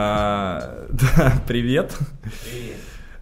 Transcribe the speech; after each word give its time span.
А, 0.00 0.86
да, 0.90 1.42
привет. 1.48 1.98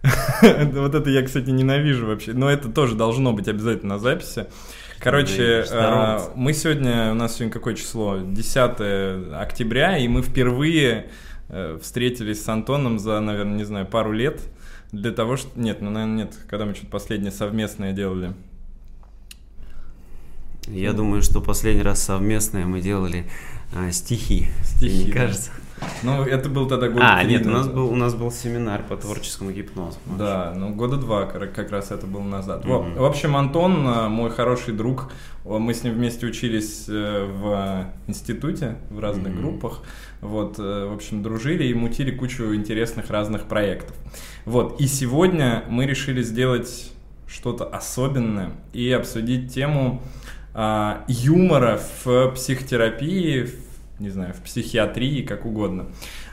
Привет. 0.03 0.73
вот 0.75 0.93
это 0.93 1.09
я, 1.09 1.23
кстати, 1.23 1.49
ненавижу 1.49 2.05
вообще. 2.05 2.33
Но 2.33 2.51
это 2.51 2.69
тоже 2.69 2.93
должно 2.93 3.33
быть 3.33 3.47
обязательно 3.47 3.95
на 3.95 3.99
записи. 3.99 4.45
Короче, 4.99 5.65
э, 5.67 6.19
мы 6.35 6.53
сегодня, 6.53 7.13
у 7.13 7.15
нас 7.15 7.33
сегодня 7.33 7.51
какое 7.51 7.73
число? 7.73 8.19
10 8.19 9.33
октября, 9.33 9.97
и 9.97 10.07
мы 10.07 10.21
впервые 10.21 11.09
э, 11.49 11.79
встретились 11.81 12.43
с 12.43 12.47
Антоном 12.47 12.99
за, 12.99 13.21
наверное, 13.21 13.57
не 13.57 13.63
знаю, 13.63 13.87
пару 13.87 14.11
лет 14.11 14.39
для 14.91 15.11
того, 15.11 15.35
что... 15.35 15.49
Нет, 15.59 15.81
ну, 15.81 15.89
наверное, 15.89 16.25
нет, 16.25 16.35
когда 16.47 16.65
мы 16.65 16.75
что-то 16.75 16.91
последнее 16.91 17.31
совместное 17.31 17.91
делали. 17.91 18.33
Я 20.67 20.93
думаю, 20.93 21.23
что 21.23 21.41
последний 21.41 21.81
раз 21.81 22.03
совместное 22.03 22.65
мы 22.65 22.81
делали 22.81 23.25
а, 23.75 23.91
стихи. 23.91 24.49
Стихи, 24.63 25.05
мне 25.05 25.11
кажется. 25.11 25.49
Ну, 26.03 26.23
это 26.23 26.49
был 26.49 26.67
тогда 26.67 26.89
год 26.89 27.01
А, 27.03 27.23
нет, 27.23 27.45
у 27.45 27.49
нас, 27.49 27.67
был, 27.67 27.91
у 27.91 27.95
нас 27.95 28.15
был 28.15 28.31
семинар 28.31 28.83
по 28.83 28.97
творческому 28.97 29.51
гипнозу. 29.51 29.97
Да, 30.05 30.53
ну 30.55 30.73
года 30.73 30.97
два 30.97 31.25
как 31.25 31.71
раз 31.71 31.91
это 31.91 32.05
было 32.05 32.23
назад. 32.23 32.65
Mm-hmm. 32.65 32.99
В, 32.99 33.05
общем, 33.05 33.35
Антон, 33.35 33.87
э, 33.87 34.07
мой 34.07 34.29
хороший 34.29 34.73
друг, 34.73 35.11
мы 35.45 35.73
с 35.73 35.83
ним 35.83 35.93
вместе 35.93 36.25
учились 36.25 36.85
э, 36.87 37.25
в 37.25 37.87
институте, 38.07 38.77
в 38.89 38.99
разных 38.99 39.33
mm-hmm. 39.33 39.41
группах. 39.41 39.81
Вот, 40.21 40.59
э, 40.59 40.87
в 40.89 40.93
общем, 40.93 41.21
дружили 41.21 41.65
и 41.65 41.73
мутили 41.73 42.11
кучу 42.11 42.55
интересных 42.55 43.09
разных 43.09 43.43
проектов. 43.43 43.95
Вот, 44.45 44.79
и 44.79 44.87
сегодня 44.87 45.63
мы 45.69 45.85
решили 45.85 46.21
сделать 46.21 46.91
что-то 47.27 47.65
особенное 47.65 48.51
и 48.73 48.89
обсудить 48.91 49.53
тему 49.53 50.01
а, 50.53 51.03
юмора 51.07 51.79
в 52.03 52.31
психотерапии, 52.31 53.43
в 53.43 53.66
не 53.99 54.09
знаю, 54.09 54.33
в 54.33 54.41
психиатрии, 54.41 55.23
как 55.23 55.45
угодно. 55.45 55.87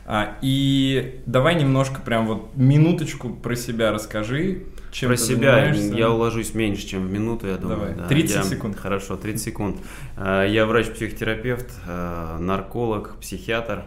А, 0.07 0.37
и 0.43 1.23
давай 1.27 1.55
немножко, 1.55 2.01
прям 2.01 2.27
вот 2.27 2.55
минуточку 2.57 3.31
про 3.31 3.57
себя 3.57 3.91
расскажи. 3.91 4.65
Чем 4.93 5.09
про 5.09 5.17
себя 5.17 5.73
я 5.73 6.11
уложусь 6.11 6.55
меньше, 6.55 6.87
чем 6.87 7.07
в 7.07 7.11
минуту, 7.11 7.47
я 7.47 7.57
думаю. 7.57 7.79
Давай, 7.79 7.95
да. 7.95 8.07
30 8.07 8.37
я, 8.37 8.43
секунд. 8.43 8.77
Хорошо, 8.77 9.17
30 9.17 9.43
секунд. 9.43 9.79
А, 10.17 10.45
я 10.45 10.67
врач-психотерапевт, 10.67 11.73
а, 11.87 12.39
нарколог, 12.39 13.17
психиатр, 13.21 13.85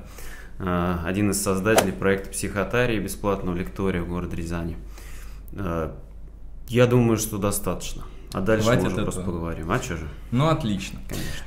а, 0.60 1.04
один 1.06 1.32
из 1.32 1.42
создателей 1.42 1.92
проекта 1.92 2.30
«Психотарии», 2.30 3.00
бесплатного 3.00 3.56
лектория 3.56 4.02
в 4.02 4.10
городе 4.10 4.36
Рязани. 4.38 4.76
Я 6.68 6.86
думаю, 6.86 7.18
что 7.18 7.38
достаточно. 7.38 8.04
А 8.38 8.42
дальше 8.42 8.66
Хватит 8.66 8.84
мы 8.84 8.94
уже 8.94 9.02
просто 9.02 9.22
поговорим. 9.22 9.72
А 9.72 9.82
что 9.82 9.98
же? 9.98 10.08
Ну, 10.30 10.48
отлично. 10.48 11.00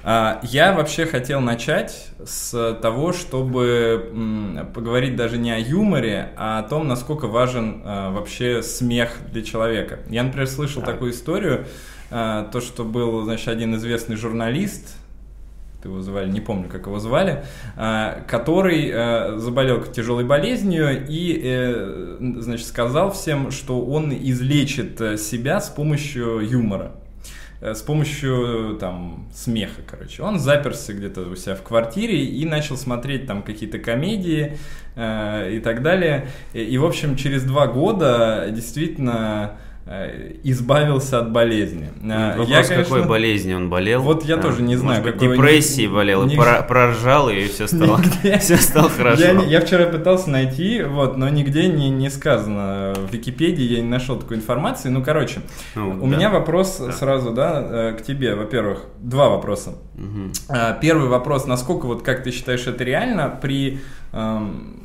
А, 0.03 0.41
я 0.43 0.73
вообще 0.73 1.07
хотел 1.07 1.41
начать 1.41 2.09
с 2.25 2.75
того, 2.83 3.13
чтобы 3.13 4.11
м, 4.13 4.69
поговорить 4.75 5.15
даже 5.15 5.39
не 5.39 5.53
о 5.53 5.59
юморе, 5.59 6.33
а 6.37 6.59
о 6.59 6.63
том, 6.65 6.89
насколько 6.89 7.29
важен 7.29 7.83
а, 7.85 8.11
вообще 8.11 8.61
смех 8.65 9.13
для 9.31 9.43
человека. 9.43 10.01
Я, 10.09 10.25
например, 10.25 10.49
слышал 10.49 10.83
так. 10.83 10.95
такую 10.95 11.13
историю, 11.13 11.67
а, 12.11 12.49
то, 12.51 12.61
что 12.61 12.85
был, 12.85 13.23
значит, 13.23 13.47
один 13.47 13.77
известный 13.77 14.17
журналист, 14.17 14.97
его 15.85 16.01
звали, 16.01 16.31
не 16.31 16.41
помню, 16.41 16.69
как 16.69 16.87
его 16.87 16.99
звали, 16.99 17.45
а, 17.77 18.23
который 18.27 18.91
а, 18.93 19.39
заболел 19.39 19.83
тяжелой 19.85 20.25
болезнью 20.25 21.07
и, 21.09 21.41
э, 21.43 22.17
значит, 22.39 22.67
сказал 22.67 23.13
всем, 23.13 23.51
что 23.51 23.81
он 23.85 24.13
излечит 24.13 25.01
э, 25.01 25.17
себя 25.17 25.61
с 25.61 25.69
помощью 25.69 26.41
юмора 26.41 26.93
э, 27.61 27.75
с 27.75 27.83
помощью 27.83 28.77
там 28.81 29.29
смеха, 29.35 29.83
короче. 29.87 30.23
Он 30.23 30.39
заперся 30.39 30.93
где-то 30.93 31.23
у 31.23 31.37
себя 31.37 31.55
в 31.55 31.63
квартире 31.63 32.25
и 32.25 32.45
начал 32.45 32.77
смотреть 32.77 33.27
там 33.27 33.43
какие-то 33.43 33.79
комедии 33.79 34.57
и 34.97 35.61
так 35.63 35.83
далее. 35.83 36.27
И, 36.53 36.77
в 36.77 36.85
общем, 36.85 37.17
через 37.17 37.45
два 37.45 37.69
года 37.69 38.49
действительно 38.51 39.59
избавился 40.45 41.19
от 41.19 41.33
болезни. 41.33 41.91
Э, 42.05 42.31
Вопрос, 42.31 42.49
я, 42.49 42.63
конечно, 42.63 42.85
какой 42.85 43.09
болезни 43.09 43.55
он 43.55 43.69
болел? 43.69 44.03
Вот 44.03 44.25
я 44.25 44.37
а, 44.37 44.39
тоже 44.39 44.63
не 44.63 44.77
знаю. 44.77 45.03
Может 45.03 45.19
быть, 45.19 45.31
депрессии 45.31 45.83
не, 45.83 45.89
болел, 45.89 46.29
и 46.29 46.37
про, 46.37 46.63
проржал, 46.63 47.29
и 47.29 47.49
все 47.49 47.67
стало, 47.67 47.99
нигде, 48.23 48.39
все 48.41 48.57
стало 48.57 48.89
хорошо. 48.97 49.23
Я, 49.23 49.43
я 49.43 49.61
вчера 49.61 49.87
пытался 49.87 50.31
найти, 50.31 50.83
вот, 50.83 51.17
но 51.17 51.29
нигде 51.29 51.67
не, 51.67 51.91
не 51.91 52.09
сказано. 52.09 52.95
В 52.97 53.13
Википедии 53.13 53.65
я 53.65 53.81
не 53.81 53.89
нашел 53.89 54.17
такой 54.17 54.37
информации. 54.37 54.91
Ну, 54.91 55.03
короче, 55.03 55.41
ну, 55.75 55.99
у 56.01 56.09
да. 56.09 56.17
меня 56.17 56.31
вопрос 56.31 56.79
да. 56.79 56.93
сразу, 56.93 57.33
да, 57.33 57.91
э, 57.91 57.97
к 57.99 58.03
тебе. 58.03 58.37
Во-первых, 58.37 58.85
два 59.01 59.29
вопроса. 59.29 59.71
Угу. 59.97 60.55
Первый 60.81 61.09
вопрос, 61.09 61.47
насколько, 61.47 61.87
вот 61.87 62.03
как 62.03 62.23
ты 62.23 62.31
считаешь, 62.31 62.65
это 62.67 62.85
реально 62.85 63.29
при, 63.43 63.81
эм, 64.13 64.77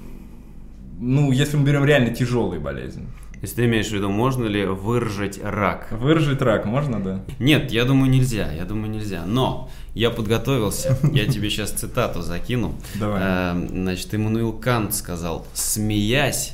ну, 1.00 1.32
если 1.32 1.58
мы 1.58 1.64
берем 1.64 1.86
реально 1.86 2.10
тяжелые 2.10 2.60
болезни? 2.60 3.06
Если 3.42 3.56
ты 3.56 3.66
имеешь 3.66 3.88
в 3.88 3.92
виду, 3.92 4.10
можно 4.10 4.46
ли 4.46 4.66
выржать 4.66 5.40
рак? 5.44 5.88
Выржать 5.92 6.42
рак 6.42 6.66
можно, 6.66 7.00
да? 7.02 7.24
Нет, 7.40 7.72
я 7.72 7.86
думаю, 7.86 8.10
нельзя. 8.10 8.52
Я 8.52 8.66
думаю, 8.66 8.90
нельзя. 8.90 9.24
Но 9.26 9.70
я 9.94 10.10
подготовился. 10.10 10.98
Я 11.14 11.26
тебе 11.28 11.50
сейчас 11.50 11.72
цитату 11.72 12.22
закину. 12.22 12.76
Давай. 12.96 13.22
Э, 13.24 13.68
значит, 13.70 14.14
Иммануил 14.16 14.54
Кант 14.54 14.94
сказал, 14.94 15.46
смеясь, 15.54 16.54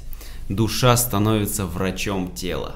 душа 0.49 0.97
становится 0.97 1.65
врачом 1.65 2.33
тела. 2.33 2.75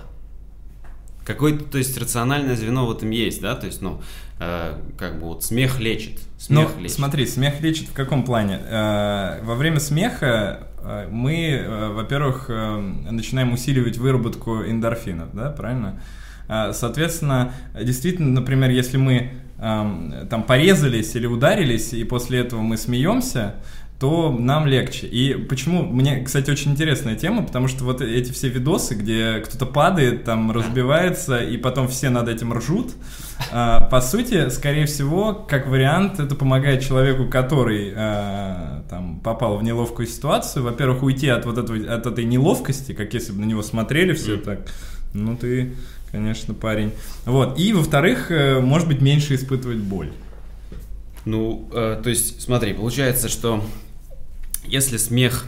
Какое-то, 1.25 1.63
то 1.65 1.77
есть, 1.77 1.97
рациональное 1.97 2.55
звено 2.55 2.85
в 2.85 2.91
этом 2.91 3.09
есть, 3.09 3.41
да? 3.41 3.55
То 3.55 3.65
есть, 3.65 3.81
ну, 3.81 4.01
э, 4.39 4.77
как 4.97 5.19
бы 5.19 5.27
вот 5.27 5.43
смех 5.43 5.79
лечит. 5.79 6.19
Смех 6.37 6.69
ну, 6.75 6.83
лечит. 6.83 6.95
смотри, 6.95 7.25
смех 7.25 7.61
лечит 7.61 7.89
в 7.89 7.93
каком 7.93 8.23
плане? 8.23 8.59
Э, 8.63 9.41
во 9.43 9.55
время 9.55 9.79
смеха 9.79 10.67
мы, 11.09 11.49
э, 11.49 11.89
во-первых, 11.89 12.45
э, 12.49 12.77
начинаем 13.09 13.53
усиливать 13.53 13.97
выработку 13.97 14.63
эндорфинов, 14.63 15.29
да, 15.33 15.49
правильно? 15.49 15.99
Соответственно, 16.47 17.53
действительно, 17.73 18.29
например, 18.29 18.69
если 18.69 18.97
мы 18.97 19.31
эм, 19.57 20.27
там 20.29 20.43
порезались 20.43 21.15
или 21.15 21.25
ударились, 21.25 21.91
и 21.91 22.03
после 22.03 22.41
этого 22.41 22.61
мы 22.61 22.77
смеемся, 22.77 23.55
то 23.99 24.29
нам 24.31 24.67
легче. 24.67 25.07
И 25.07 25.33
почему? 25.33 25.83
Мне, 25.83 26.21
кстати, 26.21 26.51
очень 26.51 26.71
интересная 26.71 27.15
тема, 27.15 27.43
потому 27.43 27.67
что 27.67 27.85
вот 27.85 28.01
эти 28.01 28.31
все 28.31 28.49
видосы, 28.49 28.95
где 28.95 29.39
кто-то 29.39 29.65
падает, 29.65 30.25
там 30.25 30.51
разбивается, 30.51 31.39
и 31.39 31.55
потом 31.55 31.87
все 31.87 32.09
над 32.09 32.27
этим 32.27 32.51
ржут, 32.53 32.91
а, 33.51 33.79
по 33.85 34.01
сути, 34.01 34.49
скорее 34.49 34.85
всего, 34.85 35.33
как 35.33 35.67
вариант, 35.67 36.19
это 36.19 36.35
помогает 36.35 36.83
человеку, 36.83 37.27
который 37.27 37.93
а, 37.95 38.83
там 38.89 39.19
попал 39.19 39.57
в 39.57 39.63
неловкую 39.63 40.07
ситуацию, 40.07 40.63
во-первых, 40.63 41.03
уйти 41.03 41.29
от 41.29 41.45
вот 41.45 41.57
этого, 41.57 41.77
от 41.93 42.05
этой 42.05 42.25
неловкости, 42.25 42.93
как 42.93 43.13
если 43.13 43.31
бы 43.31 43.39
на 43.41 43.45
него 43.45 43.61
смотрели 43.61 44.13
все 44.13 44.37
так, 44.37 44.67
ну 45.13 45.37
ты, 45.37 45.73
конечно, 46.11 46.53
парень. 46.53 46.91
Вот. 47.25 47.57
И, 47.57 47.71
во-вторых, 47.71 48.29
э, 48.29 48.59
может 48.59 48.87
быть, 48.87 49.01
меньше 49.01 49.35
испытывать 49.35 49.77
боль. 49.77 50.11
Ну, 51.25 51.69
э, 51.73 51.99
то 52.03 52.09
есть, 52.09 52.41
смотри, 52.41 52.73
получается, 52.73 53.29
что 53.29 53.63
если 54.67 54.97
смех 54.97 55.45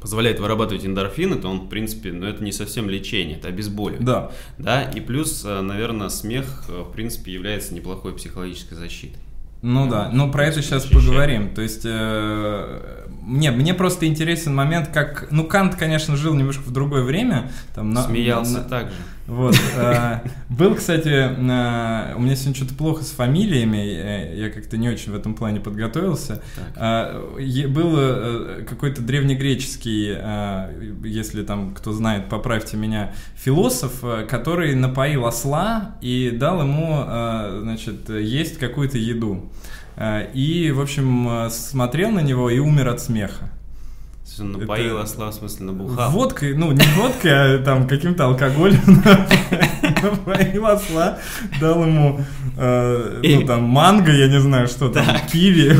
позволяет 0.00 0.38
вырабатывать 0.38 0.86
эндорфины, 0.86 1.36
то 1.36 1.48
он, 1.48 1.62
в 1.62 1.68
принципе, 1.68 2.12
ну, 2.12 2.26
это 2.26 2.44
не 2.44 2.52
совсем 2.52 2.88
лечение, 2.88 3.38
это 3.38 3.48
обезболивание. 3.48 4.06
Да. 4.06 4.30
Да, 4.58 4.82
и 4.82 5.00
плюс, 5.00 5.42
э, 5.44 5.60
наверное, 5.62 6.10
смех, 6.10 6.64
э, 6.68 6.84
в 6.88 6.92
принципе, 6.92 7.32
является 7.32 7.74
неплохой 7.74 8.14
психологической 8.14 8.76
защитой. 8.76 9.18
Ну 9.62 9.88
да, 9.88 10.10
ну 10.12 10.30
про 10.30 10.46
это 10.46 10.62
сейчас 10.62 10.84
поговорим. 10.84 11.54
То 11.54 11.62
есть, 11.62 11.82
э, 11.84 13.06
мне, 13.20 13.50
мне 13.50 13.74
просто 13.74 14.06
интересен 14.06 14.54
момент, 14.54 14.90
как... 14.92 15.28
Ну, 15.32 15.44
Кант, 15.44 15.74
конечно, 15.74 16.16
жил 16.16 16.34
немножко 16.34 16.62
в 16.62 16.72
другое 16.72 17.02
время. 17.02 17.50
Там, 17.74 17.96
Смеялся 17.96 18.58
на, 18.58 18.60
так 18.60 18.90
же. 18.90 18.96
Вот. 19.26 19.56
Э, 19.76 20.20
был, 20.48 20.74
кстати, 20.74 21.08
э, 21.08 22.14
у 22.14 22.20
меня 22.20 22.36
сегодня 22.36 22.54
что-то 22.54 22.74
плохо 22.74 23.02
с 23.02 23.10
фамилиями, 23.10 23.76
э, 23.76 24.36
я 24.36 24.50
как-то 24.50 24.76
не 24.76 24.88
очень 24.88 25.12
в 25.12 25.16
этом 25.16 25.34
плане 25.34 25.60
подготовился. 25.60 26.42
Был 26.76 28.64
какой-то 28.66 29.02
древнегреческий, 29.02 30.16
если 31.08 31.42
там 31.42 31.74
кто 31.74 31.92
знает, 31.92 32.28
поправьте 32.28 32.76
меня, 32.76 33.12
философ, 33.34 34.04
который 34.28 34.74
напоил 34.74 35.26
осла 35.26 35.96
и 36.00 36.30
дал 36.30 36.62
ему, 36.62 37.04
значит, 37.62 38.08
есть 38.08 38.58
какую-то 38.58 38.98
еду. 38.98 39.50
И, 40.34 40.72
в 40.74 40.80
общем, 40.80 41.48
смотрел 41.50 42.10
на 42.10 42.20
него 42.20 42.50
и 42.50 42.58
умер 42.58 42.88
от 42.88 43.00
смеха. 43.00 43.50
Он 44.38 44.52
напоил 44.52 44.98
осла, 44.98 45.30
в 45.30 45.34
смысле, 45.34 45.66
набухал. 45.66 46.10
Водкой, 46.10 46.54
ну, 46.54 46.70
не 46.72 46.84
водкой, 46.96 47.56
а 47.56 47.58
там 47.58 47.86
каким-то 47.88 48.26
алкоголем 48.26 49.02
напоил 50.02 50.66
осла, 50.66 51.18
дал 51.58 51.84
ему, 51.84 52.20
э, 52.58 53.20
ну, 53.22 53.46
там, 53.46 53.64
манго, 53.64 54.12
я 54.12 54.28
не 54.28 54.40
знаю, 54.40 54.68
что 54.68 54.90
там, 54.90 55.04
киви. 55.32 55.74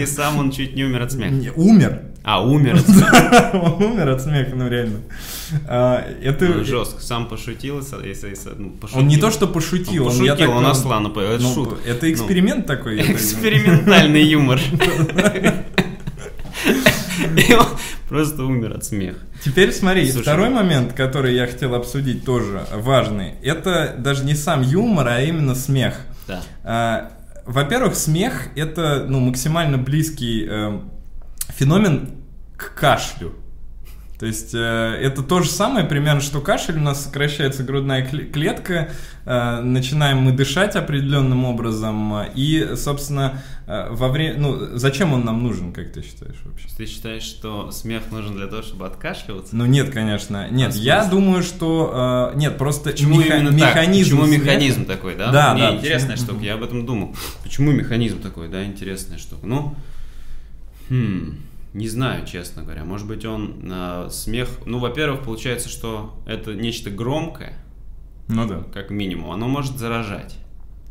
И 0.00 0.06
сам 0.06 0.38
он 0.38 0.52
чуть 0.52 0.76
не 0.76 0.84
умер 0.84 1.02
от 1.02 1.12
смеха. 1.12 1.52
Умер. 1.56 2.02
А, 2.24 2.40
умер 2.40 2.76
от 2.76 2.88
смеха. 2.88 3.50
Умер 3.80 4.08
от 4.10 4.22
смеха, 4.22 4.54
ну, 4.54 4.68
реально. 4.68 4.98
А, 5.66 6.06
это... 6.22 6.44
Ну, 6.46 6.64
жестко, 6.64 7.00
сам 7.00 7.26
пошутил, 7.26 7.82
если, 8.04 8.36
ну, 8.56 8.70
пошутил. 8.70 9.02
Он 9.02 9.08
не 9.08 9.16
то, 9.16 9.32
что 9.32 9.48
пошутил, 9.48 10.06
он, 10.06 10.12
пошутил, 10.12 10.50
он, 10.52 10.58
он 10.58 10.66
осла 10.66 11.00
напоил, 11.00 11.32
это 11.32 11.42
ну, 11.42 11.52
шутка. 11.52 11.76
Это 11.84 12.12
эксперимент 12.12 12.66
такой. 12.66 13.00
Экспериментальный 13.00 14.22
юмор. 14.22 14.60
И 17.48 17.54
он 17.54 17.66
просто 18.08 18.44
умер 18.44 18.76
от 18.76 18.84
смеха. 18.84 19.18
Теперь 19.44 19.72
смотри, 19.72 20.06
Слушай, 20.10 20.22
второй 20.22 20.48
ну- 20.50 20.56
момент, 20.56 20.92
который 20.92 21.34
я 21.34 21.46
хотел 21.46 21.74
обсудить 21.74 22.24
тоже 22.24 22.64
важный, 22.72 23.34
это 23.42 23.94
даже 23.98 24.24
не 24.24 24.34
сам 24.34 24.62
юмор, 24.62 25.08
а 25.08 25.20
именно 25.22 25.54
смех. 25.54 25.96
Да. 26.28 26.42
А, 26.64 27.12
Во-первых, 27.46 27.94
смех 27.96 28.48
это 28.54 29.06
ну, 29.08 29.20
максимально 29.20 29.78
близкий 29.78 30.46
э, 30.48 30.80
феномен 31.48 32.10
к 32.56 32.74
кашлю. 32.74 33.34
То 34.22 34.26
есть 34.26 34.54
э, 34.54 34.58
это 35.02 35.24
то 35.24 35.42
же 35.42 35.50
самое 35.50 35.84
примерно, 35.84 36.20
что 36.20 36.40
кашель, 36.40 36.76
у 36.76 36.80
нас 36.80 37.02
сокращается 37.02 37.64
грудная 37.64 38.08
кле- 38.08 38.30
клетка, 38.30 38.90
э, 39.24 39.60
начинаем 39.62 40.18
мы 40.18 40.30
дышать 40.30 40.76
определенным 40.76 41.44
образом, 41.44 42.14
и, 42.32 42.74
собственно, 42.76 43.42
э, 43.66 43.88
во 43.90 44.06
время... 44.06 44.34
Ну, 44.38 44.76
зачем 44.78 45.12
он 45.12 45.24
нам 45.24 45.42
нужен, 45.42 45.72
как 45.72 45.90
ты 45.92 46.02
считаешь 46.02 46.36
вообще? 46.44 46.68
Ты 46.76 46.86
считаешь, 46.86 47.24
что 47.24 47.72
смех 47.72 48.02
нужен 48.12 48.36
для 48.36 48.46
того, 48.46 48.62
чтобы 48.62 48.86
откашливаться? 48.86 49.56
Ну 49.56 49.66
нет, 49.66 49.90
конечно. 49.90 50.46
Нет, 50.52 50.72
А 50.72 50.78
я 50.78 51.04
думаю, 51.04 51.42
что... 51.42 52.30
э, 52.32 52.38
нет, 52.38 52.58
просто 52.58 52.90
Почему 52.90 53.20
меха- 53.20 53.38
именно 53.38 53.58
так? 53.58 53.70
механизм... 53.74 54.18
Почему 54.20 54.32
смеха- 54.32 54.44
механизм 54.44 54.84
такой, 54.84 55.16
да? 55.16 55.32
Да, 55.32 55.54
Не, 55.54 55.60
да, 55.62 55.74
интересная 55.74 56.12
почему- 56.12 56.28
штука, 56.28 56.44
я 56.44 56.54
об 56.54 56.62
этом 56.62 56.86
думал. 56.86 57.16
Почему 57.42 57.72
механизм 57.72 58.20
такой, 58.20 58.46
да, 58.48 58.64
интересная 58.64 59.18
штука? 59.18 59.44
Ну, 59.48 59.74
хм, 60.90 61.38
не 61.74 61.88
знаю, 61.88 62.26
честно 62.26 62.62
говоря. 62.62 62.84
Может 62.84 63.06
быть, 63.06 63.24
он 63.24 63.60
э, 63.70 64.08
смех... 64.10 64.48
Ну, 64.66 64.78
во-первых, 64.78 65.22
получается, 65.24 65.68
что 65.68 66.22
это 66.26 66.54
нечто 66.54 66.90
громкое, 66.90 67.54
Ну 68.28 68.46
да. 68.46 68.64
как 68.74 68.90
минимум. 68.90 69.30
Оно 69.30 69.48
может 69.48 69.78
заражать. 69.78 70.36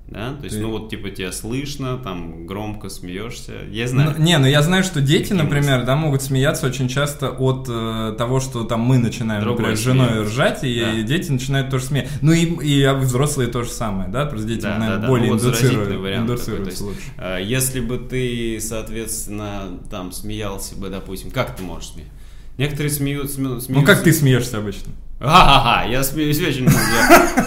Да, 0.08 0.34
то 0.34 0.44
есть, 0.44 0.58
Ты- 0.58 0.62
ну 0.62 0.72
вот, 0.72 0.90
типа, 0.90 1.10
тебя 1.10 1.32
слышно, 1.32 1.98
там, 1.98 2.46
громко 2.46 2.90
смеешься. 2.90 3.54
Я 3.72 3.88
знаю. 3.88 4.16
Ну, 4.18 4.22
не, 4.24 4.38
ну 4.40 4.46
я 4.46 4.62
знаю, 4.62 4.84
что 4.84 5.00
дети, 5.00 5.32
например, 5.32 5.76
мысли? 5.78 5.86
да, 5.86 5.96
могут 5.96 6.22
смеяться 6.22 6.68
очень 6.68 6.90
часто 6.90 7.30
от 7.30 7.68
э, 7.70 8.16
того, 8.18 8.42
что 8.42 8.66
там 8.66 8.82
мы 8.82 8.98
начинаем, 8.98 9.42
Другой 9.42 9.60
например, 9.60 9.78
с 9.78 9.82
женой 9.82 10.08
смеется. 10.10 10.30
ржать, 10.30 10.64
и 10.64 10.80
Да. 10.82 11.02
дети 11.04 11.32
начинают 11.32 11.70
тоже 11.70 11.86
смеяться. 11.86 12.14
Ну 12.22 12.34
и, 12.34 12.44
и 12.46 12.88
взрослые 13.00 13.50
то 13.50 13.64
же 13.64 13.70
самое, 13.70 14.10
да, 14.10 14.26
просто 14.26 14.48
дети, 14.50 14.62
Да, 14.64 14.78
наверное, 14.78 14.96
да, 14.98 15.02
да. 15.04 15.08
более 15.08 15.28
Ну, 15.28 15.34
вот 15.38 15.44
индуцируют, 15.46 15.88
вариант 15.88 16.02
такой, 16.02 16.34
индуцируются 16.36 16.64
то 16.66 16.70
есть, 16.72 16.82
лучше. 16.82 17.12
А, 17.18 17.38
Если 17.40 17.80
бы 17.80 17.98
ты, 17.98 18.60
соответственно, 18.60 19.80
там 19.90 20.12
смеялся 20.12 20.76
бы, 20.76 20.90
допустим, 20.90 21.32
как 21.32 21.56
ты 21.56 21.64
можешь 21.64 21.90
смеяться? 21.92 22.14
Некоторые 22.58 22.92
смеют, 22.92 23.32
смеются. 23.32 23.72
Ну 23.72 23.84
как 23.84 24.04
ты 24.04 24.12
смеешься 24.12 24.58
обычно? 24.58 24.92
Ха-ха-ха, 25.22 25.84
я 25.84 26.04
смеюсь 26.04 26.42
очень 26.42 26.64
много. 26.64 26.80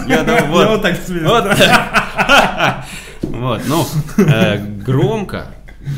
Я, 0.07 0.19
я 0.19 0.23
там 0.23 0.49
вот, 0.51 0.61
Я 0.61 0.67
вот 0.69 0.81
так 0.81 0.95
смеюсь. 0.95 1.29
Вот, 3.21 3.61
ну, 3.67 3.85
э, 4.17 4.57
громко, 4.57 5.47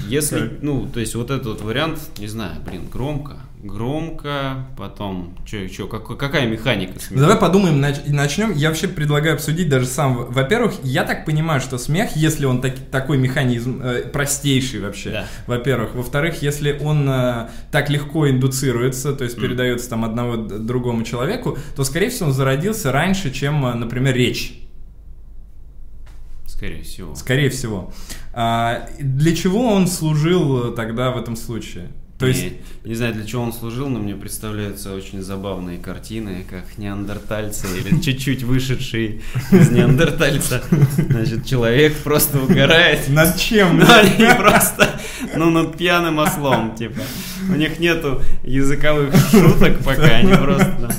если, 0.08 0.58
ну, 0.62 0.88
то 0.88 1.00
есть 1.00 1.14
вот 1.14 1.30
этот 1.30 1.46
вот 1.46 1.62
вариант, 1.62 2.00
не 2.18 2.28
знаю, 2.28 2.56
блин, 2.66 2.88
громко, 2.92 3.38
громко, 3.64 4.68
потом, 4.78 5.36
что, 5.46 5.68
что, 5.68 5.88
какая 5.88 6.48
механика 6.48 6.94
Ну, 6.96 7.00
смеха? 7.00 7.22
давай 7.22 7.38
подумаем, 7.38 7.84
нач- 7.84 8.08
начнем. 8.08 8.54
Я 8.54 8.70
вообще 8.70 8.88
предлагаю 8.88 9.36
обсудить 9.36 9.68
даже 9.68 9.88
сам. 9.88 10.26
Во-первых, 10.30 10.76
я 10.84 11.04
так 11.04 11.26
понимаю, 11.26 11.60
что 11.60 11.78
смех, 11.78 12.16
если 12.16 12.46
он 12.46 12.62
так- 12.62 12.78
такой 12.92 13.18
механизм 13.18 13.82
э, 13.84 14.04
простейший 14.10 14.80
вообще, 14.82 15.10
Да. 15.12 15.28
во-первых. 15.48 15.96
Во-вторых, 15.96 16.42
если 16.42 16.78
он 16.80 17.10
э, 17.10 17.50
так 17.72 17.90
легко 17.90 18.30
индуцируется, 18.30 19.14
то 19.14 19.24
есть 19.24 19.36
передается 19.40 19.90
там 19.90 20.06
одного 20.06 20.38
другому 20.38 21.04
человеку, 21.04 21.58
то, 21.76 21.84
скорее 21.84 22.10
всего, 22.10 22.28
он 22.30 22.34
зародился 22.34 22.92
раньше, 22.92 23.32
чем, 23.32 23.66
э, 23.66 23.74
например, 23.74 24.16
речь. 24.16 24.62
Скорее 26.46 26.84
всего. 26.84 27.14
Скорее 27.16 27.50
всего. 27.50 27.94
А, 28.34 28.88
для 29.00 29.36
чего 29.36 29.68
он 29.74 29.88
служил 29.88 30.74
тогда 30.74 31.12
в 31.12 31.18
этом 31.18 31.36
случае? 31.36 31.90
То 32.20 32.26
есть, 32.26 32.44
Не, 32.84 32.90
не 32.90 32.96
знаю, 32.96 33.14
для 33.14 33.26
чего 33.26 33.44
он 33.44 33.54
служил, 33.54 33.90
но 33.90 34.00
мне 34.00 34.16
представляются 34.16 34.92
очень 34.94 35.22
забавные 35.22 35.78
картины, 35.78 36.44
как 36.50 36.78
неандертальцы 36.80 37.68
или 37.78 38.00
чуть-чуть 38.02 38.42
вышедший 38.44 39.22
из 39.52 39.70
неандертальца. 39.70 40.64
Значит, 41.10 41.46
человек 41.46 41.96
просто 41.98 42.40
угорает. 42.40 43.08
над 43.10 43.38
чем? 43.38 43.78
Ну, 43.78 43.86
они 43.88 44.34
просто, 44.36 45.00
ну, 45.36 45.52
над 45.52 45.78
пьяным 45.78 46.18
ослом, 46.18 46.76
типа. 46.76 47.02
У 47.50 47.56
них 47.56 47.80
нету 47.80 48.22
языковых 48.44 49.14
шуток 49.32 49.78
пока, 49.86 50.04
они 50.04 50.34
просто... 50.34 50.76
да. 50.82 50.90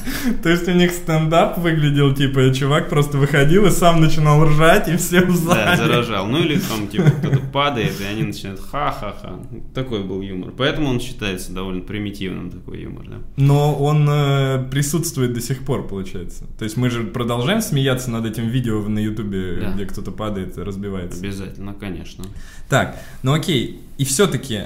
То 0.43 0.49
есть 0.51 0.69
у 0.69 0.73
них 0.73 0.93
стендап 0.93 1.59
выглядел, 1.59 2.15
типа, 2.15 2.55
чувак 2.55 2.89
просто 2.89 3.19
выходил 3.19 3.67
и 3.67 3.71
сам 3.71 4.01
начинал 4.01 4.45
ржать, 4.47 4.89
и 4.89 4.97
все 4.97 5.23
в 5.23 5.45
Да, 5.47 5.75
зале. 5.75 5.77
заражал. 5.77 6.27
Ну 6.27 6.39
или 6.39 6.59
там, 6.59 6.87
типа, 6.89 7.11
кто-то 7.11 7.41
падает, 7.53 8.01
и 8.01 8.05
они 8.05 8.23
начинают 8.23 8.61
ха-ха-ха. 8.61 9.41
Такой 9.75 10.05
был 10.05 10.23
юмор. 10.23 10.53
Поэтому 10.57 10.89
он 10.89 11.01
считается 11.09 11.53
довольно 11.53 11.81
примитивным, 11.83 12.51
такой 12.51 12.83
юмор, 12.83 13.07
да. 13.09 13.17
Но 13.37 13.75
он 13.75 14.07
э, 14.09 14.69
присутствует 14.71 15.33
до 15.33 15.41
сих 15.41 15.65
пор, 15.65 15.87
получается. 15.89 16.45
То 16.59 16.65
есть 16.65 16.77
мы 16.77 16.91
же 16.91 17.05
продолжаем 17.05 17.61
смеяться 17.61 18.11
над 18.11 18.27
этим 18.27 18.49
видео 18.49 18.81
на 18.89 18.99
ютубе, 18.99 19.59
Да. 19.61 19.73
где 19.73 19.87
кто-то 19.87 20.11
падает 20.13 20.57
и 20.59 20.63
разбивается. 20.63 21.19
Обязательно, 21.21 21.75
конечно. 21.75 22.25
Так, 22.69 22.99
ну 23.23 23.33
окей. 23.33 23.81
И 23.99 24.05
все-таки, 24.05 24.61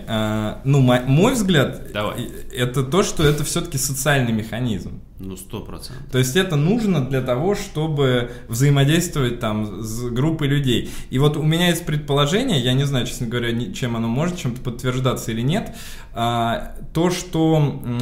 ну, 0.64 0.80
мо- 0.80 1.02
мой 1.06 1.32
взгляд, 1.32 1.90
Давай. 1.92 2.28
это 2.54 2.82
то, 2.82 3.02
что 3.02 3.22
это 3.24 3.44
все-таки 3.44 3.78
социальный 3.78 4.32
механизм. 4.32 5.00
Ну, 5.18 5.36
сто 5.36 5.60
процентов. 5.60 6.04
То 6.12 6.18
есть 6.18 6.36
это 6.36 6.56
нужно 6.56 7.00
для 7.08 7.22
того, 7.22 7.54
чтобы 7.54 8.30
взаимодействовать 8.48 9.40
там 9.40 9.80
с 9.82 10.02
группой 10.10 10.48
людей. 10.48 10.90
И 11.10 11.18
вот 11.18 11.36
у 11.38 11.42
меня 11.44 11.68
есть 11.68 11.86
предположение, 11.86 12.60
я 12.60 12.74
не 12.74 12.84
знаю, 12.84 13.06
честно 13.06 13.26
говоря, 13.26 13.72
чем 13.72 13.96
оно 13.96 14.08
может 14.08 14.36
чем-то 14.36 14.60
подтверждаться 14.60 15.30
или 15.30 15.40
нет, 15.40 15.74
а, 16.12 16.74
то, 16.92 17.10
что 17.10 17.56
м, 17.56 17.98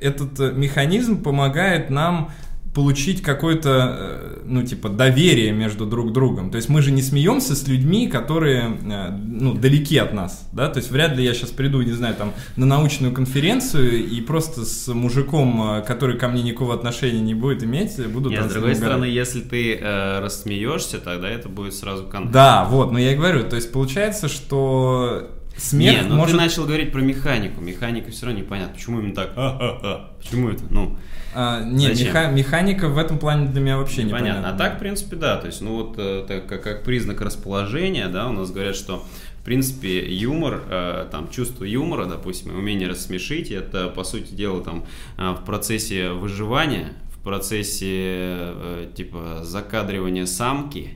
этот 0.00 0.38
э, 0.38 0.52
механизм 0.52 1.22
помогает 1.22 1.90
нам 1.90 2.30
получить 2.74 3.22
какое-то, 3.22 3.96
э, 3.98 4.38
ну, 4.44 4.62
типа, 4.62 4.88
доверие 4.88 5.52
между 5.52 5.86
друг 5.86 6.12
другом. 6.12 6.50
То 6.50 6.56
есть 6.56 6.68
мы 6.68 6.82
же 6.82 6.92
не 6.92 7.02
смеемся 7.02 7.56
с 7.56 7.66
людьми, 7.66 8.06
которые, 8.06 8.78
э, 8.82 9.10
ну, 9.10 9.54
далеки 9.54 9.96
от 9.98 10.12
нас, 10.12 10.48
да, 10.52 10.68
то 10.68 10.78
есть 10.78 10.90
вряд 10.90 11.16
ли 11.16 11.24
я 11.24 11.34
сейчас 11.34 11.50
приду, 11.50 11.82
не 11.82 11.92
знаю, 11.92 12.14
там, 12.14 12.32
на 12.56 12.66
научную 12.66 13.12
конференцию 13.12 14.06
и 14.06 14.20
просто 14.20 14.64
с 14.64 14.86
мужиком, 14.92 15.78
э, 15.78 15.82
который 15.82 16.16
ко 16.16 16.28
мне 16.28 16.42
никакого 16.42 16.74
отношения 16.74 17.20
не 17.20 17.34
будет 17.34 17.64
иметь, 17.64 17.96
буду 18.08 18.30
Нет, 18.30 18.44
с 18.44 18.52
другой 18.52 18.70
ним 18.70 18.78
стороны, 18.78 19.08
угорать. 19.08 19.14
если 19.14 19.40
ты 19.40 19.74
э, 19.74 20.20
рассмеешься, 20.20 20.98
тогда 20.98 21.28
это 21.28 21.48
будет 21.48 21.74
сразу 21.74 22.04
канал. 22.04 22.30
Да, 22.30 22.64
вот, 22.70 22.92
но 22.92 22.98
я 22.98 23.12
и 23.12 23.16
говорю, 23.16 23.42
то 23.48 23.56
есть 23.56 23.72
получается, 23.72 24.28
что 24.28 25.39
смех 25.60 26.02
Не, 26.02 26.08
ну 26.08 26.16
может... 26.16 26.36
ты 26.36 26.40
начал 26.42 26.64
говорить 26.64 26.90
про 26.92 27.00
механику. 27.00 27.60
Механика 27.60 28.10
все 28.10 28.26
равно 28.26 28.40
непонятно. 28.40 28.74
Почему 28.74 29.00
именно 29.00 29.14
так? 29.14 29.32
А-а-а. 29.36 30.10
Почему 30.18 30.48
это? 30.50 30.64
Ну, 30.70 30.96
А, 31.34 31.62
не, 31.62 31.88
Зачем? 31.88 32.08
меха- 32.08 32.30
механика 32.32 32.88
в 32.88 32.98
этом 32.98 33.18
плане 33.18 33.48
для 33.48 33.60
меня 33.60 33.76
вообще 33.78 34.02
непонятно. 34.02 34.28
непонятна. 34.40 34.54
А 34.54 34.58
так, 34.58 34.76
в 34.76 34.78
принципе, 34.80 35.16
да. 35.16 35.36
То 35.36 35.46
есть, 35.46 35.60
ну 35.60 35.76
вот 35.76 35.94
э, 35.98 36.24
так, 36.26 36.46
как, 36.46 36.62
как 36.62 36.82
признак 36.84 37.20
расположения, 37.20 38.08
да, 38.08 38.28
у 38.28 38.32
нас 38.32 38.50
говорят, 38.50 38.74
что 38.74 39.04
в 39.40 39.42
принципе, 39.42 40.04
юмор, 40.14 40.62
э, 40.68 41.06
там, 41.10 41.30
чувство 41.30 41.64
юмора, 41.64 42.04
допустим, 42.04 42.54
умение 42.54 42.88
рассмешить, 42.88 43.50
это, 43.50 43.88
по 43.88 44.04
сути 44.04 44.34
дела, 44.34 44.62
там, 44.62 44.84
э, 45.16 45.30
в 45.30 45.44
процессе 45.46 46.10
выживания, 46.10 46.92
в 47.14 47.22
процессе, 47.22 47.86
э, 47.88 48.88
типа, 48.94 49.40
закадривания 49.42 50.26
самки, 50.26 50.90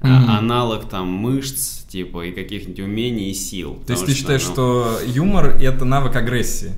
Мгм. 0.00 0.30
аналог, 0.30 0.88
там, 0.88 1.08
мышц, 1.08 1.84
типа, 1.88 2.26
и 2.26 2.32
каких-нибудь 2.32 2.80
умений 2.80 3.30
и 3.30 3.34
сил. 3.34 3.82
То 3.86 3.92
есть 3.94 4.06
ты 4.06 4.14
считаешь, 4.14 4.46
ну, 4.46 4.52
что 4.52 4.98
юмор 5.04 5.56
это 5.60 5.84
навык 5.84 6.14
агрессии? 6.14 6.72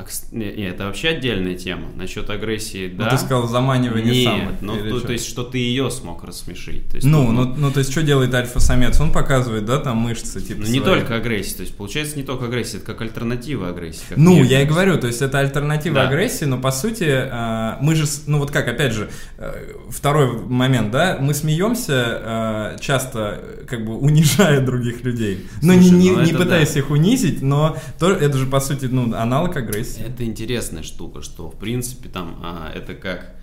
А, 0.00 0.04
кс- 0.04 0.24
Не, 0.32 0.46
не, 0.52 0.68
это 0.68 0.86
вообще 0.86 1.08
отдельная 1.08 1.54
тема. 1.56 1.88
Насчет 1.94 2.30
агрессии, 2.30 2.90
Ну, 2.96 3.04
да. 3.04 3.10
ты 3.10 3.18
сказал 3.18 3.46
заманивание 3.48 4.14
Нет, 4.14 4.24
самок. 4.24 4.54
ну, 4.62 4.76
то, 4.76 5.00
то 5.00 5.12
есть, 5.12 5.26
что 5.28 5.42
ты 5.42 5.58
ее 5.58 5.90
смог 5.90 6.24
рассмешить. 6.24 6.88
То 6.88 6.96
есть, 6.96 7.06
Ну, 7.06 7.30
ну, 7.32 7.44
ну, 7.56 7.70
то 7.70 7.80
есть, 7.80 7.90
что 7.92 8.02
делает 8.02 8.32
альфа-самец? 8.32 8.98
Он 9.00 9.12
показывает, 9.12 9.66
да, 9.66 9.78
там 9.78 9.98
мышцы, 9.98 10.40
типа, 10.40 10.60
ну, 10.62 10.66
не 10.68 10.80
свои. 10.80 10.94
только 11.00 11.16
агрессия, 11.16 11.56
то 11.56 11.62
есть 11.62 11.76
получается 11.76 12.16
не 12.16 12.22
только 12.22 12.46
агрессия, 12.46 12.78
это 12.78 12.86
как 12.86 13.02
альтернатива 13.02 13.68
агрессии. 13.68 14.00
как 14.08 14.16
Ну, 14.16 14.42
я 14.42 14.62
и 14.62 14.64
говорю, 14.64 14.98
то 14.98 15.06
есть 15.06 15.20
это 15.20 15.38
альтернатива 15.38 15.96
Да. 15.96 16.08
агрессии, 16.08 16.46
но 16.46 16.58
по 16.58 16.70
сути 16.70 17.04
э, 17.06 17.76
мы 17.82 17.94
же, 17.94 18.06
ну 18.26 18.38
вот 18.38 18.50
как, 18.50 18.68
опять 18.68 18.92
же, 18.94 19.10
э, 19.38 19.74
второй 19.90 20.32
момент, 20.46 20.90
да, 20.92 21.18
мы 21.20 21.34
смеемся 21.34 22.72
э, 22.74 22.76
часто, 22.80 23.40
как 23.68 23.84
бы 23.84 23.98
унижая 23.98 24.60
других 24.60 25.04
людей. 25.04 25.46
Но 25.62 25.74
не, 25.74 25.80
Слушай, 25.82 25.98
не, 25.98 26.10
ну 26.12 26.22
не 26.22 26.32
пытаясь 26.32 26.72
да. 26.72 26.78
их 26.80 26.90
унизить, 26.90 27.42
но 27.42 27.76
то, 27.98 28.10
это 28.12 28.38
же 28.38 28.46
по 28.46 28.60
сути, 28.60 28.86
ну, 28.86 29.14
аналог 29.14 29.56
агрессии. 29.56 29.89
Это 29.98 30.24
интересная 30.24 30.82
штука, 30.82 31.22
что 31.22 31.48
в 31.50 31.56
принципе 31.58 32.08
там 32.08 32.38
а, 32.42 32.70
это 32.74 32.94
как 32.94 33.34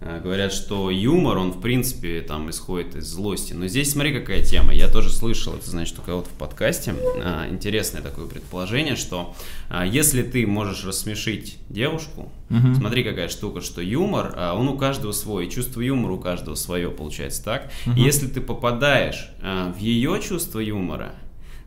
а, 0.00 0.18
говорят, 0.20 0.52
что 0.52 0.90
юмор, 0.90 1.38
он 1.38 1.52
в 1.52 1.60
принципе 1.60 2.20
там 2.22 2.50
исходит 2.50 2.96
из 2.96 3.06
злости. 3.06 3.52
Но 3.52 3.66
здесь 3.68 3.92
смотри 3.92 4.12
какая 4.18 4.42
тема. 4.42 4.74
Я 4.74 4.88
тоже 4.88 5.10
слышал, 5.10 5.54
это 5.54 5.70
значит 5.70 5.98
у 5.98 6.02
кого-то 6.02 6.28
в 6.28 6.32
подкасте. 6.32 6.94
а, 7.22 7.46
интересное 7.48 8.02
такое 8.02 8.26
предположение, 8.26 8.96
что 8.96 9.34
а, 9.68 9.86
если 9.86 10.22
ты 10.22 10.46
можешь 10.46 10.84
рассмешить 10.84 11.58
девушку, 11.68 12.30
Мгм. 12.48 12.74
смотри 12.74 13.02
какая 13.04 13.28
штука, 13.28 13.60
что 13.62 13.80
юмор, 13.80 14.34
а, 14.36 14.54
он 14.54 14.68
у 14.68 14.76
каждого 14.76 15.12
свой, 15.12 15.48
чувство 15.48 15.80
юмора 15.80 16.12
у 16.14 16.18
каждого 16.18 16.54
свое, 16.56 16.90
получается 16.90 17.42
так. 17.44 17.70
И 17.96 18.00
если 18.02 18.26
ты 18.26 18.40
попадаешь 18.40 19.30
а, 19.40 19.72
в 19.72 19.78
ее 19.78 20.20
чувство 20.20 20.58
юмора, 20.58 21.14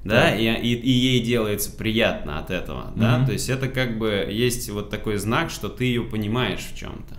да, 0.06 0.36
и, 0.36 0.46
и, 0.46 0.76
и 0.76 0.90
ей 0.90 1.22
делается 1.22 1.72
приятно 1.72 2.40
от 2.40 2.52
этого, 2.52 2.94
да, 2.96 3.26
то 3.26 3.32
есть 3.32 3.50
это 3.50 3.68
как 3.68 3.98
бы 3.98 4.28
есть 4.30 4.70
вот 4.70 4.90
такой 4.90 5.18
знак, 5.18 5.50
что 5.50 5.68
ты 5.68 5.86
ее 5.86 6.04
понимаешь 6.04 6.62
в 6.62 6.78
чем-то. 6.78 7.16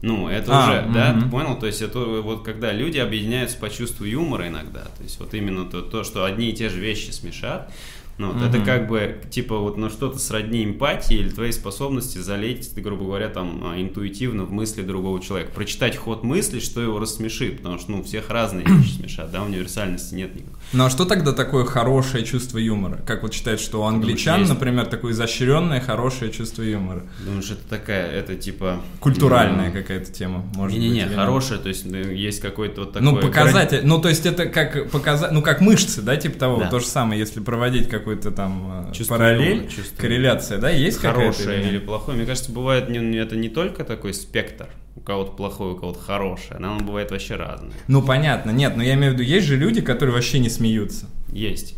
Ну, 0.00 0.28
это 0.28 0.52
а, 0.52 0.64
уже, 0.64 0.82
угу. 0.84 0.94
да, 0.94 1.12
ты 1.12 1.28
понял? 1.28 1.58
То 1.58 1.66
есть 1.66 1.82
это 1.82 1.98
вот 1.98 2.44
когда 2.44 2.72
люди 2.72 2.98
объединяются 2.98 3.58
по 3.58 3.68
чувству 3.68 4.04
юмора 4.04 4.46
иногда, 4.46 4.84
то 4.84 5.02
есть 5.02 5.18
вот 5.18 5.34
именно 5.34 5.64
то, 5.64 5.82
то 5.82 6.04
что 6.04 6.24
одни 6.24 6.50
и 6.50 6.52
те 6.52 6.68
же 6.68 6.78
вещи 6.78 7.10
смешат, 7.10 7.72
ну, 8.18 8.32
вот 8.32 8.36
угу. 8.36 8.44
это 8.44 8.60
как 8.60 8.88
бы, 8.88 9.20
типа, 9.30 9.58
вот 9.58 9.76
на 9.76 9.90
что-то 9.90 10.18
сродни 10.18 10.64
эмпатии 10.64 11.16
или 11.16 11.30
твоей 11.30 11.52
способности 11.52 12.18
залезть, 12.18 12.76
грубо 12.78 13.04
говоря, 13.04 13.28
там, 13.28 13.62
а, 13.64 13.80
интуитивно 13.80 14.44
в 14.44 14.50
мысли 14.50 14.82
другого 14.82 15.22
человека. 15.22 15.52
Прочитать 15.54 15.96
ход 15.96 16.24
мысли, 16.24 16.58
что 16.58 16.80
его 16.80 16.98
рассмешит, 16.98 17.58
потому 17.58 17.78
что, 17.78 17.92
ну, 17.92 18.02
всех 18.02 18.30
разные 18.30 18.66
вещи 18.66 18.94
смешат, 18.98 19.30
да, 19.30 19.42
универсальности 19.42 20.14
нет 20.14 20.34
никакой. 20.34 20.58
Ну, 20.72 20.84
а 20.84 20.90
что 20.90 21.04
тогда 21.04 21.32
такое 21.32 21.64
хорошее 21.64 22.24
чувство 22.24 22.58
юмора? 22.58 23.00
Как 23.06 23.22
вот 23.22 23.32
считают, 23.32 23.60
что 23.60 23.82
у 23.82 23.84
англичан, 23.84 24.34
Думаешь, 24.34 24.48
например, 24.50 24.86
такое 24.86 25.12
изощренное 25.12 25.80
хорошее 25.80 26.32
чувство 26.32 26.62
юмора? 26.62 27.04
Думаешь, 27.24 27.50
это 27.50 27.68
такая, 27.68 28.10
это 28.10 28.34
типа... 28.34 28.80
Культуральная 29.00 29.68
ну, 29.68 29.72
какая-то 29.72 30.12
тема, 30.12 30.44
может 30.54 30.76
Не-не-не, 30.76 31.06
хорошая, 31.06 31.58
то 31.58 31.68
есть 31.68 31.86
ну, 31.86 31.96
есть 31.96 32.40
какой-то 32.40 32.80
вот 32.82 32.94
ну, 33.00 33.12
такой... 33.12 33.22
Ну, 33.22 33.28
показатель, 33.28 33.80
ну, 33.84 34.00
то 34.00 34.08
есть 34.08 34.26
это 34.26 34.46
как 34.46 34.90
показать, 34.90 35.30
ну, 35.30 35.40
как 35.40 35.60
мышцы, 35.60 36.02
да, 36.02 36.16
типа 36.16 36.38
того, 36.38 36.56
да. 36.58 36.68
то 36.68 36.80
же 36.80 36.86
самое, 36.86 37.18
если 37.20 37.40
проводить 37.40 37.88
какой 37.88 38.07
какой-то 38.08 38.30
там 38.30 38.88
э, 38.88 38.94
чувство 38.94 39.16
параллель, 39.16 39.68
чувство 39.68 40.00
корреляция, 40.00 40.58
да, 40.58 40.70
есть 40.70 40.98
Хорошее 40.98 41.68
или, 41.68 41.78
плохое. 41.78 42.16
Мне 42.16 42.26
кажется, 42.26 42.50
бывает 42.50 42.88
не, 42.88 43.16
это 43.16 43.36
не 43.36 43.50
только 43.50 43.84
такой 43.84 44.14
спектр, 44.14 44.68
у 44.96 45.00
кого-то 45.00 45.32
плохое, 45.32 45.74
у 45.74 45.76
кого-то 45.76 45.98
хорошее, 46.00 46.56
оно 46.56 46.78
бывает 46.78 47.10
вообще 47.10 47.36
разное. 47.36 47.72
Ну, 47.86 48.02
понятно, 48.02 48.50
нет, 48.50 48.76
но 48.76 48.82
я 48.82 48.94
имею 48.94 49.12
в 49.12 49.14
виду, 49.14 49.24
есть 49.24 49.46
же 49.46 49.56
люди, 49.56 49.82
которые 49.82 50.14
вообще 50.14 50.38
не 50.38 50.48
смеются. 50.48 51.06
Есть. 51.30 51.74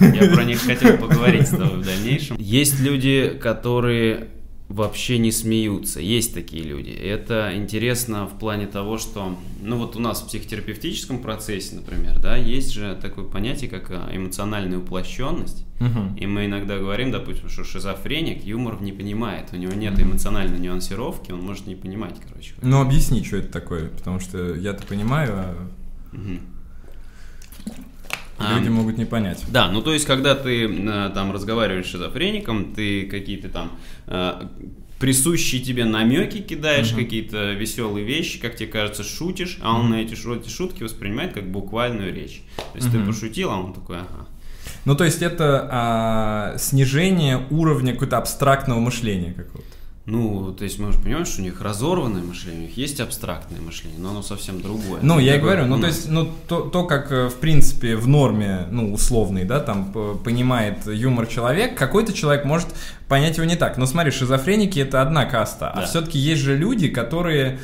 Я 0.00 0.30
про 0.32 0.44
них 0.44 0.60
хотел 0.60 0.96
поговорить 0.96 1.48
с 1.48 1.50
тобой 1.50 1.78
в 1.78 1.84
дальнейшем. 1.84 2.36
Есть 2.38 2.80
люди, 2.80 3.36
которые 3.40 4.28
вообще 4.68 5.18
не 5.18 5.32
смеются. 5.32 6.00
Есть 6.00 6.34
такие 6.34 6.62
люди. 6.62 6.90
Это 6.90 7.52
интересно 7.54 8.26
в 8.26 8.38
плане 8.38 8.66
того, 8.66 8.98
что, 8.98 9.36
ну 9.62 9.78
вот 9.78 9.96
у 9.96 10.00
нас 10.00 10.20
в 10.20 10.26
психотерапевтическом 10.26 11.20
процессе, 11.20 11.76
например, 11.76 12.18
да, 12.18 12.36
есть 12.36 12.72
же 12.72 12.96
такое 13.00 13.24
понятие, 13.24 13.70
как 13.70 13.90
э, 13.90 14.10
эмоциональная 14.12 14.78
уплощенность. 14.78 15.64
Угу. 15.80 16.18
И 16.18 16.26
мы 16.26 16.46
иногда 16.46 16.76
говорим, 16.78 17.10
допустим, 17.10 17.48
что 17.48 17.64
шизофреник 17.64 18.44
юмор 18.44 18.80
не 18.82 18.92
понимает, 18.92 19.48
у 19.52 19.56
него 19.56 19.72
нет 19.72 19.98
эмоциональной 19.98 20.58
нюансировки, 20.58 21.32
он 21.32 21.40
может 21.40 21.66
не 21.66 21.74
понимать, 21.74 22.16
короче. 22.26 22.54
Ну 22.60 22.80
объясни, 22.80 23.24
что 23.24 23.38
это 23.38 23.50
такое, 23.50 23.88
потому 23.88 24.20
что 24.20 24.54
я-то 24.54 24.86
понимаю, 24.86 25.32
а... 25.34 25.68
Угу. 26.12 26.40
Люди 28.38 28.68
а, 28.68 28.70
могут 28.70 28.98
не 28.98 29.04
понять. 29.04 29.44
Да, 29.48 29.70
ну 29.70 29.82
то 29.82 29.92
есть, 29.92 30.06
когда 30.06 30.34
ты 30.34 30.66
э, 30.66 31.10
там 31.12 31.32
разговариваешь 31.32 31.86
с 31.86 31.90
шизофреником, 31.90 32.72
ты 32.72 33.06
какие-то 33.06 33.48
там 33.48 33.72
э, 34.06 34.46
присущие 34.98 35.60
тебе 35.60 35.84
намеки 35.84 36.38
кидаешь, 36.38 36.92
угу. 36.92 37.00
какие-то 37.00 37.52
веселые 37.52 38.04
вещи, 38.04 38.40
как 38.40 38.56
тебе 38.56 38.68
кажется, 38.68 39.02
шутишь, 39.02 39.58
а 39.60 39.74
он 39.74 39.86
угу. 39.86 39.88
на 39.94 40.02
эти, 40.02 40.14
эти 40.14 40.48
шутки 40.48 40.82
воспринимает 40.82 41.32
как 41.32 41.50
буквальную 41.50 42.14
речь. 42.14 42.42
То 42.56 42.78
есть 42.78 42.88
угу. 42.88 42.98
ты 42.98 43.04
пошутил, 43.04 43.50
а 43.50 43.58
он 43.58 43.72
такой, 43.72 43.98
ага. 43.98 44.26
Ну, 44.84 44.94
то 44.94 45.04
есть 45.04 45.22
это 45.22 45.68
а, 45.70 46.54
снижение 46.58 47.46
уровня 47.50 47.92
какого-то 47.92 48.18
абстрактного 48.18 48.80
мышления 48.80 49.32
какого-то. 49.32 49.77
Ну, 50.10 50.54
то 50.56 50.64
есть 50.64 50.78
мы 50.78 50.90
же 50.90 50.98
понимаем, 50.98 51.26
что 51.26 51.42
у 51.42 51.44
них 51.44 51.60
разорванное 51.60 52.22
мышление, 52.22 52.60
у 52.60 52.62
них 52.62 52.78
есть 52.78 52.98
абстрактное 52.98 53.60
мышление, 53.60 53.98
но 53.98 54.08
оно 54.08 54.22
совсем 54.22 54.62
другое. 54.62 55.00
Ну, 55.02 55.18
я 55.18 55.36
и 55.36 55.38
говорю, 55.38 55.66
ну, 55.66 55.78
то 55.78 55.86
есть, 55.86 56.08
ну, 56.08 56.32
то, 56.48 56.62
то, 56.62 56.84
как, 56.84 57.12
э, 57.12 57.28
в 57.28 57.34
принципе, 57.34 57.94
в 57.94 58.08
норме, 58.08 58.66
ну, 58.70 58.94
условный, 58.94 59.44
да, 59.44 59.60
там, 59.60 59.92
понимает 60.24 60.86
юмор 60.86 61.26
человек, 61.26 61.76
какой-то 61.76 62.14
человек 62.14 62.46
может 62.46 62.68
понять 63.06 63.36
его 63.36 63.44
не 63.44 63.56
так. 63.56 63.76
Но 63.76 63.84
смотри, 63.84 64.10
шизофреники— 64.10 64.78
это 64.80 65.02
одна 65.02 65.26
каста, 65.26 65.68
а 65.68 65.76
да. 65.76 65.82
а 65.82 65.86
все-таки 65.86 66.18
есть 66.18 66.40
же 66.40 66.56
люди, 66.56 66.88
которые 66.88 67.58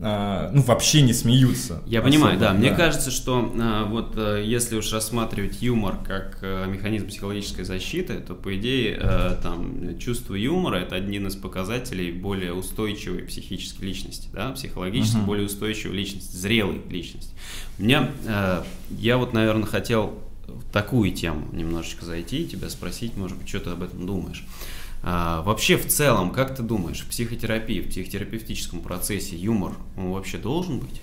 ну, 0.00 0.62
вообще 0.62 1.02
не 1.02 1.12
смеются. 1.12 1.82
Я 1.86 2.00
особо, 2.00 2.12
понимаю, 2.12 2.38
да. 2.38 2.52
да. 2.52 2.58
Мне 2.58 2.70
кажется, 2.70 3.10
что 3.10 3.52
а, 3.58 3.84
вот 3.84 4.12
а, 4.16 4.40
если 4.40 4.76
уж 4.76 4.92
рассматривать 4.92 5.60
юмор 5.60 5.96
как 6.06 6.38
а, 6.42 6.66
механизм 6.66 7.08
психологической 7.08 7.64
защиты, 7.64 8.14
то, 8.20 8.34
по 8.34 8.56
идее, 8.56 8.98
а, 9.00 9.40
там, 9.42 9.98
чувство 9.98 10.34
юмора– 10.34 10.76
это 10.78 10.94
один 10.94 11.26
из 11.26 11.36
показателей 11.36 12.12
более 12.12 12.52
устойчивой 12.52 13.22
психической 13.22 13.88
личности, 13.88 14.28
да, 14.32 14.52
психологически 14.52 15.16
uh-huh. 15.16 15.24
более 15.24 15.46
устойчивой 15.46 15.96
личности, 15.96 16.36
зрелой 16.36 16.80
личности. 16.88 17.34
У 17.78 17.82
меня, 17.82 18.10
а, 18.26 18.64
я 18.90 19.16
вот, 19.18 19.32
наверное, 19.32 19.66
хотел 19.66 20.18
в 20.46 20.70
такую 20.72 21.12
тему 21.12 21.46
немножечко 21.52 22.04
зайти 22.04 22.42
и 22.42 22.46
тебя 22.46 22.68
спросить, 22.68 23.16
может 23.16 23.36
быть, 23.36 23.48
что 23.48 23.60
ты 23.60 23.70
об 23.70 23.82
этом 23.82 24.06
думаешь. 24.06 24.44
А, 25.10 25.40
вообще, 25.40 25.78
в 25.78 25.86
целом, 25.86 26.32
как 26.32 26.54
ты 26.54 26.62
думаешь, 26.62 27.00
в 27.00 27.08
психотерапии, 27.08 27.80
в 27.80 27.88
психотерапевтическом 27.88 28.80
процессе 28.80 29.36
юмор, 29.36 29.72
он 29.96 30.10
вообще 30.10 30.36
должен 30.36 30.80
быть? 30.80 31.00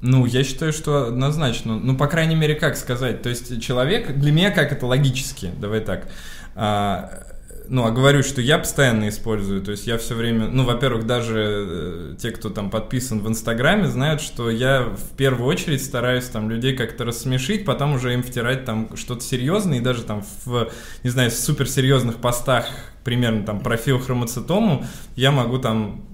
Ну, 0.00 0.26
я 0.26 0.42
считаю, 0.42 0.72
что 0.72 1.06
однозначно. 1.06 1.78
Ну, 1.78 1.96
по 1.96 2.08
крайней 2.08 2.34
мере, 2.34 2.56
как 2.56 2.76
сказать? 2.76 3.22
То 3.22 3.28
есть 3.28 3.62
человек, 3.62 4.18
для 4.18 4.32
меня 4.32 4.50
как 4.50 4.72
это 4.72 4.84
логически, 4.84 5.52
давай 5.60 5.78
так. 5.78 6.08
А, 6.56 7.22
ну, 7.68 7.84
а 7.84 7.90
говорю, 7.90 8.22
что 8.22 8.40
я 8.40 8.58
постоянно 8.58 9.08
использую, 9.08 9.62
то 9.62 9.70
есть 9.70 9.86
я 9.86 9.98
все 9.98 10.14
время, 10.14 10.48
ну, 10.48 10.64
во-первых, 10.64 11.06
даже 11.06 11.44
э, 11.68 12.14
те, 12.18 12.30
кто 12.30 12.50
там 12.50 12.70
подписан 12.70 13.20
в 13.20 13.28
Инстаграме, 13.28 13.88
знают, 13.88 14.20
что 14.20 14.50
я 14.50 14.82
в 14.82 15.16
первую 15.16 15.46
очередь 15.48 15.84
стараюсь 15.84 16.26
там 16.26 16.50
людей 16.50 16.76
как-то 16.76 17.04
рассмешить, 17.04 17.64
потом 17.64 17.94
уже 17.94 18.14
им 18.14 18.22
втирать 18.22 18.64
там 18.64 18.96
что-то 18.96 19.22
серьезное, 19.22 19.78
и 19.78 19.80
даже 19.80 20.02
там 20.02 20.24
в, 20.44 20.70
не 21.02 21.10
знаю, 21.10 21.30
суперсерьезных 21.30 22.16
постах, 22.16 22.66
примерно 23.04 23.44
там 23.44 23.60
про 23.60 23.76
филохромоцитому, 23.76 24.84
я 25.16 25.30
могу 25.30 25.58
там 25.58 26.04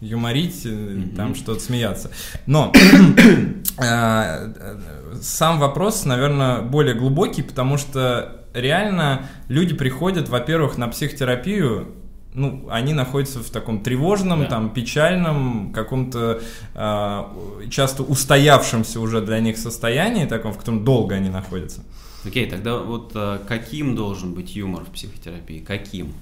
юморить, 0.00 0.64
mm-hmm. 0.64 1.16
там 1.16 1.34
что-то 1.34 1.60
смеяться. 1.60 2.10
Но 2.46 2.72
э, 3.78 4.52
сам 5.20 5.58
вопрос, 5.58 6.04
наверное, 6.04 6.62
более 6.62 6.94
глубокий, 6.94 7.42
потому 7.42 7.78
что 7.78 8.37
реально 8.54 9.28
люди 9.48 9.74
приходят, 9.74 10.28
во-первых, 10.28 10.78
на 10.78 10.88
психотерапию, 10.88 11.94
ну, 12.34 12.68
они 12.70 12.94
находятся 12.94 13.40
в 13.40 13.50
таком 13.50 13.82
тревожном, 13.82 14.40
да. 14.40 14.46
там, 14.46 14.70
печальном, 14.70 15.72
каком-то 15.72 16.40
э, 16.74 17.68
часто 17.70 18.02
устоявшемся 18.02 19.00
уже 19.00 19.20
для 19.20 19.40
них 19.40 19.56
состоянии, 19.58 20.26
таком, 20.26 20.52
в 20.52 20.58
котором 20.58 20.84
долго 20.84 21.16
они 21.16 21.30
находятся. 21.30 21.82
Окей, 22.24 22.46
okay, 22.46 22.50
тогда 22.50 22.78
вот 22.78 23.12
э, 23.14 23.38
каким 23.46 23.96
должен 23.96 24.34
быть 24.34 24.54
юмор 24.56 24.84
в 24.84 24.88
психотерапии? 24.88 25.60
Каким? 25.60 26.12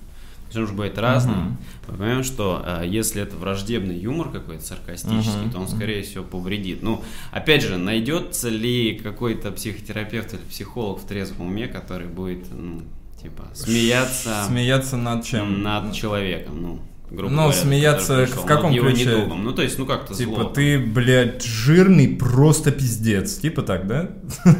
Может 0.61 0.77
быть 0.77 0.99
разным. 0.99 1.37
Uh-huh. 1.39 1.89
Мы 1.89 1.97
понимаем, 1.97 2.25
что 2.25 2.63
э, 2.65 2.85
если 2.87 3.23
это 3.23 3.37
враждебный 3.37 3.99
юмор 3.99 4.31
какой-то 4.31 4.65
саркастический, 4.65 5.47
uh-huh. 5.47 5.53
то 5.53 5.59
он, 5.59 5.69
скорее 5.69 6.03
всего, 6.03 6.25
повредит. 6.25 6.83
Ну, 6.83 7.03
опять 7.33 7.63
же, 7.63 7.77
найдется 7.77 8.49
ли 8.49 8.99
какой-то 9.03 9.53
психотерапевт 9.53 10.35
или 10.35 10.43
психолог 10.43 11.01
в 11.01 11.07
трезвом 11.07 11.47
уме, 11.47 11.69
который 11.69 12.07
будет, 12.07 12.47
ну, 12.51 12.83
типа, 13.23 13.51
смеяться... 13.55 14.45
Смеяться 14.47 14.97
над 14.97 15.25
чем? 15.25 15.63
Над 15.63 15.93
человеком, 15.95 16.63
ну 16.63 16.81
грубо 17.11 17.33
ну, 17.33 17.43
говоря, 17.43 17.59
смеяться 17.59 18.27
в 18.27 18.45
каком 18.47 18.73
ключе? 18.73 19.07
Недугом. 19.07 19.45
Ну, 19.45 19.53
то 19.53 19.63
есть, 19.63 19.79
ну 19.79 19.87
как-то 19.87 20.15
Типа, 20.15 20.35
зло. 20.35 20.45
ты, 20.45 20.79
блядь, 20.79 21.45
жирный 21.45 22.09
просто 22.09 22.73
пиздец. 22.73 23.37
Типа 23.37 23.63
так, 23.63 23.87
да? 23.87 24.11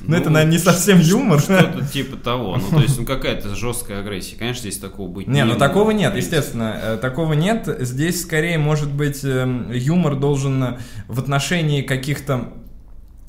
Ну, 0.00 0.16
это, 0.16 0.30
наверное, 0.30 0.52
не 0.52 0.58
совсем 0.58 0.98
юмор. 0.98 1.40
Что-то 1.40 1.86
типа 1.86 2.16
того. 2.16 2.56
Ну, 2.56 2.76
то 2.76 2.82
есть, 2.82 2.98
ну, 2.98 3.04
какая-то 3.04 3.54
жесткая 3.54 4.00
агрессия. 4.00 4.36
Конечно, 4.36 4.62
здесь 4.62 4.78
такого 4.78 5.08
быть 5.08 5.26
не 5.26 5.34
Не, 5.34 5.44
ну, 5.44 5.56
такого 5.56 5.90
нет, 5.90 6.16
естественно. 6.16 6.78
Э, 6.82 6.96
такого 6.96 7.32
нет. 7.34 7.68
Здесь, 7.80 8.22
скорее, 8.22 8.58
может 8.58 8.92
быть, 8.92 9.24
эм, 9.24 9.70
юмор 9.72 10.16
должен 10.16 10.78
в 11.08 11.18
отношении 11.18 11.82
каких-то 11.82 12.52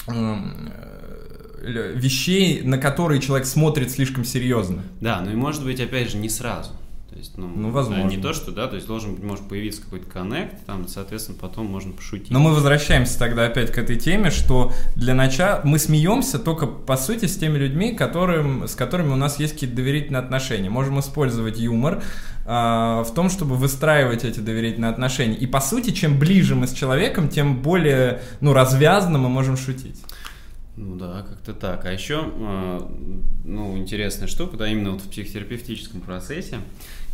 эм, 0.07 0.72
вещей, 1.63 2.62
на 2.62 2.77
которые 2.77 3.22
человек 3.22 3.48
смотрит 3.48 3.91
слишком 3.91 4.25
серьезно. 4.25 4.83
Да, 5.00 5.22
ну 5.22 5.31
и 5.31 5.36
может 5.36 5.63
быть, 5.63 5.79
опять 5.79 6.12
же, 6.12 6.17
не 6.17 6.29
сразу. 6.29 6.72
Есть, 7.24 7.38
ну, 7.38 7.48
ну 7.48 7.72
возможно. 7.72 8.10
Не 8.10 8.18
то, 8.18 8.34
что, 8.34 8.51
да, 8.51 8.68
то 8.68 8.75
есть 8.75 8.86
должен 8.86 9.18
может 9.25 9.48
появиться 9.48 9.82
какой-то 9.82 10.10
коннект, 10.10 10.65
там, 10.65 10.89
соответственно, 10.89 11.38
потом 11.39 11.68
можно 11.68 11.94
пошутить. 11.94 12.30
Но 12.30 12.39
мы 12.39 12.53
возвращаемся 12.53 13.18
тогда 13.18 13.46
опять 13.46 13.72
к 13.72 13.77
этой 13.77 13.96
теме, 13.96 14.30
что 14.30 14.74
для 14.98 15.13
начала 15.13 15.62
мы 15.63 15.80
смеемся 15.80 16.38
только, 16.38 16.68
по 16.68 16.98
сути, 16.98 17.27
с 17.27 17.38
теми 17.38 17.58
людьми, 17.58 17.94
которым, 17.96 18.68
с 18.68 18.75
которыми 18.75 19.13
у 19.13 19.15
нас 19.15 19.39
есть 19.39 19.53
какие-то 19.53 19.74
доверительные 19.77 20.20
отношения. 20.20 20.70
Можем 20.70 21.00
использовать 21.00 21.58
юмор 21.60 22.03
а, 22.46 23.06
в 23.06 23.13
том, 23.13 23.30
чтобы 23.30 23.56
выстраивать 23.56 24.25
эти 24.25 24.42
доверительные 24.42 24.92
отношения. 24.92 25.38
И, 25.38 25.48
по 25.48 25.62
сути, 25.62 25.92
чем 25.92 26.20
ближе 26.20 26.56
мы 26.56 26.68
с 26.68 26.74
человеком, 26.74 27.30
тем 27.30 27.62
более, 27.62 28.22
ну, 28.42 28.51
развязно 28.51 29.18
мы 29.18 29.30
можем 29.30 29.56
шутить. 29.56 29.96
Ну 30.75 30.96
да, 30.96 31.22
как-то 31.22 31.53
так. 31.53 31.86
А 31.86 31.92
еще, 31.92 32.24
а, 32.25 32.92
ну, 33.46 33.77
интересная 33.77 34.27
штука, 34.27 34.58
да, 34.58 34.68
именно 34.68 34.92
вот 34.92 35.01
в 35.01 35.10
психотерапевтическом 35.10 36.01
процессе, 36.01 36.58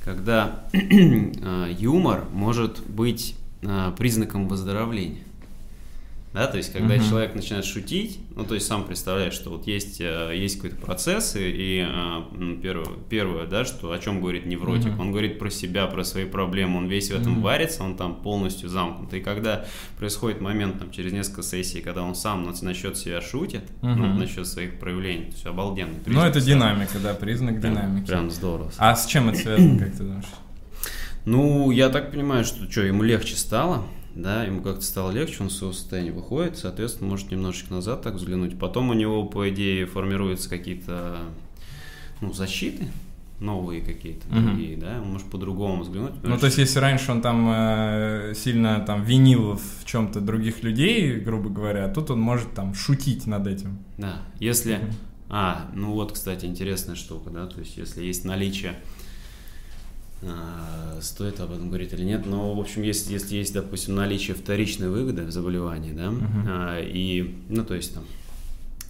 когда 0.10 0.64
э, 0.74 1.68
юмор 1.78 2.26
может 2.34 2.84
быть 2.88 3.36
э, 3.62 3.92
признаком 3.96 4.48
выздоровления. 4.48 5.22
Да, 6.32 6.46
то 6.46 6.58
есть, 6.58 6.72
когда 6.72 6.94
Мгм. 6.94 7.10
человек 7.10 7.34
начинает 7.34 7.66
шутить, 7.66 8.20
ну, 8.36 8.44
то 8.46 8.54
есть, 8.54 8.68
сам 8.68 8.84
представляешь, 8.86 9.34
что 9.34 9.50
вот 9.50 9.66
есть, 9.66 10.00
э, 10.00 10.32
есть 10.36 10.58
какой-то 10.58 10.76
процесс, 10.76 11.36
и, 11.36 11.40
и, 11.40 11.80
м, 11.80 12.60
первое, 12.62 12.86
первое, 13.10 13.48
да, 13.48 13.66
что 13.66 13.92
о 13.92 13.98
чем 13.98 14.22
говорит 14.22 14.46
невротик, 14.46 14.92
Мгм. 14.92 15.00
он 15.00 15.12
говорит 15.12 15.40
про 15.40 15.50
себя, 15.50 15.88
про 15.88 16.04
свои 16.04 16.26
проблемы, 16.26 16.78
он 16.78 16.88
весь 16.88 17.10
в 17.10 17.16
этом 17.16 17.32
Мгм. 17.34 17.42
варится, 17.42 17.84
он 17.84 17.98
там 17.98 18.16
полностью 18.22 18.70
замкнут. 18.70 19.12
И 19.16 19.22
когда 19.22 19.66
происходит 19.98 20.40
момент, 20.40 20.78
там, 20.78 20.92
через 20.92 21.14
несколько 21.14 21.42
сессий, 21.42 21.82
когда 21.82 22.04
он 22.04 22.14
сам 22.14 22.44
на- 22.44 22.54
насчет 22.62 22.96
себя 22.96 23.22
шутит, 23.22 23.64
ну, 23.82 23.90
Мгм. 23.96 24.20
насчет 24.20 24.46
своих 24.46 24.80
проявлений, 24.80 25.26
то 25.26 25.32
есть, 25.32 25.46
обалденный 25.48 25.96
Ну, 26.06 26.22
это 26.22 26.40
динамика, 26.42 27.00
да, 27.02 27.16
признак 27.16 27.60
Прям- 27.60 27.74
динамики. 27.74 28.06
Прям 28.06 28.30
здорово. 28.30 28.72
А 28.78 28.96
с 28.96 29.08
чем 29.08 29.30
это 29.30 29.40
связано, 29.40 29.80
как 29.80 29.94
ты 29.94 30.04
думаешь? 30.04 30.26
Ну, 31.26 31.72
я 31.72 31.90
так 31.90 32.12
понимаю, 32.12 32.44
что 32.46 32.70
что, 32.72 32.82
ему 32.82 33.04
легче 33.04 33.36
стало, 33.36 33.84
да, 34.22 34.44
ему 34.44 34.62
как-то 34.62 34.82
стало 34.82 35.12
легче, 35.12 35.38
он 35.42 35.48
из 35.48 35.58
своего 35.58 35.74
состояния 35.74 36.12
выходит, 36.12 36.58
соответственно, 36.58 37.10
может 37.10 37.32
немножечко 37.32 37.74
назад 37.74 38.02
так 38.02 38.16
взглянуть. 38.16 38.58
Потом 38.60 38.90
у 38.90 38.94
него, 38.94 39.24
по 39.26 39.50
идее, 39.50 39.86
формируются 39.86 40.50
какие-то, 40.50 41.18
ну, 42.22 42.34
защиты, 42.34 42.88
новые 43.40 43.82
какие-то, 43.82 44.28
Мгм. 44.28 44.48
другие, 44.48 44.78
да, 44.78 45.00
он 45.02 45.12
может 45.14 45.28
по-другому 45.30 45.84
взглянуть. 45.84 46.12
Ну, 46.24 46.38
то 46.38 46.46
есть, 46.48 46.58
если 46.58 46.80
раньше 46.80 47.12
он 47.12 47.22
там 47.22 47.48
э, 47.50 48.34
сильно 48.36 48.82
там 48.82 49.04
винил 49.04 49.58
в 49.58 49.86
чем-то 49.86 50.20
других 50.20 50.64
людей, 50.64 51.16
грубо 51.20 51.50
говоря, 51.50 51.88
тут 51.88 52.12
он 52.12 52.20
может 52.20 52.54
там 52.54 52.74
шутить 52.74 53.28
над 53.28 53.48
этим. 53.48 53.80
Да, 53.98 54.18
если... 54.40 54.76
Мгм. 54.76 54.94
А, 55.32 55.70
ну 55.76 55.92
вот, 55.94 56.14
кстати, 56.14 56.48
интересная 56.48 56.96
штука, 56.96 57.30
да, 57.30 57.46
то 57.46 57.60
есть 57.60 57.78
если 57.78 58.04
есть 58.04 58.26
наличие, 58.26 58.74
стоит 61.02 61.40
об 61.40 61.52
этом 61.52 61.70
говорить 61.70 61.94
или 61.94 62.04
нет, 62.04 62.26
но, 62.26 62.54
в 62.54 62.60
общем, 62.60 62.82
если, 62.82 63.14
если 63.14 63.38
есть, 63.38 63.54
допустим, 63.54 63.96
наличие 63.96 64.36
вторичной 64.36 64.90
выгоды 64.90 65.24
в 65.24 65.32
заболевании, 65.32 65.94
да, 65.94 66.14
а, 66.48 66.82
и, 66.82 67.36
ну, 67.48 67.64
то 67.64 67.74
есть 67.74 67.94
там, 67.94 68.04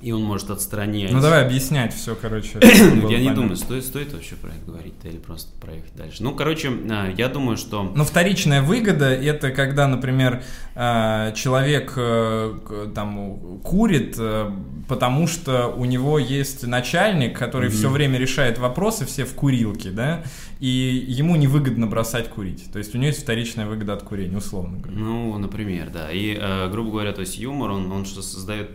и 0.02 0.12
он 0.14 0.24
может 0.24 0.50
отстранять... 0.50 1.12
Ну, 1.12 1.20
давай 1.20 1.46
объяснять 1.46 1.94
все, 1.94 2.16
короче. 2.16 2.60
я 2.62 3.20
не 3.20 3.32
думаю, 3.32 3.58
стоит, 3.58 3.84
стоит 3.84 4.14
вообще 4.14 4.36
про 4.36 4.50
это 4.50 4.66
говорить 4.66 4.94
или 5.04 5.18
просто 5.18 5.52
проехать 5.60 5.94
дальше. 5.96 6.24
Ну, 6.24 6.34
короче, 6.36 6.72
а, 6.90 7.12
я 7.18 7.28
думаю, 7.28 7.58
что... 7.58 7.84
Но 7.84 8.06
вторичная 8.06 8.62
выгода 8.62 9.14
это 9.14 9.52
когда, 9.52 9.88
например, 9.88 10.42
э, 10.76 11.34
человек 11.36 11.94
э, 11.98 12.92
там 12.96 13.60
курит, 13.62 14.16
э, 14.18 14.50
потому 14.88 15.28
что 15.28 15.68
у 15.68 15.84
него 15.84 16.18
есть 16.18 16.66
начальник, 16.66 17.38
который 17.38 17.70
все 17.70 17.90
время 17.90 18.18
решает 18.18 18.58
вопросы, 18.58 19.06
все 19.06 19.26
в 19.26 19.34
курилке, 19.34 19.90
да, 19.90 20.24
и 20.62 21.06
ему 21.08 21.36
невыгодно 21.36 21.88
бросать 21.88 22.30
курить. 22.30 22.72
То 22.72 22.80
есть 22.80 22.96
у 22.96 22.98
него 22.98 23.08
есть 23.08 23.22
вторичная 23.22 23.68
выгода 23.68 23.94
от 23.94 24.04
курения, 24.04 24.38
условно 24.38 24.78
говоря. 24.78 24.98
Ну, 24.98 25.38
например, 25.38 25.90
да. 25.94 26.10
И, 26.12 26.38
э, 26.40 26.70
грубо 26.72 26.92
говоря, 26.92 27.12
то 27.12 27.22
есть 27.22 27.38
юмор, 27.38 27.72
он, 27.72 27.92
он 27.92 28.06
что 28.06 28.22
создает 28.22 28.70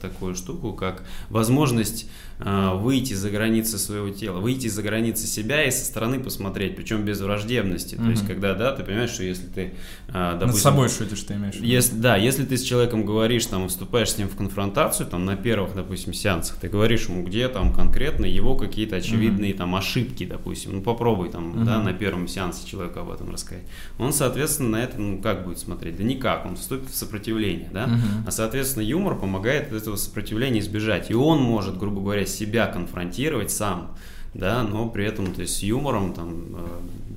такую 0.00 0.34
штуку, 0.36 0.51
как 0.72 1.04
возможность 1.30 2.08
выйти 2.44 3.14
за 3.14 3.30
границы 3.30 3.78
своего 3.78 4.08
тела, 4.10 4.40
выйти 4.40 4.66
за 4.68 4.82
границы 4.82 5.26
себя 5.26 5.64
и 5.64 5.70
со 5.70 5.84
стороны 5.84 6.18
посмотреть, 6.20 6.76
причем 6.76 7.04
без 7.04 7.20
враждебности. 7.20 7.94
То 7.94 8.10
есть, 8.10 8.26
когда, 8.26 8.54
да, 8.54 8.72
ты 8.72 8.82
понимаешь, 8.82 9.10
что 9.10 9.22
если 9.22 9.46
ты, 9.46 9.74
э, 10.08 10.36
допустим... 10.38 10.46
Над 10.48 10.56
собой 10.56 10.88
шутишь, 10.88 11.22
ты 11.22 11.34
имеешь 11.34 11.54
в 11.54 11.56
виду? 11.58 11.66
Если, 11.66 11.94
да, 11.96 12.16
если 12.16 12.44
ты 12.44 12.56
с 12.56 12.62
человеком 12.62 13.04
говоришь, 13.04 13.46
там, 13.46 13.68
вступаешь 13.68 14.10
с 14.10 14.18
ним 14.18 14.28
в 14.28 14.36
конфронтацию, 14.36 15.06
там, 15.06 15.24
на 15.24 15.36
первых, 15.36 15.74
допустим, 15.74 16.12
сеансах, 16.12 16.56
ты 16.56 16.68
говоришь 16.68 17.06
ему, 17.08 17.22
где 17.24 17.48
там 17.48 17.72
конкретно 17.72 18.26
его 18.26 18.56
какие-то 18.56 18.96
очевидные 18.96 19.54
там 19.54 19.74
ошибки, 19.76 20.24
допустим, 20.24 20.72
ну, 20.74 20.82
попробуй 20.82 21.30
там, 21.30 21.64
да, 21.64 21.76
Мгм. 21.76 21.84
на 21.84 21.92
первом 21.92 22.28
сеансе 22.28 22.66
человеку 22.66 23.00
об 23.00 23.10
этом 23.10 23.30
рассказать. 23.30 23.64
Он, 23.98 24.12
соответственно, 24.12 24.70
на 24.70 24.82
это, 24.82 25.00
ну, 25.00 25.20
как 25.20 25.44
будет 25.44 25.58
смотреть? 25.58 25.96
Да 25.96 26.02
никак, 26.02 26.44
он 26.46 26.56
вступит 26.56 26.90
в 26.90 26.94
сопротивление, 26.94 27.68
да? 27.72 27.86
Мгм. 27.86 28.00
А, 28.26 28.30
соответственно, 28.30 28.82
юмор 28.82 29.18
помогает 29.18 29.72
этого 29.72 29.96
сопротивления 29.96 30.60
избежать. 30.60 31.10
И 31.10 31.14
он 31.14 31.40
может, 31.40 31.78
грубо 31.78 32.00
говоря, 32.00 32.26
себя 32.32 32.66
конфронтировать 32.66 33.50
сам, 33.50 33.94
да, 34.34 34.62
но 34.62 34.88
при 34.88 35.04
этом, 35.06 35.32
то 35.34 35.42
есть, 35.42 35.56
с 35.56 35.62
юмором, 35.62 36.12
там, 36.14 36.30
э, 36.30 36.66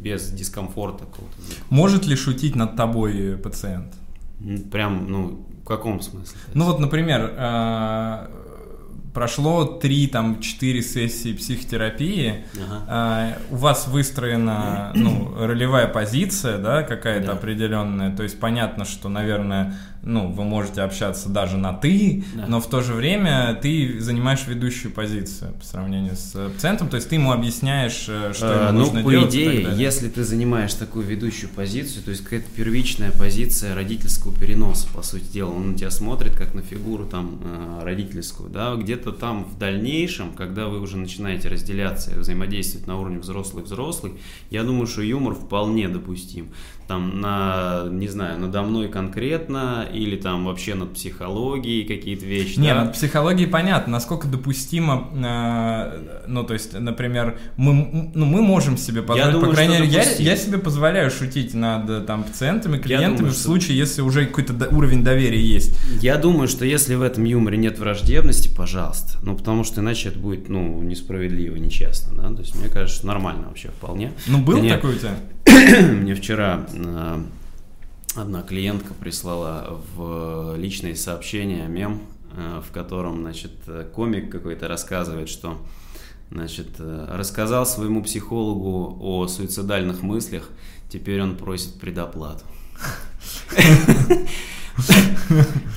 без 0.02 0.30
дискомфорта 0.32 1.06
какого-то. 1.06 1.36
Может 1.70 2.06
ли 2.06 2.16
шутить 2.16 2.56
над 2.56 2.76
тобой 2.76 3.38
пациент? 3.42 3.94
Прям, 4.72 5.10
ну, 5.12 5.46
в 5.64 5.68
каком 5.68 6.02
смысле? 6.02 6.38
Ну 6.54 6.66
вот, 6.66 6.80
например, 6.80 7.34
э, 7.38 8.28
прошло 9.14 9.66
три, 9.66 10.08
там, 10.08 10.42
четыре 10.42 10.82
сессии 10.82 11.34
психотерапии, 11.34 12.44
Ага. 12.88 13.38
э, 13.50 13.54
у 13.54 13.56
вас 13.56 13.88
выстроена, 13.88 14.92
ну, 14.94 15.34
ролевая 15.40 15.88
позиция, 15.88 16.58
да, 16.58 16.84
какая-то 16.84 17.28
Да. 17.28 17.34
определенная, 17.34 18.16
то 18.16 18.24
есть 18.24 18.40
понятно, 18.40 18.84
что, 18.86 19.08
наверное, 19.10 19.74
ну, 20.06 20.28
вы 20.32 20.44
можете 20.44 20.82
общаться 20.82 21.30
даже 21.30 21.58
на 21.58 21.74
«ты», 21.74 22.24
Да. 22.36 22.46
но 22.48 22.62
в 22.62 22.68
то 22.70 22.82
же 22.82 22.94
время 22.94 23.58
ты 23.62 24.00
занимаешь 24.00 24.46
ведущую 24.48 24.92
позицию 24.94 25.54
по 25.54 25.66
сравнению 25.66 26.16
с 26.16 26.32
пациентом, 26.54 26.88
то 26.90 26.96
есть 26.96 27.10
ты 27.10 27.16
ему 27.16 27.32
объясняешь, 27.32 28.06
э, 28.08 28.32
что 28.34 28.46
Э, 28.46 28.68
ему 28.70 28.72
ну, 28.74 28.86
нужно 28.86 29.04
по 29.04 29.12
делать 29.12 29.34
и 29.34 29.38
идее, 29.38 29.54
так 29.56 29.64
далее. 29.72 29.84
если 29.84 30.10
ты 30.10 30.24
занимаешь 30.24 30.74
такую 30.76 31.06
ведущую 31.06 31.50
позицию, 31.50 32.04
то 32.04 32.12
есть 32.12 32.24
какая-то 32.24 32.48
первичная 32.56 33.12
позиция 33.12 33.74
родительского 33.76 34.34
переноса, 34.38 34.88
по 34.94 35.02
сути 35.02 35.26
дела, 35.26 35.50
он 35.52 35.72
на 35.72 35.78
тебя 35.78 35.90
смотрит 35.92 36.36
как 36.36 36.54
на 36.54 36.62
фигуру 36.62 37.06
там 37.06 37.40
э, 37.44 37.84
родительскую, 37.84 38.50
да, 38.50 38.76
где-то 38.76 39.12
там 39.12 39.46
в 39.46 39.58
дальнейшем, 39.58 40.34
когда 40.34 40.68
вы 40.68 40.80
уже 40.82 40.98
начинаете 40.98 41.50
разделяться 41.50 42.12
и 42.12 42.20
взаимодействовать 42.20 42.86
на 42.88 43.00
уровне 43.00 43.20
взрослый-взрослый, 43.20 44.14
я 44.52 44.64
думаю, 44.64 44.88
что 44.88 45.02
юмор 45.02 45.34
вполне 45.34 45.90
допустим. 45.90 46.50
Там 46.88 47.20
на, 47.20 47.86
не 47.90 48.08
знаю, 48.08 48.40
надо 48.40 48.62
мной 48.62 48.90
конкретно 48.90 49.88
или 49.96 50.16
там 50.16 50.46
вообще 50.46 50.76
над 50.76 50.94
психологией 50.94 51.86
какие-то 51.86 52.26
вещи. 52.26 52.60
Не, 52.60 52.74
да? 52.74 52.86
над 52.86 52.94
психологией 52.94 53.50
понятно, 53.50 53.94
насколько 53.94 54.28
допустимо, 54.28 55.10
э, 55.14 56.24
ну, 56.28 56.44
то 56.44 56.54
есть, 56.54 56.78
например, 56.78 57.38
мы, 57.58 58.12
ну, 58.14 58.26
мы 58.26 58.42
можем 58.42 58.78
себе 58.78 59.02
позволить, 59.02 59.32
думаю, 59.34 59.50
по 59.50 59.56
крайней 59.56 59.76
что 59.76 59.84
мере, 59.86 59.96
я, 59.96 60.32
я 60.32 60.36
себе 60.38 60.58
позволяю 60.58 61.10
шутить 61.12 61.54
над 61.54 61.90
э, 61.90 62.02
там 62.02 62.24
пациентами, 62.24 62.78
клиентами 62.78 63.18
думаю, 63.18 63.32
в 63.32 63.36
что- 63.36 63.44
случае, 63.44 63.78
если 63.78 64.02
уже 64.02 64.26
какой-то 64.26 64.54
до- 64.54 64.68
уровень 64.76 65.04
доверия 65.04 65.42
есть. 65.42 65.76
Я 66.02 66.18
думаю, 66.18 66.48
что 66.48 66.66
если 66.66 66.96
в 66.96 67.02
этом 67.02 67.24
юморе 67.24 67.58
нет 67.58 67.80
враждебности, 67.80 68.54
пожалуйста. 68.56 69.18
Ну, 69.24 69.36
потому 69.36 69.64
что 69.64 69.82
иначе 69.82 70.10
это 70.10 70.20
будет, 70.20 70.50
ну, 70.50 70.82
несправедливо, 70.82 71.56
нечестно, 71.56 72.22
да. 72.22 72.36
То 72.36 72.42
есть, 72.42 72.56
мне 72.56 72.70
кажется, 72.70 72.98
что 72.98 73.08
нормально 73.08 73.48
вообще 73.48 73.70
вполне. 73.70 74.12
Ну, 74.28 74.40
был 74.40 74.58
Мне- 74.58 74.74
такой 74.76 74.96
у 74.96 74.98
тебя? 74.98 75.16
Мне 75.94 76.16
вчера 76.16 76.66
э, 76.74 77.18
одна 78.16 78.42
клиентка 78.42 78.94
прислала 78.94 79.80
в 79.96 80.56
личные 80.58 80.96
сообщения 80.96 81.68
мем, 81.68 82.02
э, 82.34 82.62
в 82.68 82.72
котором, 82.72 83.22
значит, 83.22 83.52
комик 83.94 84.32
какой-то 84.32 84.68
рассказывает, 84.68 85.30
что, 85.30 85.58
значит, 86.32 86.68
э, 86.80 87.08
рассказал 87.12 87.66
своему 87.66 88.04
психологу 88.04 88.98
о 89.02 89.28
суицидальных 89.28 90.02
мыслях, 90.02 90.50
теперь 90.90 91.22
он 91.22 91.36
просит 91.38 91.80
предоплату. 91.80 92.46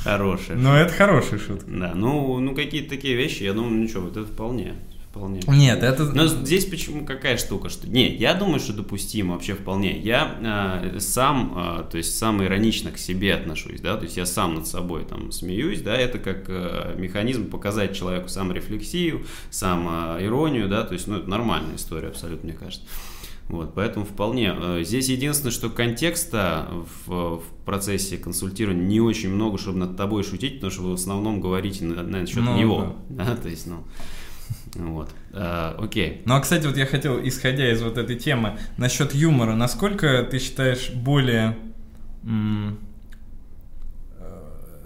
Хорошая. 0.04 0.56
Ну, 0.56 0.74
это 0.74 0.92
хорошая 0.92 1.38
шутка. 1.38 1.70
Да, 1.70 1.92
ну, 1.94 2.38
ну 2.40 2.54
какие-то 2.54 2.90
такие 2.90 3.16
вещи, 3.16 3.44
я 3.44 3.52
думаю, 3.52 3.88
ну 3.94 4.00
вот 4.00 4.16
это 4.16 4.26
вполне, 4.26 4.74
вполне. 5.10 5.40
Нет, 5.46 5.82
это... 5.82 6.04
Но 6.04 6.26
здесь 6.26 6.64
почему 6.66 7.04
какая 7.04 7.36
штука, 7.36 7.68
что 7.68 7.88
не, 7.88 8.14
я 8.14 8.34
думаю, 8.34 8.60
что 8.60 8.72
допустимо 8.72 9.34
вообще 9.34 9.54
вполне. 9.54 9.98
Я 9.98 10.82
э, 10.92 11.00
сам, 11.00 11.54
э, 11.56 11.90
то 11.90 11.98
есть 11.98 12.16
сам 12.16 12.42
иронично 12.42 12.90
к 12.90 12.98
себе 12.98 13.34
отношусь, 13.34 13.80
да, 13.80 13.96
то 13.96 14.04
есть 14.04 14.16
я 14.16 14.26
сам 14.26 14.54
над 14.54 14.66
собой 14.66 15.04
там 15.04 15.32
смеюсь, 15.32 15.80
да, 15.80 15.96
это 15.96 16.18
как 16.18 16.44
э, 16.48 16.94
механизм 16.98 17.50
показать 17.50 17.96
человеку 17.96 18.28
сам 18.28 18.52
рефлексию, 18.52 19.24
сам 19.50 19.88
э, 20.18 20.24
иронию, 20.24 20.68
да, 20.68 20.84
то 20.84 20.94
есть, 20.94 21.06
ну, 21.06 21.16
это 21.16 21.28
нормальная 21.28 21.76
история 21.76 22.08
абсолютно, 22.08 22.48
мне 22.48 22.58
кажется. 22.58 22.86
Вот, 23.48 23.72
поэтому 23.74 24.04
вполне. 24.04 24.54
Здесь 24.84 25.08
единственное, 25.08 25.52
что 25.52 25.70
контекста 25.70 26.68
в, 27.06 27.36
в 27.38 27.42
процессе 27.64 28.18
консультирования 28.18 28.84
не 28.84 29.00
очень 29.00 29.30
много, 29.30 29.56
чтобы 29.56 29.78
над 29.78 29.96
тобой 29.96 30.22
шутить, 30.22 30.56
потому 30.56 30.70
что 30.70 30.82
вы 30.82 30.90
в 30.90 30.94
основном 30.94 31.40
говорите 31.40 31.82
на, 31.86 32.02
на 32.02 32.26
счет 32.26 32.42
Ну, 32.44 32.58
него. 32.58 32.96
Да. 33.08 33.36
то 33.36 33.48
есть, 33.48 33.66
ну, 33.66 33.84
вот. 34.74 35.10
А, 35.32 35.76
окей. 35.78 36.22
Ну, 36.24 36.34
а, 36.34 36.40
кстати, 36.40 36.66
вот 36.66 36.76
я 36.76 36.86
хотел, 36.86 37.18
исходя 37.26 37.70
из 37.70 37.82
вот 37.82 37.98
этой 37.98 38.16
темы, 38.16 38.58
насчет 38.76 39.14
юмора, 39.14 39.54
насколько 39.54 40.22
ты 40.30 40.38
считаешь 40.38 40.90
более... 40.90 41.56
э, 42.24 42.70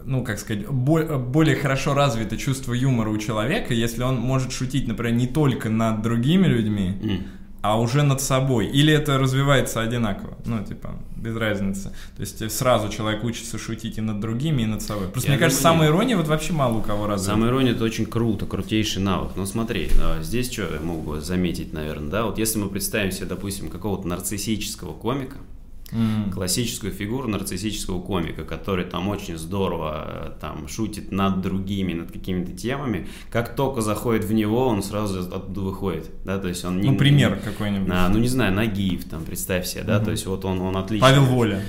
ну, 0.05 0.25
как 0.25 0.39
сказать, 0.39 0.67
бо- 0.67 1.19
более 1.19 1.57
хорошо 1.57 1.95
развито 1.95 2.37
чувство 2.37 2.73
юмора 2.73 3.11
у 3.11 3.19
человека, 3.19 3.73
если 3.75 4.03
он 4.03 4.17
может 4.17 4.53
шутить, 4.53 4.89
например, 4.89 5.15
не 5.15 5.27
только 5.27 5.69
над 5.69 6.03
другими 6.03 6.47
людьми, 6.47 6.99
М. 7.03 7.25
а 7.63 7.81
уже 7.81 8.03
над 8.03 8.21
собой. 8.21 8.67
Или 8.67 8.93
это 8.93 9.19
развивается 9.19 9.81
одинаково? 9.81 10.37
Ну, 10.45 10.63
типа, 10.65 10.97
без 11.17 11.37
разницы. 11.37 11.93
То 12.17 12.21
есть 12.21 12.51
сразу 12.53 12.89
человек 12.89 13.23
учится 13.25 13.57
шутить 13.57 13.99
и 13.99 14.01
над 14.01 14.21
другими, 14.21 14.63
и 14.63 14.67
над 14.67 14.83
собой. 14.83 15.09
Просто 15.09 15.31
Я 15.31 15.37
мне 15.37 15.41
кажется, 15.41 15.63
думаю, 15.63 15.77
самая 15.77 15.89
нет. 15.89 15.97
ирония 15.97 16.17
вот 16.17 16.29
вообще 16.29 16.53
мало 16.53 16.79
у 16.79 16.83
кого 16.83 17.07
развита. 17.07 17.33
Самая 17.35 17.51
ирония 17.51 17.73
это 17.73 17.85
очень 17.85 18.07
круто, 18.07 18.47
крутейший 18.47 19.03
навык. 19.03 19.33
Но 19.37 19.47
смотри, 19.47 19.89
а, 20.03 20.23
здесь 20.23 20.53
что 20.53 20.63
я 20.63 20.81
мог 20.81 21.05
бы 21.05 21.21
заметить, 21.21 21.73
наверное, 21.73 22.11
да, 22.11 22.25
вот 22.25 22.39
если 22.39 22.59
мы 22.59 22.69
представим 22.69 23.13
себе, 23.13 23.27
допустим, 23.27 23.71
какого-то 23.71 24.09
нарциссического 24.09 24.93
комика, 24.93 25.37
М. 25.93 26.31
классическую 26.33 26.93
фигуру 26.93 27.29
нарциссического 27.29 28.01
комика, 28.01 28.45
который 28.45 28.85
там 28.85 29.09
очень 29.09 29.37
здорово 29.37 30.35
э, 30.37 30.41
там 30.41 30.67
шутит 30.69 31.13
над 31.13 31.41
другими, 31.43 31.93
над 31.93 32.11
какими-то 32.11 32.53
темами. 32.53 33.09
Как 33.31 33.55
только 33.55 33.83
заходит 33.83 34.25
в 34.25 34.33
него, 34.33 34.67
он 34.69 34.83
сразу 34.83 35.21
оттуда 35.21 35.61
выходит, 35.61 36.11
да, 36.25 36.39
то 36.39 36.49
есть 36.49 36.65
он 36.65 36.81
не... 36.81 36.91
Ну, 36.91 36.97
пример 36.97 37.39
какой-нибудь. 37.45 37.89
А, 37.93 38.09
ну, 38.09 38.19
не 38.19 38.29
знаю, 38.29 38.55
Нагиев, 38.55 39.05
там, 39.05 39.25
представь 39.25 39.67
себе, 39.67 39.83
да, 39.85 39.97
Мгм. 39.97 40.05
то 40.07 40.11
есть 40.13 40.27
вот 40.27 40.45
он, 40.45 40.61
он 40.61 40.77
отлично... 40.77 41.07
Павел 41.07 41.25
Воля. 41.27 41.63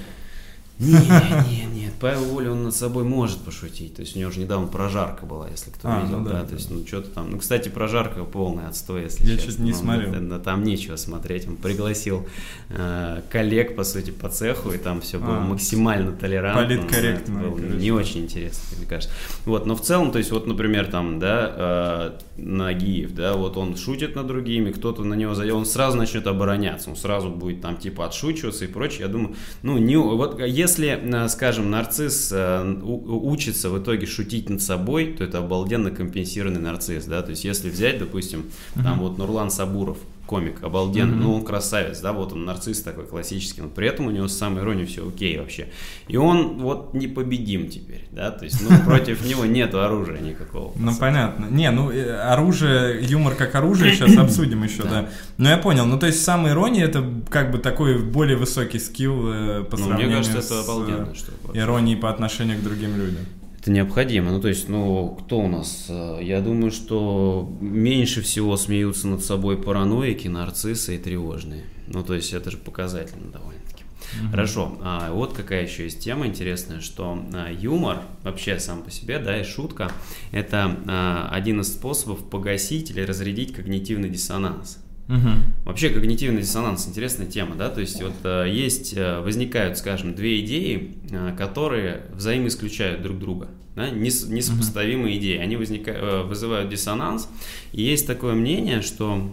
Не, 0.80 0.92
не, 0.92 1.66
нет, 1.82 1.93
Павел 2.00 2.24
Воля, 2.26 2.52
он 2.52 2.64
над 2.64 2.76
собой 2.76 3.04
может 3.04 3.40
пошутить. 3.40 3.96
То 3.96 4.02
есть 4.02 4.16
у 4.16 4.20
него 4.20 4.32
же 4.32 4.40
недавно 4.40 4.68
прожарка 4.68 5.26
была, 5.26 5.48
если 5.50 5.70
кто 5.72 5.88
А, 5.90 6.02
видел, 6.02 6.20
ну 6.20 6.26
да, 6.26 6.32
да, 6.32 6.42
да. 6.42 6.48
то 6.48 6.54
есть, 6.56 6.70
ну, 6.72 6.86
что-то 6.86 7.10
там. 7.10 7.32
Ну, 7.32 7.38
кстати, 7.40 7.70
прожарка 7.70 8.24
полный 8.24 8.68
отстой, 8.68 9.04
если 9.04 9.26
Я 9.26 9.36
честно. 9.38 9.52
чуть 9.52 9.60
не 9.60 9.72
Ну, 9.72 9.78
смотрел. 9.78 10.12
да, 10.12 10.20
да, 10.20 10.40
там 10.40 10.64
нечего 10.64 10.96
смотреть. 10.96 11.48
Он 11.48 11.56
пригласил 11.56 12.28
э, 12.70 13.22
коллег, 13.30 13.76
по 13.76 13.84
сути, 13.84 14.12
по 14.12 14.30
цеху, 14.30 14.72
и 14.72 14.78
там 14.78 15.02
все 15.02 15.18
было 15.20 15.38
А, 15.38 15.42
максимально 15.42 16.12
толерантно. 16.12 16.64
политкорректно, 16.64 17.40
Это 17.40 17.50
было 17.50 17.60
не 17.60 17.92
очень 17.92 18.22
интересно, 18.24 18.78
мне 18.78 18.86
кажется. 18.88 19.14
Вот, 19.46 19.66
но 19.66 19.76
в 19.76 19.82
целом, 19.82 20.12
то 20.12 20.18
есть, 20.18 20.32
вот, 20.32 20.48
например, 20.48 20.88
там, 20.88 21.20
да, 21.20 22.16
э, 22.38 22.42
Нагиев, 22.42 23.14
да, 23.14 23.34
вот 23.34 23.58
он 23.58 23.76
шутит 23.78 24.16
над 24.16 24.28
другими, 24.28 24.72
кто-то 24.72 25.04
на 25.04 25.14
него 25.14 25.34
зайдет, 25.36 25.56
он 25.56 25.66
сразу 25.66 25.98
начнет 25.98 26.26
обороняться, 26.28 26.90
он 26.90 26.96
сразу 26.96 27.30
будет 27.30 27.62
там, 27.62 27.78
типа, 27.78 28.06
отшучиваться 28.06 28.66
и 28.66 28.68
прочее. 28.68 29.02
Я 29.02 29.08
думаю, 29.08 29.36
ну, 29.62 29.78
не, 29.78 29.98
вот 29.98 30.40
если, 30.40 31.00
э, 31.04 31.28
скажем, 31.30 31.70
нарцисс 31.84 32.30
э, 32.32 32.82
учится 32.84 33.70
в 33.70 33.82
итоге 33.82 34.06
шутить 34.06 34.50
над 34.50 34.62
собой, 34.62 35.14
то 35.14 35.24
это 35.24 35.40
обалденно 35.40 35.92
компенсированный 35.92 36.62
нарцисс, 36.62 37.06
да, 37.06 37.22
то 37.22 37.32
есть 37.32 37.44
если 37.44 37.70
взять, 37.70 38.00
допустим, 38.00 38.46
там 38.76 39.00
вот 39.00 39.18
Нурлан 39.18 39.52
Сабуров, 39.52 39.98
комик, 40.26 40.64
обалденный, 40.64 41.16
Мгм. 41.16 41.22
ну 41.24 41.34
он 41.36 41.44
красавец, 41.44 42.00
да, 42.00 42.14
вот 42.14 42.34
он 42.34 42.46
нарцисс 42.46 42.82
такой 42.82 43.06
классический, 43.06 43.62
но 43.62 43.68
при 43.68 43.88
этом 43.88 44.08
у 44.08 44.12
него 44.12 44.28
с 44.28 44.38
самой 44.38 44.62
иронией 44.64 44.88
все 44.88 45.08
окей 45.08 45.38
вообще. 45.38 45.68
И 46.08 46.16
он 46.18 46.60
вот 46.60 46.94
непобедим 46.94 47.70
теперь, 47.70 48.06
да, 48.12 48.32
то 48.32 48.46
есть, 48.46 48.58
ну, 48.68 48.76
против 48.86 49.26
него 49.26 49.46
нету 49.46 49.82
оружия 49.82 50.20
никакого. 50.20 50.72
Ну, 50.76 50.96
понятно. 50.96 51.48
Не, 51.50 51.72
ну, 51.72 51.92
э, 51.92 52.16
оружие, 52.16 53.04
юмор 53.04 53.36
как 53.36 53.54
оружие 53.56 53.94
сейчас 53.96 54.18
обсудим 54.18 54.64
еще, 54.64 54.84
да. 54.84 55.10
Ну, 55.38 55.50
я 55.50 55.58
понял. 55.58 55.86
Ну, 55.86 56.00
то 56.00 56.06
есть, 56.08 56.24
самая 56.24 56.54
ирония 56.54 56.86
это 56.86 57.04
как 57.30 57.52
бы 57.52 57.58
такой 57.58 58.02
более 58.02 58.38
высокий 58.38 58.80
скилл 58.80 59.30
э, 59.32 59.64
по 59.64 59.78
Ну, 59.78 59.88
сравнению 59.88 60.24
с 60.24 60.30
э, 60.30 61.60
иронией 61.60 61.98
по 61.98 62.10
отношению 62.10 62.60
к 62.60 62.64
другим 62.64 62.96
людям. 62.96 63.26
Это 63.64 63.72
необходимо. 63.72 64.32
Ну, 64.32 64.42
то 64.42 64.50
есть, 64.50 64.68
ну, 64.68 65.18
кто 65.24 65.40
у 65.40 65.48
нас? 65.48 65.86
Э, 65.88 66.20
Я 66.22 66.42
думаю, 66.42 66.70
что 66.70 67.50
меньше 67.62 68.22
всего 68.22 68.58
смеются 68.58 69.08
над 69.08 69.24
собой 69.24 69.58
параноики, 69.58 70.28
нарциссы 70.28 70.98
и 70.98 71.00
тревожные. 71.00 71.64
Ну, 71.88 72.04
то 72.04 72.14
есть, 72.14 72.34
это 72.34 72.52
же 72.52 72.58
показательно 72.58 73.32
довольно-таки. 73.32 73.86
Хорошо. 74.32 74.78
А, 74.82 75.14
вот 75.14 75.32
какая 75.32 75.64
еще 75.64 75.86
есть 75.86 76.02
тема 76.02 76.28
интересная, 76.28 76.82
что 76.82 77.18
а, 77.34 77.50
юмор 77.54 78.02
вообще 78.24 78.60
сам 78.60 78.84
по 78.84 78.92
себе, 78.92 79.18
да, 79.18 79.40
и 79.40 79.46
шутка, 79.46 79.94
это 80.34 80.78
а, 80.86 81.30
один 81.32 81.62
из 81.62 81.72
способов 81.72 82.30
погасить 82.30 82.92
или 82.92 83.00
разрядить 83.00 83.54
когнитивный 83.54 84.10
диссонанс. 84.10 84.83
Мгм. 85.08 85.44
Вообще 85.66 85.90
когнитивный 85.90 86.42
диссонанс 86.42 86.88
интересная 86.88 87.28
тема, 87.28 87.56
да, 87.56 87.70
то 87.70 87.82
есть 87.82 88.02
вот 88.02 88.14
э, 88.24 88.46
есть, 88.50 88.94
э, 88.96 89.20
возникают, 89.20 89.78
скажем, 89.78 90.14
две 90.16 90.40
идеи, 90.40 90.96
э, 91.12 91.36
которые 91.38 92.04
взаимоисключают 92.14 93.02
друг 93.02 93.20
друга, 93.20 93.50
да, 93.76 93.90
нес- 93.90 94.28
несопоставимые 94.30 95.18
идеи, 95.20 95.38
они 95.40 95.56
возника- 95.58 95.92
э, 95.92 96.24
вызывают 96.24 96.70
диссонанс, 96.70 97.28
и 97.74 97.82
есть 97.82 98.08
такое 98.08 98.34
мнение, 98.34 98.82
что 98.82 99.30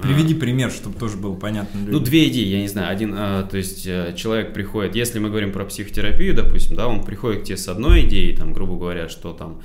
Приведи 0.00 0.34
пример, 0.34 0.70
чтобы 0.70 0.98
тоже 0.98 1.16
было 1.16 1.34
понятно 1.34 1.80
ну, 1.80 1.86
людям. 1.86 2.04
две 2.04 2.28
идеи, 2.28 2.46
я 2.48 2.60
не 2.60 2.68
знаю. 2.68 2.90
Один, 2.90 3.14
э, 3.16 3.46
то 3.50 3.56
есть 3.56 3.84
человек 4.16 4.52
приходит, 4.54 4.94
если 4.94 5.18
мы 5.18 5.28
говорим 5.30 5.52
про 5.52 5.64
психотерапию, 5.64 6.34
допустим, 6.34 6.76
да, 6.76 6.86
он 6.86 7.02
приходит 7.04 7.42
к 7.42 7.44
тебе 7.44 7.56
с 7.56 7.68
одной 7.68 8.06
идеей, 8.06 8.34
там, 8.36 8.52
грубо 8.52 8.76
говоря, 8.78 9.08
что 9.08 9.32
там... 9.32 9.60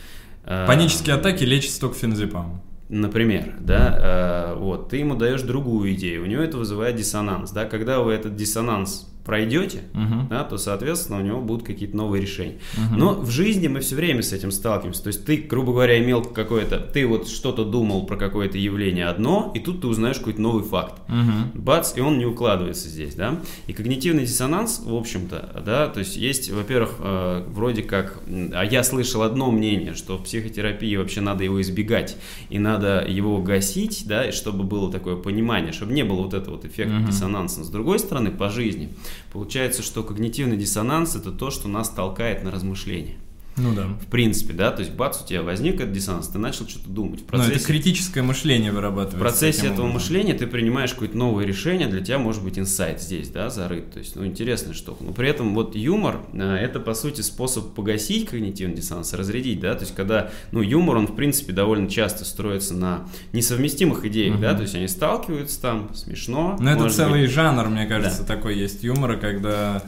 Панические 0.46 1.16
атаки 1.16 1.44
лечатся 1.44 1.80
только 1.82 1.98
феназепамом. 1.98 2.62
Например, 2.94 3.56
да, 3.62 4.52
э, 4.52 4.60
вот, 4.60 4.90
ты 4.90 4.98
ему 4.98 5.16
даешь 5.16 5.44
другую 5.44 5.94
идею, 5.94 6.24
у 6.24 6.26
него 6.26 6.42
это 6.44 6.58
вызывает 6.58 6.98
диссонанс, 6.98 7.52
да, 7.52 7.64
когда 7.64 8.02
вы 8.02 8.12
этот 8.12 8.36
диссонанс 8.36 9.10
пройдете, 9.24 9.84
Мгм. 9.94 10.28
да, 10.30 10.44
то, 10.44 10.58
соответственно, 10.58 11.20
у 11.20 11.22
него 11.22 11.42
будут 11.42 11.66
какие-то 11.66 11.96
новые 11.96 12.22
решения. 12.22 12.58
Мгм. 12.78 12.98
Но 13.00 13.14
в 13.14 13.30
жизни 13.30 13.68
мы 13.68 13.80
все 13.82 13.96
время 13.96 14.22
с 14.24 14.34
этим 14.34 14.52
сталкиваемся. 14.52 15.04
То 15.04 15.08
есть 15.08 15.26
ты, 15.26 15.38
грубо 15.38 15.72
говоря, 15.74 16.00
имел 16.04 16.24
какое-то, 16.24 16.78
ты 16.80 17.06
вот 17.06 17.28
что-то 17.28 17.64
думал 17.66 18.06
про 18.06 18.18
какое-то 18.18 18.58
явление 18.58 19.06
одно, 19.08 19.52
и 19.56 19.60
тут 19.60 19.82
ты 19.82 19.88
узнаешь 19.88 20.18
какой-то 20.18 20.42
новый 20.42 20.64
факт. 20.64 21.02
Мгм. 21.08 21.52
Бац, 21.54 21.96
и 21.98 22.02
он 22.02 22.18
не 22.18 22.26
укладывается 22.26 22.88
здесь, 22.90 23.16
да. 23.16 23.40
И 23.68 23.74
когнитивный 23.74 24.24
диссонанс, 24.26 24.82
в 24.86 24.94
общем-то, 24.96 25.62
да, 25.66 25.88
то 25.88 26.00
есть 26.00 26.18
есть, 26.18 26.50
во-первых, 26.52 26.96
э, 27.00 27.46
вроде 27.48 27.84
как, 27.84 28.20
а 28.54 28.64
я 28.66 28.84
слышал 28.84 29.22
одно 29.22 29.52
мнение, 29.52 29.94
что 29.94 30.18
в 30.18 30.24
психотерапии 30.24 30.96
вообще 30.96 31.22
надо 31.22 31.44
его 31.44 31.62
избегать, 31.62 32.18
и 32.50 32.60
надо 32.60 33.06
его 33.08 33.42
гасить, 33.42 34.04
да, 34.08 34.26
и 34.26 34.32
чтобы 34.32 34.64
было 34.64 34.92
такое 34.92 35.16
понимание, 35.16 35.72
чтобы 35.72 35.94
не 35.94 36.04
было 36.04 36.24
вот 36.24 36.34
этого 36.34 36.56
вот 36.56 36.66
эффекта 36.66 36.96
Мгм. 36.96 37.06
диссонанса. 37.08 37.64
С 37.64 37.70
другой 37.70 38.00
стороны, 38.00 38.32
по 38.32 38.50
жизни, 38.50 38.90
получается, 39.32 39.82
что 39.84 40.04
когнитивный 40.04 40.58
диссонанс 40.58 41.16
это 41.16 41.32
то, 41.32 41.52
что 41.52 41.68
нас 41.68 41.90
толкает 41.90 42.44
на 42.44 42.52
размышления. 42.52 43.18
Ну 43.58 43.74
да. 43.76 43.88
В 44.02 44.08
принципе, 44.08 44.54
да, 44.54 44.72
то 44.72 44.80
есть 44.82 44.94
бац, 44.94 45.22
у 45.22 45.28
тебя 45.28 45.42
возник 45.44 45.76
этот 45.76 45.92
диссонанс, 45.92 46.30
ты 46.30 46.38
начал 46.40 46.68
что-то 46.68 46.90
думать. 46.90 47.20
В 47.20 47.32
Ну, 47.34 47.40
это 47.40 47.48
процессе- 47.50 47.66
критическое 47.68 48.22
мышление 48.22 48.72
вырабатывается. 48.72 49.18
в 49.18 49.20
процессе 49.20 49.60
этого 49.68 49.88
образом. 49.88 49.94
мышления 49.94 50.34
ты 50.34 50.48
принимаешь 50.48 50.92
какое-то 50.94 51.18
новое 51.18 51.46
решение, 51.46 51.88
для 51.88 52.00
тебя 52.02 52.18
может 52.18 52.44
быть 52.44 52.58
инсайт 52.58 53.02
здесь, 53.02 53.30
да, 53.30 53.50
зарыт. 53.50 53.92
То 53.92 54.00
есть, 54.00 54.16
ну, 54.16 54.26
интересная 54.26 54.74
штука. 54.74 55.04
Но 55.04 55.12
при 55.12 55.28
этом 55.30 55.54
вот 55.54 55.76
юмор, 55.76 56.22
э, 56.34 56.42
это, 56.56 56.80
по 56.80 56.94
сути, 56.94 57.22
способ 57.22 57.74
погасить 57.74 58.30
когнитивный 58.30 58.76
диссонанс, 58.78 59.14
разрядить, 59.14 59.60
да, 59.60 59.74
то 59.76 59.82
есть, 59.82 59.96
когда, 59.96 60.32
ну, 60.52 60.62
юмор, 60.62 60.98
он, 60.98 61.08
в 61.08 61.16
принципе, 61.16 61.52
довольно 61.52 61.90
часто 61.90 62.24
строится 62.26 62.74
на 62.74 63.06
несовместимых 63.34 64.06
идеях, 64.06 64.40
да, 64.40 64.50
Мгм. 64.50 64.58
то 64.58 64.62
есть, 64.64 64.76
они 64.76 64.88
сталкиваются 64.88 65.62
там, 65.62 65.94
смешно. 65.94 66.58
Ну, 66.60 66.70
это 66.70 66.90
целый 66.90 67.24
быть. 67.24 67.32
жанр, 67.32 67.68
мне 67.70 67.86
кажется, 67.86 68.24
такой 68.24 68.58
есть 68.58 68.84
юмора, 68.84 69.18
когда 69.18 69.84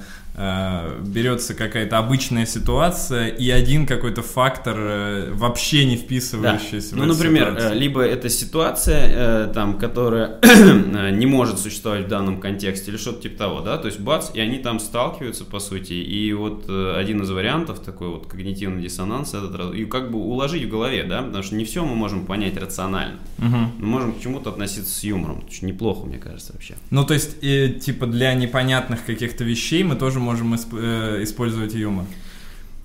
берется 1.06 1.54
какая-то 1.54 1.98
обычная 2.00 2.46
ситуация 2.46 3.28
и 3.28 3.50
один 3.52 3.86
какой-то 3.86 4.22
фактор 4.24 4.76
э, 4.78 5.32
вообще 5.34 5.86
не 5.86 5.96
Да. 5.96 6.02
вписывающийся 6.02 6.96
в 6.96 6.98
Ну, 6.98 7.06
например, 7.06 7.50
ситуацию. 7.50 7.72
э, 7.72 7.76
либо 7.80 8.02
это 8.02 8.30
ситуация, 8.30 9.46
э, 9.48 9.52
там, 9.54 9.78
которая 9.78 10.40
э, 10.42 11.12
не 11.12 11.26
может 11.28 11.60
существовать 11.60 12.06
в 12.06 12.08
данном 12.08 12.40
контексте, 12.40 12.90
или 12.92 12.98
что-то 12.98 13.22
типа 13.22 13.38
того, 13.38 13.62
да, 13.62 13.78
то 13.78 13.88
есть 13.88 14.00
бац, 14.00 14.30
и 14.34 14.40
они 14.40 14.58
там 14.58 14.80
сталкиваются, 14.80 15.46
по 15.46 15.60
сути, 15.60 15.94
и 15.94 16.34
вот 16.34 16.66
э, 16.68 16.96
один 16.98 17.22
из 17.22 17.30
вариантов 17.30 17.80
такой 17.80 18.08
вот 18.10 18.26
когнитивный 18.28 18.82
диссонанс, 18.82 19.34
этот, 19.36 19.76
и 19.76 19.86
как 19.86 20.12
бы 20.12 20.18
уложить 20.18 20.64
в 20.66 20.70
голове, 20.70 21.04
да, 21.04 21.22
потому 21.22 21.44
что 21.44 21.56
не 21.56 21.64
все 21.66 21.86
мы 21.86 21.96
можем 21.96 22.26
понять 22.26 22.58
рационально, 22.58 23.20
Мгм. 23.38 23.72
мы 23.78 23.86
можем 23.86 24.14
к 24.14 24.22
чему-то 24.22 24.50
относиться 24.50 24.92
с 24.92 25.04
юмором, 25.04 25.44
неплохо, 25.62 26.08
мне 26.08 26.18
кажется, 26.18 26.54
вообще. 26.54 26.74
Ну, 26.90 27.06
то 27.06 27.14
есть, 27.14 27.38
э, 27.44 27.70
типа, 27.70 28.08
для 28.08 28.34
непонятных 28.34 29.06
каких-то 29.06 29.44
вещей 29.44 29.84
мы 29.84 29.96
тоже 29.96 30.20
можем 30.24 30.54
исп- 30.56 30.78
э, 30.80 31.24
использовать 31.24 31.76
юмор. 31.76 32.06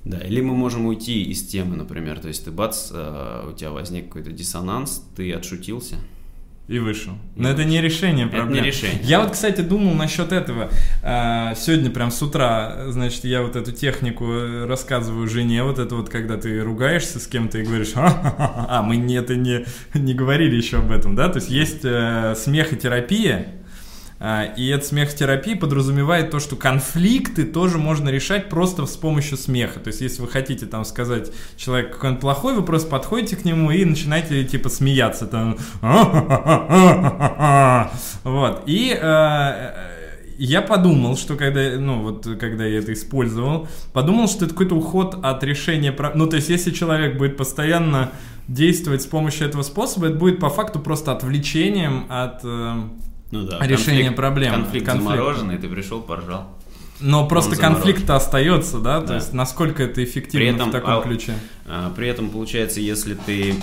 Да, 0.04 0.18
или 0.18 0.40
мы 0.40 0.54
можем 0.54 0.86
уйти 0.86 1.22
из 1.22 1.42
темы, 1.46 1.76
например, 1.76 2.18
то 2.18 2.28
есть 2.28 2.44
ты 2.44 2.50
бац, 2.50 2.90
э, 2.92 3.48
у 3.50 3.52
тебя 3.56 3.70
возник 3.70 4.06
какой-то 4.08 4.30
диссонанс, 4.32 5.02
ты 5.16 5.32
отшутился, 5.32 5.96
И 6.68 6.78
вышел. 6.78 7.12
И 7.36 7.40
Но 7.42 7.48
это 7.48 7.64
не 7.64 7.80
решение 7.80 8.26
Это 8.26 8.36
проблем. 8.36 8.62
не 8.62 8.68
решение. 8.68 9.00
Я 9.02 9.20
вот, 9.22 9.30
кстати, 9.32 9.62
думал 9.62 9.94
насчет 9.94 10.32
этого. 10.32 10.70
А, 11.02 11.54
Сегодня 11.54 11.90
прям 11.90 12.10
с 12.10 12.22
утра, 12.22 12.84
значит, 12.88 13.24
я 13.24 13.42
вот 13.42 13.56
эту 13.56 13.72
технику 13.72 14.24
э, 14.26 14.66
рассказываю 14.66 15.26
жене, 15.28 15.62
вот 15.64 15.78
это 15.78 15.94
вот, 15.96 16.08
когда 16.10 16.36
ты 16.36 16.60
ругаешься 16.62 17.18
с 17.20 17.26
кем-то 17.26 17.58
и 17.58 17.62
говоришь, 17.64 17.92
«Ха-ха-ха-ха». 17.94 18.66
а, 18.68 18.82
мы 18.82 18.96
не, 18.96 19.14
это 19.14 19.34
не, 19.36 19.64
не 19.94 20.12
говорили 20.14 20.56
еще 20.56 20.78
об 20.78 20.90
этом, 20.90 21.14
да, 21.16 21.28
то 21.30 21.36
есть 21.38 21.50
есть 21.50 21.80
э, 21.84 22.34
смехотерапия, 22.36 23.46
а, 23.48 23.57
и 24.20 24.66
эта 24.68 24.84
смехотерапия 24.84 25.56
подразумевает 25.56 26.30
то, 26.30 26.40
что 26.40 26.56
конфликты 26.56 27.44
тоже 27.44 27.78
можно 27.78 28.08
решать 28.08 28.48
просто 28.48 28.84
с 28.84 28.96
помощью 28.96 29.36
смеха. 29.36 29.78
То 29.78 29.88
есть, 29.88 30.00
если 30.00 30.22
вы 30.22 30.28
хотите 30.28 30.66
там 30.66 30.84
сказать 30.84 31.30
человеку 31.56 31.94
какой-нибудь 31.94 32.20
плохой, 32.20 32.54
вы 32.54 32.62
просто 32.62 32.88
подходите 32.88 33.36
к 33.36 33.44
нему 33.44 33.70
и 33.70 33.84
начинаете 33.84 34.42
типа 34.44 34.68
смеяться 34.70 35.26
там. 35.26 35.56
Вот. 38.24 38.62
И 38.66 38.96
э, 39.00 39.72
я 40.38 40.62
подумал, 40.62 41.16
что 41.16 41.36
когда, 41.36 41.60
ну 41.78 42.02
вот, 42.02 42.26
когда 42.38 42.64
я 42.64 42.78
это 42.78 42.92
использовал, 42.92 43.68
подумал, 43.92 44.28
что 44.28 44.44
это 44.44 44.54
какой-то 44.54 44.76
уход 44.76 45.18
от 45.22 45.42
решения, 45.44 45.94
ну 46.14 46.26
то 46.26 46.36
есть, 46.36 46.48
если 46.48 46.70
человек 46.70 47.18
будет 47.18 47.36
постоянно 47.36 48.12
действовать 48.46 49.02
с 49.02 49.06
помощью 49.06 49.46
этого 49.48 49.62
способа, 49.62 50.06
это 50.06 50.16
будет 50.16 50.40
по 50.40 50.48
факту 50.48 50.78
просто 50.80 51.12
отвлечением 51.12 52.06
от 52.08 52.40
э, 52.44 52.82
Ну 53.30 53.42
да. 53.44 53.58
Решение 53.66 54.04
конфликт- 54.10 54.16
проблем. 54.16 54.52
Конфликт, 54.54 54.86
Конфликт. 54.86 55.10
замороженный, 55.10 55.58
ты 55.58 55.68
пришел, 55.68 56.00
поржал. 56.00 56.48
Но 57.00 57.28
просто 57.28 57.54
заморожен. 57.54 57.82
конфликт 57.82 58.10
остается, 58.10 58.78
да? 58.80 59.00
То 59.00 59.08
Да. 59.08 59.14
есть 59.16 59.32
насколько 59.32 59.82
это 59.82 60.02
эффективно 60.02 60.38
При 60.46 60.54
этом, 60.54 60.68
в 60.70 60.72
таком 60.72 60.98
а, 60.98 61.02
ключе? 61.02 61.34
А, 61.66 61.92
При 61.94 62.08
этом, 62.08 62.30
получается, 62.30 62.80
если 62.80 63.14
ты 63.14 63.54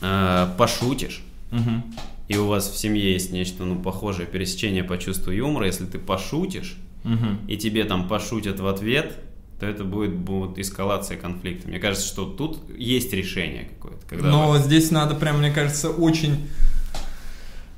а, 0.00 0.54
пошутишь, 0.56 1.22
Мгм. 1.50 1.82
и 2.28 2.36
у 2.36 2.46
вас 2.46 2.68
в 2.70 2.76
семье 2.76 3.12
есть 3.12 3.32
нечто 3.32 3.64
ну, 3.64 3.76
похожее, 3.76 4.26
пересечение 4.26 4.84
по 4.84 4.98
чувству 4.98 5.32
юмора, 5.32 5.66
если 5.66 5.84
ты 5.86 5.98
пошутишь, 5.98 6.76
Мгм. 7.04 7.38
и 7.48 7.56
тебе 7.56 7.84
там 7.84 8.08
пошутят 8.08 8.60
в 8.60 8.66
ответ, 8.66 9.16
то 9.60 9.64
это 9.66 9.84
будет, 9.84 10.14
будет 10.14 10.58
эскалация 10.58 11.16
конфликта. 11.16 11.68
Мне 11.68 11.78
кажется, 11.78 12.06
что 12.06 12.26
тут 12.26 12.58
есть 12.76 13.12
решение 13.12 13.64
какое-то. 13.80 14.26
Но 14.26 14.50
вы- 14.50 14.58
здесь 14.58 14.90
надо 14.90 15.14
прям, 15.14 15.38
мне 15.38 15.50
кажется, 15.50 15.88
очень 15.90 16.46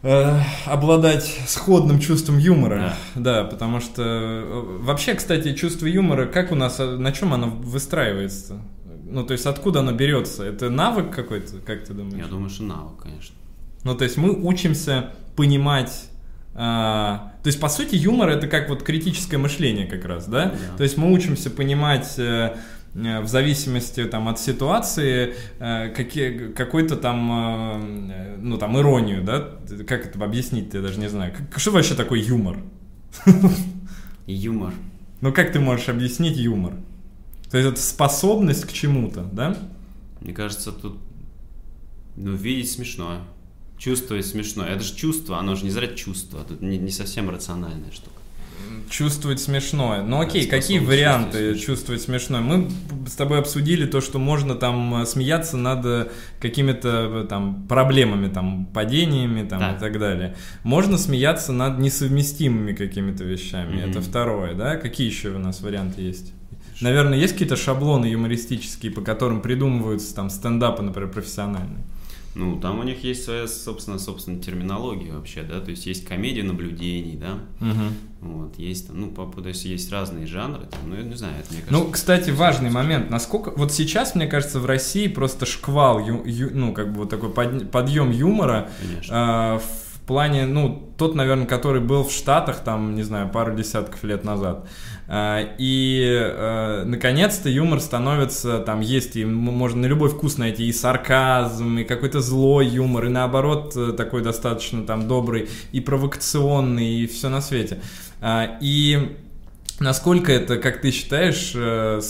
э, 0.02 0.40
обладать 0.66 1.24
сходным 1.46 2.00
чувством 2.00 2.38
юмора. 2.38 2.94
Да. 3.14 3.44
потому 3.44 3.80
что 3.80 4.02
э, 4.02 4.78
вообще, 4.80 5.14
кстати, 5.14 5.54
чувство 5.54 5.86
юмора, 5.86 6.26
как 6.26 6.52
у 6.52 6.54
нас, 6.54 6.80
э, 6.80 6.96
на 6.96 7.12
чем 7.12 7.32
оно 7.34 7.48
выстраивается? 7.48 8.60
Ну, 9.10 9.24
то 9.24 9.32
есть 9.32 9.46
откуда 9.46 9.80
оно 9.80 9.92
берется? 9.92 10.44
Это 10.44 10.68
навык 10.68 11.14
какой-то, 11.14 11.58
как 11.64 11.84
ты 11.84 11.94
думаешь? 11.94 12.22
Я 12.22 12.28
думаю, 12.28 12.50
что 12.50 12.64
навык, 12.64 13.02
конечно. 13.02 13.34
Ну, 13.84 13.94
то 13.94 14.04
есть 14.04 14.16
мы 14.16 14.32
учимся 14.32 15.10
понимать... 15.34 16.10
а, 16.54 17.32
то 17.42 17.46
есть, 17.46 17.58
по 17.60 17.68
сути, 17.68 17.94
юмор 17.94 18.28
это 18.28 18.48
как 18.48 18.68
вот 18.68 18.82
критическое 18.82 19.38
мышление 19.38 19.86
как 19.86 20.04
раз, 20.04 20.26
да? 20.26 20.46
Да. 20.46 20.76
То 20.76 20.82
есть 20.82 20.98
мы 20.98 21.12
учимся 21.12 21.48
понимать 21.48 22.18
в 22.94 23.26
зависимости 23.26 24.04
там, 24.04 24.28
от 24.28 24.40
ситуации 24.40 25.34
э, 25.58 25.90
какие, 25.90 26.52
какой-то 26.52 26.96
там, 26.96 28.10
э, 28.10 28.36
ну, 28.40 28.58
там, 28.58 28.78
иронию, 28.78 29.22
да? 29.22 29.50
Как 29.86 30.06
это 30.06 30.24
объяснить, 30.24 30.74
я 30.74 30.80
даже 30.80 30.98
не 30.98 31.08
знаю. 31.08 31.34
Что 31.56 31.70
вообще 31.70 31.94
такое 31.94 32.20
юмор? 32.20 32.58
Юмор. 34.26 34.74
Ну, 35.20 35.32
как 35.32 35.52
ты 35.52 35.60
можешь 35.60 35.88
объяснить 35.88 36.36
юмор? 36.36 36.74
То 37.50 37.58
есть 37.58 37.70
это 37.70 37.80
способность 37.80 38.64
к 38.66 38.72
чему-то, 38.72 39.22
да? 39.22 39.56
Мне 40.20 40.32
кажется, 40.32 40.72
тут 40.72 40.98
ну, 42.16 42.34
видеть 42.34 42.70
смешное. 42.70 43.20
Чувствовать 43.78 44.26
смешное. 44.26 44.68
Это 44.68 44.82
же 44.82 44.94
чувство, 44.94 45.38
оно 45.38 45.54
же 45.54 45.64
не 45.64 45.70
зря 45.70 45.88
чувство. 45.88 46.44
Тут 46.44 46.60
не, 46.60 46.78
не 46.78 46.90
совсем 46.90 47.30
рациональная 47.30 47.92
штука. 47.92 48.17
Чувствовать 48.90 49.40
смешное. 49.40 50.02
Ну 50.02 50.20
окей, 50.20 50.44
Да, 50.48 50.56
какие 50.56 50.78
варианты 50.78 51.54
чувствовать 51.54 51.78
чувствовать 51.78 52.02
смешное? 52.02 52.40
Мы 52.40 52.70
с 53.06 53.12
тобой 53.12 53.38
обсудили 53.38 53.86
то, 53.86 54.00
что 54.00 54.18
можно 54.18 54.54
там 54.54 55.02
э, 55.02 55.06
смеяться 55.06 55.56
над 55.56 55.84
э, 55.84 56.10
какими-то 56.40 56.88
э, 57.24 57.26
там 57.28 57.66
проблемами, 57.68 58.28
там 58.28 58.66
падениями 58.66 59.46
там, 59.46 59.60
Да. 59.60 59.72
и 59.72 59.78
так 59.78 59.98
далее. 59.98 60.36
Можно 60.62 60.96
смеяться 60.98 61.52
над 61.52 61.78
несовместимыми 61.78 62.72
какими-то 62.72 63.24
вещами. 63.24 63.76
Мгм. 63.82 63.90
Это 63.90 64.00
второе, 64.00 64.54
да? 64.54 64.76
Какие 64.76 65.06
еще 65.06 65.30
у 65.30 65.38
нас 65.38 65.60
варианты 65.60 66.00
есть? 66.02 66.32
Наверное, 66.80 67.18
есть 67.18 67.32
какие-то 67.32 67.56
шаблоны 67.56 68.06
юмористические, 68.06 68.92
по 68.92 69.00
которым 69.00 69.40
придумываются 69.42 70.14
там 70.14 70.30
стендапы, 70.30 70.82
например, 70.82 71.10
профессиональные. 71.10 71.84
Ну, 72.38 72.60
там 72.60 72.78
у 72.78 72.84
них 72.84 73.02
есть 73.02 73.24
своя, 73.24 73.48
собственно, 73.48 73.98
собственно, 73.98 74.40
терминология 74.40 75.12
вообще, 75.12 75.42
да, 75.42 75.60
то 75.60 75.70
есть 75.72 75.86
есть 75.86 76.06
комедия 76.06 76.44
наблюдений, 76.44 77.16
да, 77.16 77.40
вот, 78.20 78.58
есть 78.58 78.86
там, 78.86 79.00
ну, 79.00 79.10
по, 79.10 79.26
то 79.26 79.48
есть 79.48 79.64
есть 79.64 79.90
разные 79.92 80.26
жанры, 80.26 80.66
там, 80.66 80.80
ну, 80.88 80.96
я 80.96 81.02
не 81.02 81.14
знаю, 81.16 81.34
это 81.40 81.52
мне 81.52 81.62
кажется... 81.62 81.84
Ну, 81.84 81.90
кстати, 81.90 82.30
важный 82.30 82.70
момент. 82.70 83.10
Насколько... 83.10 83.50
Вот 83.56 83.72
сейчас, 83.72 84.14
мне 84.14 84.26
кажется, 84.26 84.60
в 84.60 84.66
России 84.66 85.08
просто 85.08 85.46
шквал, 85.46 85.98
ю- 86.00 86.24
ю- 86.24 86.50
ну, 86.52 86.72
как 86.72 86.92
бы 86.92 87.00
вот 87.00 87.10
такой 87.10 87.30
под- 87.30 87.70
подъем 87.70 88.10
юмора 88.10 88.70
Конечно. 88.80 89.60
в 89.60 89.87
плане, 90.08 90.46
ну, 90.46 90.90
тот, 90.96 91.14
наверное, 91.14 91.46
который 91.46 91.80
был 91.80 92.02
в 92.02 92.10
Штатах, 92.10 92.64
там, 92.64 92.96
не 92.96 93.04
знаю, 93.04 93.28
пару 93.28 93.54
десятков 93.54 94.02
лет 94.02 94.24
назад. 94.24 94.66
А, 95.06 95.40
И, 95.58 96.02
э, 96.04 96.82
наконец-то, 96.84 97.48
юмор 97.48 97.80
становится, 97.80 98.58
там, 98.58 98.80
есть, 98.80 99.16
и 99.16 99.24
можно 99.24 99.82
на 99.82 99.86
любой 99.86 100.08
вкус 100.08 100.38
найти 100.38 100.66
и 100.66 100.72
сарказм, 100.72 101.78
и 101.78 101.84
какой-то 101.84 102.20
злой 102.20 102.66
юмор, 102.66 103.04
и 103.06 103.08
наоборот, 103.08 103.76
э, 103.76 103.92
такой 103.92 104.22
достаточно, 104.22 104.82
там, 104.82 105.06
добрый, 105.06 105.48
и 105.72 105.80
провокационный, 105.80 107.02
и 107.02 107.06
все 107.06 107.28
на 107.28 107.40
свете. 107.40 107.80
А, 108.20 108.58
И 108.60 109.16
насколько 109.80 110.32
это, 110.32 110.56
как 110.56 110.80
ты 110.80 110.90
считаешь, 110.90 111.52
э, 111.54 112.00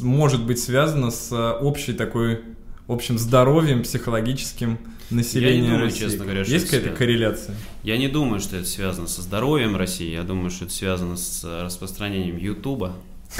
может 0.00 0.44
быть 0.44 0.58
связано 0.58 1.10
с 1.10 1.32
общей 1.60 1.94
такой, 1.94 2.40
общим 2.88 3.18
здоровьем 3.18 3.82
психологическим 3.82 4.78
населения 5.10 5.62
думаю, 5.68 5.84
России? 5.84 5.98
честно 6.00 6.24
говоря, 6.24 6.44
что 6.44 6.52
Есть 6.52 6.66
какая-то 6.66 6.84
связано. 6.86 6.98
корреляция? 6.98 7.56
Я 7.82 7.96
не 7.98 8.08
думаю, 8.08 8.40
что 8.40 8.56
это 8.56 8.66
связано 8.66 9.06
со 9.06 9.22
здоровьем 9.22 9.76
России, 9.76 10.10
я 10.12 10.22
думаю, 10.22 10.50
что 10.50 10.64
это 10.64 10.74
связано 10.74 11.16
с 11.16 11.42
э, 11.44 11.62
распространением 11.64 12.36
Ютуба. 12.36 12.92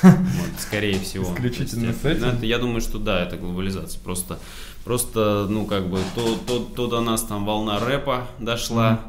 Вот, 0.03 0.15
скорее 0.59 0.99
всего. 0.99 1.33
Исключительно 1.33 1.93
То 1.93 1.99
с 2.01 2.05
есть, 2.05 2.19
этим? 2.23 2.29
это- 2.37 2.47
я 2.47 2.59
думаю, 2.59 2.81
что 2.81 2.99
да, 2.99 3.23
это 3.23 3.37
глобализация. 3.37 4.01
Просто, 4.01 4.39
просто 4.85 5.47
ну, 5.49 5.65
как 5.65 5.89
бы, 5.89 5.99
то, 6.15 6.37
то, 6.47 6.59
то 6.59 6.87
до 6.89 7.01
нас 7.01 7.23
там 7.23 7.45
волна 7.47 7.79
рэпа 7.79 8.27
дошла, 8.41 9.01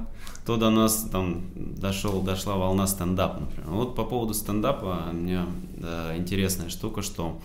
то 0.48 0.56
до 0.56 0.70
нас 0.70 1.06
там 1.12 1.42
дошел, 1.56 2.22
дошла 2.22 2.56
волна 2.56 2.88
стендапа, 2.88 3.42
например. 3.42 3.70
Вот 3.70 3.96
по 3.96 4.06
поводу 4.06 4.34
стендапа 4.34 5.10
меня 5.12 5.46
да, 5.76 6.16
интересная 6.16 6.70
штука, 6.70 7.02
что 7.02 7.42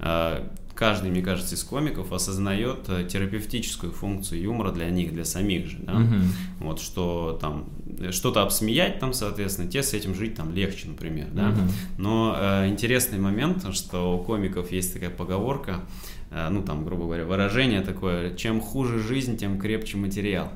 э, 0.00 0.48
каждый, 0.74 1.10
мне 1.10 1.20
кажется, 1.20 1.54
из 1.54 1.62
комиков 1.62 2.12
осознает 2.12 2.88
э, 2.88 3.06
терапевтическую 3.06 3.92
функцию 3.92 4.40
юмора 4.40 4.72
для 4.72 4.88
них, 4.88 5.12
для 5.12 5.26
самих 5.26 5.66
же, 5.66 5.76
да? 5.80 5.92
Мгм. 5.92 6.22
Вот 6.60 6.80
что 6.80 7.36
там 7.38 7.66
э, 7.98 8.10
что-то 8.10 8.42
обсмеять 8.42 9.00
там, 9.00 9.12
соответственно, 9.12 9.70
те 9.70 9.82
с 9.82 9.92
этим 9.92 10.14
жить 10.14 10.34
там 10.34 10.54
легче, 10.54 10.88
например, 10.88 11.26
да. 11.32 11.50
Мгм. 11.50 11.70
Но 11.98 12.36
э, 12.38 12.68
интересный 12.68 13.18
момент, 13.18 13.66
что 13.74 14.16
у 14.16 14.24
комиков 14.24 14.72
есть 14.72 14.94
такая 14.94 15.10
поговорка, 15.10 15.80
э, 15.80 16.15
ну 16.30 16.62
там, 16.62 16.84
грубо 16.84 17.04
говоря, 17.04 17.24
выражение 17.24 17.80
такое: 17.82 18.34
чем 18.34 18.60
хуже 18.60 18.98
жизнь, 18.98 19.36
тем 19.36 19.58
крепче 19.58 19.96
материал. 19.96 20.50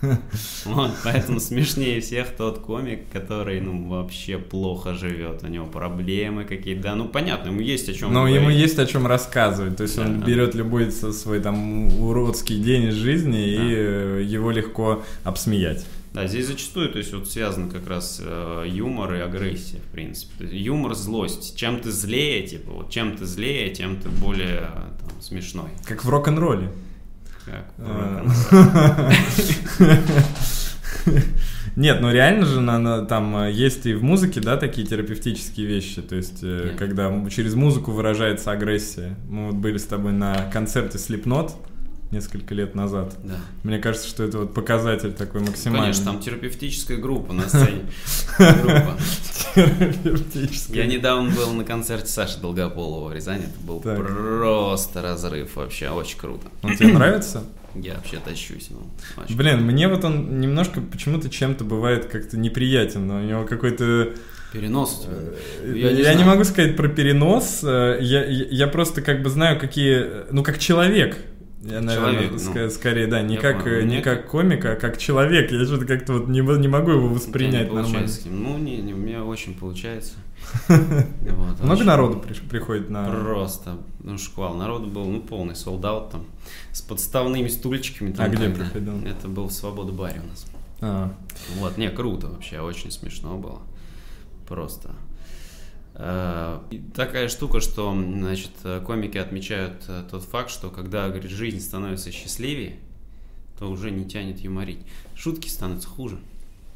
Вот, 0.64 0.92
поэтому 1.04 1.40
смешнее 1.40 2.00
всех 2.00 2.28
тот 2.36 2.58
комик, 2.60 3.08
который, 3.12 3.60
ну, 3.60 3.88
вообще 3.88 4.38
плохо 4.38 4.94
живет, 4.94 5.42
у 5.42 5.46
него 5.46 5.66
проблемы 5.66 6.44
какие-то, 6.44 6.82
да, 6.82 6.94
ну 6.94 7.08
понятно, 7.08 7.48
ему 7.48 7.60
есть 7.60 7.88
о 7.88 7.94
чем. 7.94 8.12
Но 8.12 8.28
ему 8.28 8.50
есть 8.50 8.78
о 8.78 8.86
чем 8.86 9.06
рассказывать. 9.06 9.76
То 9.76 9.82
есть 9.82 9.98
он 9.98 10.20
берет 10.20 10.54
любой 10.54 10.90
свой 10.90 11.40
там 11.40 12.00
уродский 12.00 12.58
день 12.60 12.88
из 12.88 12.94
жизни 12.94 13.46
и 13.46 13.74
э, 13.74 14.22
его 14.24 14.50
легко 14.50 15.02
обсмеять. 15.24 15.86
Да, 16.14 16.26
здесь 16.28 16.46
зачастую, 16.46 16.90
то 16.92 16.98
есть 16.98 17.12
вот 17.12 17.28
связан 17.28 17.68
как 17.68 17.88
раз 17.88 18.20
э, 18.24 18.64
юмор 18.68 19.14
и 19.14 19.18
агрессия, 19.18 19.78
в 19.78 19.90
принципе. 19.92 20.32
То 20.38 20.44
есть 20.44 20.54
юмор, 20.54 20.94
злость. 20.94 21.56
Чем 21.56 21.80
ты 21.80 21.90
злее, 21.90 22.46
типа, 22.46 22.70
вот 22.70 22.90
чем 22.90 23.16
ты 23.16 23.24
злее, 23.26 23.74
тем 23.74 23.96
ты 24.00 24.08
более 24.08 24.70
там, 25.00 25.20
смешной. 25.20 25.70
Как 25.84 26.04
в 26.04 26.08
рок-н-ролле. 26.08 26.70
Как 27.44 27.66
А. 27.78 28.22
рок-н-ролл. 28.22 29.94
Нет, 31.76 32.00
ну 32.00 32.12
реально 32.12 32.46
же 32.46 32.60
на, 32.60 32.78
на- 32.78 33.04
там 33.04 33.36
э, 33.36 33.50
есть 33.52 33.84
и 33.86 33.94
в 33.94 34.04
музыке, 34.04 34.40
да, 34.40 34.56
такие 34.56 34.86
терапевтические 34.86 35.66
вещи. 35.66 36.00
То 36.00 36.14
есть, 36.14 36.38
э, 36.42 36.66
Нет. 36.68 36.76
когда 36.78 37.12
через 37.28 37.54
музыку 37.54 37.90
выражается 37.90 38.52
агрессия. 38.52 39.16
Мы 39.28 39.46
вот 39.46 39.56
были 39.56 39.78
с 39.78 39.84
тобой 39.84 40.12
на 40.12 40.48
концерте 40.52 40.98
Slipknot 40.98 41.50
несколько 42.14 42.54
лет 42.54 42.74
назад. 42.74 43.14
Да. 43.22 43.34
Мне 43.62 43.78
кажется, 43.78 44.08
что 44.08 44.22
это 44.24 44.38
вот 44.38 44.54
показатель 44.54 45.12
такой 45.12 45.40
максимальный. 45.42 45.80
Конечно, 45.82 46.04
там 46.06 46.20
терапевтическая 46.20 46.96
группа 46.96 47.32
на 47.32 47.48
сцене. 47.48 47.82
Группа. 48.38 48.96
терапевтический. 49.54 50.76
Я 50.76 50.86
недавно 50.86 51.30
был 51.30 51.52
на 51.52 51.64
концерте 51.64 52.08
Саши 52.08 52.40
Долгополова 52.40 53.08
в 53.08 53.12
Рязани. 53.12 53.44
Это 53.44 53.60
был 53.66 53.80
просто 53.80 55.02
разрыв 55.02 55.56
вообще, 55.56 55.90
очень 55.90 56.18
круто. 56.18 56.46
Он 56.62 56.76
тебе 56.76 56.92
нравится? 56.92 57.44
Я 57.74 57.94
вообще 57.94 58.18
тащусь. 58.24 58.68
ну, 58.70 58.86
Блин, 59.30 59.62
мне 59.64 59.88
вот 59.88 60.04
он 60.04 60.38
немножко 60.40 60.80
почему-то 60.80 61.28
чем-то 61.28 61.64
бывает 61.64 62.06
как-то 62.06 62.36
неприятен. 62.38 63.10
У 63.10 63.20
него 63.20 63.44
какой-то... 63.44 64.10
Перенос 64.52 65.00
у 65.00 65.02
тебя. 65.02 65.14
э, 65.62 65.76
Я 65.76 65.90
Я, 65.90 65.90
не 65.90 65.96
не, 65.96 66.02
знаю. 66.04 66.28
могу 66.28 66.44
сказать 66.44 66.76
про 66.76 66.88
перенос. 66.88 67.64
э, 67.64 67.98
Я, 68.00 68.24
я, 68.24 68.44
я 68.48 68.66
просто 68.68 69.02
как 69.02 69.22
бы 69.24 69.28
знаю, 69.28 69.58
какие... 69.58 70.30
Ну, 70.30 70.44
как 70.44 70.60
человек. 70.60 71.16
Я, 71.64 71.80
наверное, 71.80 72.12
Человек, 72.12 72.30
ну. 72.32 72.36
ска- 72.52 72.70
скорее, 72.70 73.06
да, 73.06 73.22
не 73.22 73.38
как, 73.38 73.64
понял. 73.64 73.86
не 73.86 74.02
как 74.02 74.28
комик, 74.28 74.64
а 74.66 74.76
как 74.76 74.98
человек. 74.98 75.50
Я 75.50 75.64
что-то 75.64 75.86
как-то 75.86 76.12
вот 76.14 76.28
не, 76.28 76.40
не 76.40 76.68
могу 76.68 76.90
его 76.90 77.00
тебя 77.00 77.08
не 77.08 77.14
воспринять 77.14 77.72
нормально. 77.72 78.08
Ну, 78.26 78.58
не, 78.58 78.76
не, 78.78 78.92
у 78.92 78.96
меня 78.98 79.24
очень 79.24 79.54
получается. 79.54 80.12
Вот, 80.68 81.60
Много 81.60 81.72
очень. 81.72 81.84
народу 81.84 82.22
приш- 82.26 82.46
приходит 82.48 82.90
на... 82.90 83.10
Просто, 83.10 83.78
ну, 84.02 84.18
шквал. 84.18 84.54
Народу 84.54 84.88
был, 84.88 85.06
ну, 85.06 85.20
полный 85.20 85.56
солдат 85.56 86.10
там, 86.10 86.26
с 86.72 86.82
подставными 86.82 87.48
стульчиками. 87.48 88.12
Там, 88.12 88.26
А 88.26 88.28
где 88.28 88.50
приходил? 88.50 88.98
Это 89.06 89.28
был 89.28 89.46
в 89.48 89.52
Свобода 89.52 89.92
баре 89.92 90.20
у 90.24 90.28
нас. 90.28 90.46
А, 90.82 91.12
Вот, 91.58 91.78
не, 91.78 91.88
круто 91.88 92.26
вообще, 92.28 92.60
очень 92.60 92.90
смешно 92.90 93.38
было. 93.38 93.60
Просто. 94.46 94.90
Э, 95.94 96.60
и 96.70 96.78
такая 96.94 97.28
штука, 97.28 97.60
что, 97.60 97.92
значит, 97.92 98.50
комики 98.84 99.18
отмечают 99.18 99.84
э, 99.88 100.04
тот 100.10 100.24
факт, 100.24 100.50
что 100.50 100.70
когда, 100.70 101.08
говорит, 101.08 101.30
жизнь 101.30 101.60
становится 101.60 102.10
счастливее, 102.10 102.76
то 103.58 103.70
уже 103.70 103.90
не 103.90 104.04
тянет 104.04 104.40
юморить. 104.40 104.80
Шутки 105.14 105.48
становятся 105.48 105.88
хуже. 105.88 106.18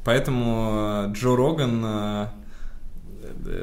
Поэтому 0.05 1.07
э, 1.09 1.13
Джо 1.13 1.35
Роган 1.35 2.29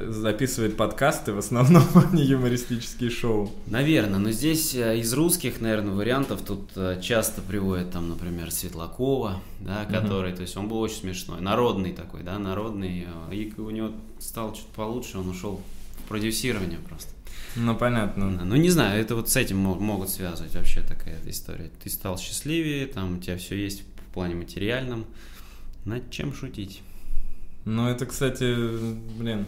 записывает 0.09 0.77
подкасты, 0.77 1.33
в 1.33 1.39
основном 1.39 1.85
не 2.13 2.25
юмористические 2.25 3.11
шоу. 3.11 3.53
Наверное, 3.67 4.19
но 4.19 4.31
здесь 4.31 4.75
э, 4.75 4.99
из 4.99 5.13
русских, 5.13 5.61
наверное, 5.61 5.95
вариантов 5.95 6.41
тут 6.43 6.71
э, 6.77 7.01
часто 7.03 7.43
приводят 7.43 7.91
там, 7.91 8.09
например, 8.09 8.51
Светлакова, 8.51 9.41
да, 9.61 9.85
который, 9.85 10.33
то 10.33 10.43
есть 10.43 10.57
он 10.57 10.69
был 10.69 10.81
очень 10.81 10.97
смешной, 10.97 11.41
народный 11.41 11.93
такой, 11.93 12.23
да, 12.23 12.39
народный, 12.39 13.07
и 13.31 13.53
у 13.57 13.71
него 13.71 13.93
стало 14.19 14.55
что-то 14.55 14.75
получше, 14.75 15.19
он 15.19 15.29
ушел 15.29 15.61
в 16.05 16.09
продюсирование 16.09 16.79
просто. 16.79 17.11
Ну, 17.57 17.75
понятно. 17.75 18.29
Ну, 18.31 18.57
не 18.57 18.69
знаю, 18.69 19.01
это 19.01 19.17
вот 19.17 19.31
с 19.31 19.37
этим 19.37 19.57
могут 19.59 20.11
связывать 20.11 20.55
вообще 20.55 20.83
такая 20.83 21.19
история. 21.27 21.71
Ты 21.83 21.89
стал 21.89 22.19
счастливее, 22.19 22.87
там 22.87 23.17
у 23.17 23.21
тебя 23.21 23.39
все 23.39 23.57
есть 23.57 23.83
в 23.83 24.13
плане 24.13 24.35
материальном. 24.35 25.07
Над 25.87 26.11
чем 26.11 26.35
шутить? 26.35 26.83
Ну, 27.67 27.89
это, 27.89 28.07
кстати, 28.07 28.57
блин. 29.19 29.45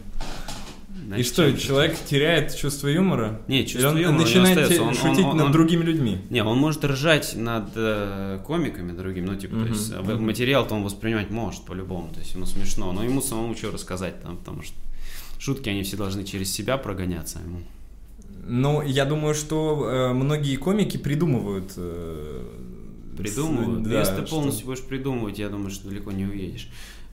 Над 1.07 1.21
И 1.21 1.23
что, 1.23 1.57
человек 1.57 1.97
теряет 2.05 2.55
чувство 2.55 2.89
юмора? 2.89 3.41
Не, 3.49 3.61
Или 3.61 3.67
чувство 3.67 3.91
он 3.91 3.97
юмора 3.99 4.19
начинает 4.25 4.59
остается. 4.59 4.83
Он- 4.83 4.95
шутить 4.95 5.25
он- 5.25 5.31
он- 5.31 5.37
над 5.39 5.47
он- 5.47 5.53
другими 5.53 5.83
людьми? 5.85 6.19
Не, 6.29 6.43
он 6.43 6.59
может 6.59 6.85
ржать 6.85 7.35
над 7.37 7.71
э, 7.77 8.41
комиками 8.45 8.93
другими, 8.93 9.25
ну, 9.27 9.37
типа, 9.37 9.55
Мгм, 9.55 9.65
то 9.67 9.71
есть, 9.73 9.97
мгм. 9.97 10.27
материал-то 10.27 10.75
он 10.75 10.83
воспринимать 10.83 11.31
может 11.31 11.63
по-любому, 11.65 12.13
то 12.13 12.19
есть 12.21 12.35
ему 12.35 12.45
смешно, 12.45 12.93
но 12.93 13.05
ему 13.05 13.23
самому 13.23 13.55
что 13.55 13.71
рассказать 13.71 14.21
там, 14.23 14.37
потому 14.37 14.63
что 14.63 14.75
шутки, 15.39 15.69
они 15.71 15.83
все 15.85 15.97
должны 15.97 16.25
через 16.25 16.53
себя 16.53 16.77
прогоняться, 16.77 17.39
а 17.39 17.47
ему 17.47 17.61
Ну, 18.51 18.83
я 18.83 19.05
думаю, 19.05 19.35
что 19.35 19.89
э, 19.89 20.13
многие 20.13 20.57
комики 20.57 20.97
придумывают. 20.97 21.73
э, 21.77 22.45
придумывают. 23.17 23.87
Но 23.87 23.93
Если 23.99 24.13
да, 24.15 24.21
ты 24.21 24.27
что- 24.27 24.37
полностью 24.37 24.67
будешь 24.67 24.83
придумывать, 24.83 25.39
я 25.39 25.49
думаю, 25.49 25.71
что 25.71 25.89
далеко 25.89 26.13
не 26.13 26.25
уедешь. 26.25 26.69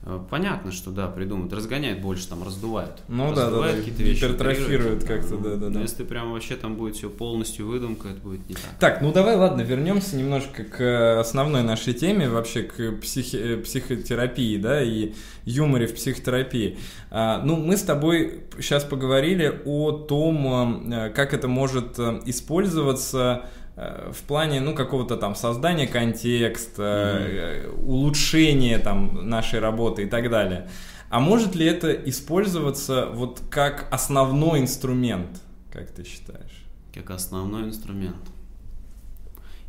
Э, 0.08 0.20
Понятно, 0.30 0.70
что 0.70 0.90
да, 0.92 1.08
придумывают, 1.08 1.52
разгоняют 1.52 2.00
больше, 2.00 2.28
там 2.28 2.44
раздувают. 2.44 3.02
Ну 3.08 3.30
да, 3.30 3.34
да, 3.34 3.42
Раздувают 3.46 3.76
да, 3.76 3.82
какие-то 3.82 4.02
вещи. 4.04 4.20
гипертрофируют 4.24 5.04
как-то, 5.04 5.36
да, 5.36 5.56
да, 5.56 5.66
Но 5.66 5.70
да. 5.74 5.80
если 5.80 6.04
прям 6.04 6.32
вообще 6.32 6.54
там 6.54 6.76
будет 6.76 6.94
все 6.94 7.10
полностью 7.10 7.66
выдумка, 7.66 8.08
это 8.08 8.20
будет 8.20 8.48
не 8.48 8.54
так. 8.54 8.78
Так, 8.78 9.02
ну 9.02 9.12
давай, 9.12 9.34
ладно, 9.36 9.62
вернемся 9.62 10.14
немножко 10.16 10.62
к 10.62 10.80
э, 10.80 11.18
основной 11.18 11.62
нашей 11.64 11.92
теме, 11.92 12.28
вообще 12.28 12.62
к 12.62 12.78
психи- 13.02 13.54
э, 13.54 13.56
психотерапии, 13.56 14.56
да, 14.58 14.80
и 14.80 15.12
юморе 15.44 15.86
в 15.88 15.94
психотерапии. 15.94 16.78
А, 17.10 17.42
ну, 17.42 17.56
мы 17.56 17.76
с 17.76 17.82
тобой 17.82 18.44
сейчас 18.60 18.84
поговорили 18.84 19.60
о 19.64 19.90
том, 19.92 21.10
как 21.14 21.34
это 21.34 21.48
может 21.48 21.98
использоваться 22.26 23.46
в 23.76 24.22
плане, 24.26 24.60
ну, 24.60 24.74
какого-то 24.74 25.16
там 25.16 25.34
создания 25.34 25.86
контекста, 25.86 27.18
э, 27.20 27.68
улучшения 27.68 28.78
там 28.78 29.28
нашей 29.28 29.60
работы 29.60 30.04
и 30.04 30.06
так 30.06 30.30
далее. 30.30 30.68
А 31.10 31.20
может 31.20 31.54
ли 31.54 31.66
это 31.66 31.92
использоваться 31.92 33.10
вот 33.12 33.42
как 33.50 33.86
основной 33.90 34.60
инструмент, 34.60 35.40
как 35.70 35.90
ты 35.90 36.04
считаешь? 36.04 36.66
как 36.96 37.10
основной 37.10 37.64
инструмент? 37.64 38.16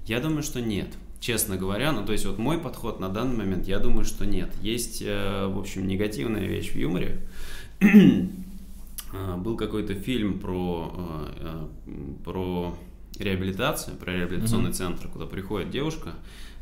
Я 0.05 0.21
думаю, 0.21 0.43
что 0.43 0.61
нет. 0.61 0.87
Честно 1.19 1.57
говоря, 1.57 1.91
ну 1.91 2.05
то 2.05 2.13
есть 2.13 2.25
вот 2.25 2.37
мой 2.37 2.57
подход 2.57 3.01
на 3.01 3.09
данный 3.09 3.35
момент, 3.35 3.67
я 3.67 3.79
думаю, 3.79 4.05
что 4.05 4.25
нет. 4.25 4.49
Есть, 4.61 5.01
э, 5.05 5.47
в 5.47 5.59
общем, 5.59 5.87
негативная 5.87 6.45
вещь 6.45 6.71
в 6.71 6.75
юморе. 6.75 7.27
Э, 9.13 9.37
Был 9.37 9.55
какой-то 9.55 9.95
фильм 9.95 10.37
про, 10.37 10.93
э, 10.93 11.67
э, 11.87 11.91
про 12.25 12.77
реабилитацию, 13.19 13.97
про 13.97 14.13
реабилитационный 14.13 14.69
Мгм. 14.69 14.73
центр, 14.73 15.07
куда 15.07 15.25
приходит 15.25 15.69
девушка, 15.69 16.13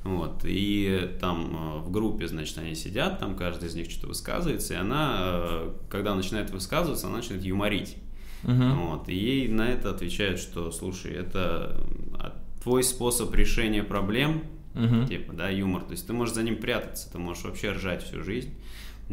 вот, 0.04 0.42
и 0.44 1.16
там 1.20 1.78
э, 1.78 1.80
в 1.80 1.92
группе, 1.92 2.28
значит, 2.28 2.58
они 2.60 2.76
сидят, 2.76 3.20
там 3.20 3.36
каждый 3.36 3.70
из 3.70 3.76
них 3.76 3.90
что-то 3.90 4.08
высказывается, 4.08 4.76
и 4.76 4.78
она, 4.78 5.16
э, 5.24 5.74
когда 5.90 6.14
начинает 6.14 6.52
высказываться, 6.52 7.08
она 7.08 7.18
начинает 7.18 7.44
юморить. 7.44 7.98
Мгм. 8.44 8.80
Вот, 8.80 9.10
и 9.10 9.16
ей 9.16 9.48
на 9.48 9.68
это 9.68 9.90
отвечают, 9.90 10.40
что, 10.40 10.72
слушай, 10.72 11.12
это 11.12 11.82
а, 12.20 12.40
твой 12.62 12.84
способ 12.84 13.34
решения 13.34 13.82
проблем, 13.84 14.44
Мгм. 14.76 15.08
типа, 15.08 15.34
да, 15.34 15.50
юмор. 15.50 15.84
То 15.84 15.94
есть 15.94 16.06
ты 16.06 16.14
можешь 16.14 16.36
за 16.36 16.44
ним 16.44 16.58
прятаться, 16.58 17.12
ты 17.12 17.18
можешь 17.18 17.44
вообще 17.44 17.72
ржать 17.72 18.04
всю 18.04 18.24
жизнь, 18.24 18.54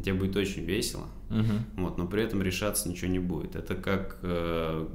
тебе 0.00 0.14
будет 0.14 0.36
очень 0.36 0.64
весело, 0.64 1.06
Мгм. 1.28 1.64
вот, 1.76 1.98
но 1.98 2.06
при 2.06 2.22
этом 2.22 2.42
решаться 2.42 2.88
ничего 2.88 3.10
не 3.10 3.18
будет. 3.18 3.56
Это 3.56 3.74
как 3.74 4.18
э, 4.22 4.86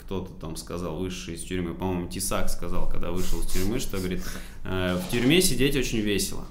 кто-то 0.00 0.32
там 0.40 0.56
сказал, 0.56 0.98
вышедший 0.98 1.34
из 1.34 1.42
тюрьмы, 1.44 1.74
по-моему, 1.74 2.08
Тисак 2.08 2.48
сказал, 2.48 2.88
когда 2.88 3.10
вышел 3.10 3.40
из 3.40 3.46
тюрьмы, 3.52 3.78
что, 3.78 3.98
говорит, 3.98 4.22
«Э, 4.64 4.96
в 4.96 5.10
тюрьме 5.10 5.42
сидеть 5.42 5.76
очень 5.76 6.00
весело. 6.00 6.44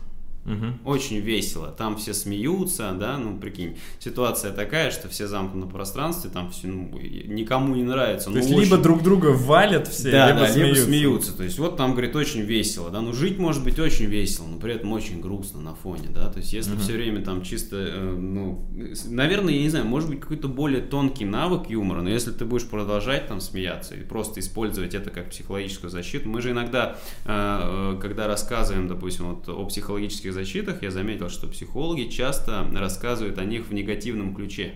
Мгм. 0.47 0.79
Очень 0.85 1.17
весело. 1.19 1.67
Там 1.67 1.97
все 1.97 2.13
смеются, 2.13 2.95
да, 2.97 3.17
ну 3.17 3.37
прикинь. 3.37 3.77
Ситуация 3.99 4.51
такая, 4.53 4.91
что 4.91 5.09
все 5.09 5.27
замкнуты 5.27 5.67
в 5.67 5.71
пространстве, 5.73 6.31
там 6.33 6.49
все, 6.51 6.67
ну, 6.67 6.97
никому 6.97 7.75
не 7.75 7.83
нравится. 7.83 8.25
То 8.27 8.31
ну, 8.31 8.37
есть 8.37 8.49
очень- 8.49 8.61
либо 8.61 8.77
друг 8.77 9.03
друга 9.03 9.27
валят 9.27 9.87
все, 9.89 10.09
да, 10.09 10.27
либо, 10.29 10.39
да, 10.39 10.47
смеются. 10.47 10.81
либо 10.81 10.87
смеются. 10.87 11.37
То 11.37 11.43
есть 11.43 11.59
вот 11.59 11.75
там, 11.75 11.91
говорит, 11.91 12.15
очень 12.15 12.41
весело, 12.41 12.89
да, 12.89 13.01
ну 13.01 13.11
жить 13.13 13.37
может 13.37 13.63
быть 13.63 13.77
очень 13.77 14.05
весело, 14.05 14.47
но 14.47 14.57
при 14.57 14.73
этом 14.73 14.93
очень 14.93 15.19
грустно 15.19 15.59
на 15.59 15.75
фоне, 15.75 16.07
да, 16.13 16.29
то 16.29 16.39
есть 16.39 16.53
если 16.53 16.71
Мгм. 16.71 16.81
все 16.81 16.93
время 16.93 17.21
там 17.25 17.41
чисто, 17.41 17.75
э, 17.75 18.15
ну, 18.17 18.65
наверное, 19.05 19.53
я 19.53 19.61
не 19.61 19.69
знаю, 19.69 19.85
может 19.85 20.09
быть 20.09 20.21
какой-то 20.21 20.47
более 20.47 20.81
тонкий 20.81 21.25
навык 21.25 21.69
юмора, 21.69 22.01
но 22.01 22.09
если 22.09 22.31
ты 22.31 22.45
будешь 22.45 22.67
продолжать 22.67 23.27
там 23.27 23.41
смеяться 23.41 23.95
и 23.95 24.01
просто 24.03 24.39
использовать 24.39 24.93
это 24.95 25.09
как 25.09 25.29
психологическую 25.29 25.89
защиту, 25.89 26.29
мы 26.29 26.41
же 26.41 26.51
иногда, 26.51 26.95
э, 27.25 27.95
э, 27.95 27.99
когда 28.01 28.27
рассказываем, 28.27 28.87
допустим, 28.87 29.33
вот 29.33 29.49
о 29.49 29.65
психологических 29.65 30.33
защитах, 30.37 30.83
я 30.83 30.91
заметил, 30.91 31.29
что 31.29 31.47
психологи 31.47 32.09
часто 32.09 32.67
рассказывают 32.73 33.39
о 33.39 33.45
них 33.45 33.67
в 33.67 33.73
негативном 33.73 34.35
ключе. 34.35 34.75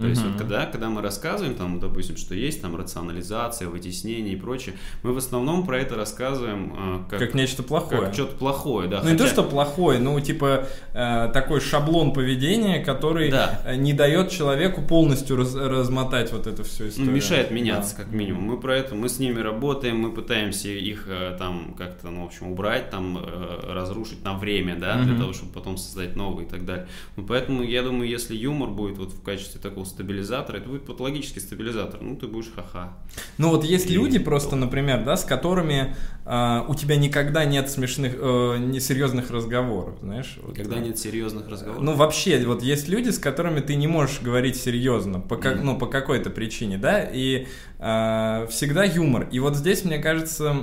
То 0.00 0.06
есть 0.06 0.20
Мгм. 0.22 0.30
вот 0.32 0.38
когда, 0.38 0.66
когда 0.66 0.88
мы 0.90 1.02
рассказываем, 1.02 1.56
там, 1.56 1.80
допустим, 1.80 2.16
что 2.16 2.32
есть 2.34 2.62
там 2.62 2.76
рационализация, 2.76 3.68
вытеснение 3.68 4.34
и 4.34 4.36
прочее, 4.36 4.76
мы 5.02 5.12
в 5.12 5.16
основном 5.18 5.66
про 5.66 5.78
это 5.80 5.96
рассказываем 5.96 6.72
э, 6.76 7.10
как, 7.10 7.18
Как 7.18 7.34
нечто 7.34 7.64
плохое. 7.64 8.02
как 8.02 8.14
что-то 8.14 8.36
плохое, 8.36 8.88
да. 8.88 9.00
Ну 9.02 9.10
не 9.10 9.16
то, 9.16 9.24
хотя- 9.24 9.34
что 9.34 9.42
плохое, 9.42 9.98
ну 9.98 10.18
типа 10.20 10.68
э, 10.94 11.30
такой 11.32 11.60
шаблон 11.60 12.12
поведения, 12.12 12.78
который 12.84 13.28
Да. 13.30 13.60
э, 13.64 13.74
не 13.74 13.92
дает 13.92 14.30
человеку 14.30 14.82
полностью 14.82 15.36
раз- 15.36 15.54
размотать 15.56 16.32
вот 16.32 16.46
эту 16.46 16.62
всю 16.62 16.84
Ну, 16.84 16.88
историю. 16.90 17.12
мешает 17.12 17.50
меняться, 17.50 17.96
Да. 17.96 18.04
как 18.04 18.12
минимум. 18.12 18.44
Мы 18.44 18.60
про 18.60 18.76
это, 18.76 18.94
мы 18.94 19.08
с 19.08 19.18
ними 19.18 19.40
работаем, 19.40 19.98
мы 19.98 20.12
пытаемся 20.12 20.68
их 20.68 21.06
э, 21.08 21.34
там 21.38 21.74
как-то, 21.76 22.10
ну, 22.10 22.22
в 22.22 22.26
общем, 22.26 22.52
убрать, 22.52 22.90
там, 22.90 23.18
э, 23.18 23.72
разрушить 23.72 24.22
на 24.24 24.34
время, 24.38 24.76
да, 24.76 24.94
для 25.02 25.12
Мгм. 25.14 25.20
того, 25.20 25.32
чтобы 25.32 25.52
потом 25.52 25.76
создать 25.76 26.14
новый 26.14 26.44
и 26.44 26.48
так 26.48 26.64
далее. 26.64 26.86
Ну, 27.16 27.24
поэтому 27.26 27.64
я 27.64 27.82
думаю, 27.82 28.08
если 28.08 28.36
юмор 28.36 28.70
будет 28.70 28.96
вот 28.98 29.12
в 29.12 29.22
качестве 29.22 29.60
такого 29.60 29.87
стабилизатора, 29.88 30.58
это 30.58 30.68
будет 30.68 30.86
патологический 30.86 31.40
стабилизатор, 31.40 32.00
ну, 32.00 32.16
ты 32.16 32.26
будешь 32.26 32.50
ха-ха. 32.54 32.92
Ну 33.38 33.50
вот 33.50 33.64
есть 33.64 33.90
И 33.90 33.94
люди 33.94 34.18
просто, 34.18 34.50
то. 34.50 34.56
например, 34.56 35.04
да, 35.04 35.16
с 35.16 35.24
которыми 35.24 35.96
э, 36.24 36.60
у 36.68 36.74
тебя 36.74 36.96
никогда 36.96 37.44
нет 37.44 37.70
смешных, 37.70 38.14
э, 38.16 38.56
несерьезных 38.58 39.30
разговоров, 39.30 39.98
знаешь. 40.00 40.38
вот, 40.42 40.56
Когда 40.56 40.76
э, 40.76 40.80
нет 40.80 40.98
серьезных 40.98 41.48
разговоров. 41.48 41.82
Ну, 41.82 41.94
вообще, 41.94 42.44
вот 42.46 42.62
есть 42.62 42.88
люди, 42.88 43.10
с 43.10 43.18
которыми 43.18 43.60
ты 43.60 43.74
не 43.74 43.86
можешь 43.86 44.20
говорить 44.20 44.56
серьезно, 44.56 45.20
по, 45.20 45.36
как, 45.36 45.56
Мгм. 45.56 45.66
ну, 45.66 45.78
по 45.78 45.86
какой-то 45.86 46.30
причине, 46.30 46.78
да, 46.78 47.02
и 47.02 47.46
э, 47.78 48.46
всегда 48.50 48.84
юмор. 48.84 49.28
И 49.32 49.40
вот 49.40 49.56
здесь, 49.56 49.84
мне 49.84 49.98
кажется, 49.98 50.54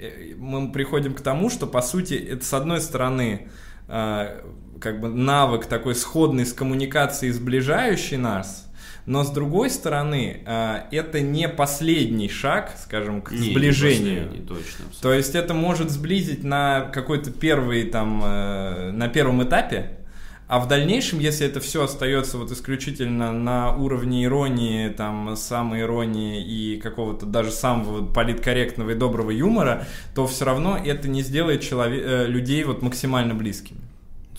э, 0.00 0.34
мы 0.38 0.70
приходим 0.72 1.14
к 1.14 1.20
тому, 1.20 1.50
что, 1.50 1.66
по 1.66 1.82
сути, 1.82 2.14
это, 2.14 2.44
с 2.44 2.52
одной 2.54 2.80
стороны, 2.80 3.48
э, 3.88 4.40
как 4.80 5.00
бы 5.00 5.08
навык 5.08 5.66
такой 5.66 5.94
сходный 5.94 6.44
с 6.46 6.52
коммуникацией, 6.52 7.32
сближающий 7.32 8.16
нас, 8.16 8.70
но 9.06 9.22
с 9.24 9.30
другой 9.30 9.70
стороны, 9.70 10.42
э, 10.44 10.76
это 10.90 11.20
не 11.20 11.48
последний 11.48 12.28
шаг, 12.28 12.72
скажем, 12.82 13.22
к 13.22 13.30
Не, 13.32 13.38
не 13.48 13.50
сближению. 13.54 14.24
последний, 14.24 14.46
точно. 14.46 14.62
абсолютно. 14.64 15.00
То 15.02 15.12
есть 15.12 15.34
это 15.34 15.54
может 15.54 15.90
сблизить 15.90 16.42
на 16.44 16.80
какой-то 16.92 17.30
первый 17.30 17.84
там, 17.84 18.20
э, 18.24 18.90
на 18.90 19.08
первом 19.08 19.42
этапе, 19.44 19.90
а 20.48 20.60
в 20.60 20.68
дальнейшем, 20.68 21.18
если 21.18 21.44
это 21.46 21.58
все 21.60 21.82
остается 21.84 22.38
вот 22.38 22.52
исключительно 22.52 23.32
на 23.32 23.74
уровне 23.74 24.24
иронии, 24.24 24.88
там, 24.90 25.34
самоиронии 25.36 26.40
и 26.44 26.80
какого-то 26.80 27.26
даже 27.26 27.50
самого 27.50 28.06
политкорректного 28.06 28.90
и 28.90 28.94
доброго 28.94 29.30
юмора, 29.32 29.86
то 30.14 30.26
все 30.28 30.44
равно 30.44 30.76
это 30.84 31.08
не 31.08 31.22
сделает 31.22 31.62
челове- 31.62 32.02
э, 32.04 32.26
людей 32.26 32.62
вот 32.64 32.80
максимально 32.82 33.34
близкими. 33.34 33.80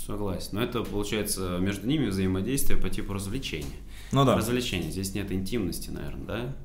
Согласен. 0.07 0.49
Но 0.53 0.63
это 0.63 0.83
получается 0.83 1.57
между 1.59 1.85
ними 1.85 2.05
взаимодействие 2.07 2.79
по 2.79 2.89
типу 2.89 3.11
развлечения. 3.11 3.75
Ну 4.13 4.23
да. 4.23 4.37
Развлечения. 4.37 4.89
Здесь 4.89 5.13
нет 5.13 5.33
интимности, 5.33 5.89
наверное, 5.89 6.25
да? 6.25 6.55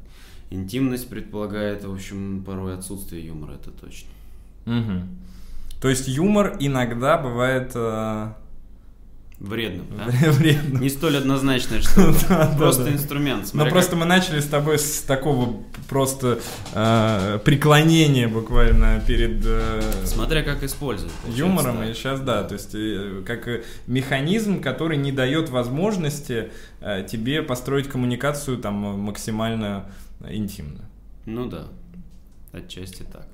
Интимность 0.51 1.09
предполагает, 1.09 1.85
в 1.85 1.93
общем, 1.93 2.45
порой 2.45 2.75
отсутствие 2.75 3.27
юмора, 3.27 3.55
это 3.55 3.73
точно. 3.73 4.09
Мгм. 4.67 5.09
То 5.81 5.89
есть 5.89 6.07
юмор 6.07 6.57
иногда 6.61 7.19
бывает... 7.19 7.73
э, 7.75 8.33
Вредным, 9.43 9.87
да? 9.91 10.05
Вредным. 10.31 10.81
Не 10.81 10.89
столь. 10.89 11.13
Да, 11.23 11.27
да, 12.29 12.57
Просто 12.57 12.85
да. 12.85 12.93
инструмент. 12.93 13.51
Но 13.53 13.67
просто 13.67 13.97
мы 13.97 14.05
начали 14.07 14.39
с 14.41 14.47
тобой 14.47 14.79
с 14.79 15.01
такого 15.01 15.57
просто 15.89 16.39
э, 16.73 17.41
преклонения 17.45 18.29
буквально 18.29 19.03
перед 19.07 19.43
э, 19.45 19.83
Смотря 20.05 20.43
как 20.43 20.63
использовать. 20.63 21.13
юмором, 21.29 21.79
да. 21.79 21.91
и 21.91 21.95
сейчас 21.95 22.21
да, 22.21 22.45
то 22.45 22.55
есть 22.55 22.71
э, 22.75 23.23
как 23.27 23.49
механизм, 23.89 24.61
который 24.61 24.97
не 24.97 25.11
дает 25.11 25.51
возможности 25.51 26.51
э, 26.81 27.05
тебе 27.11 27.43
построить 27.43 27.89
коммуникацию 27.89 28.59
там 28.59 28.75
максимально 29.01 29.87
интимно. 30.29 30.85
Ну 31.27 31.47
да, 31.47 31.67
отчасти 32.53 33.03
так. 33.03 33.27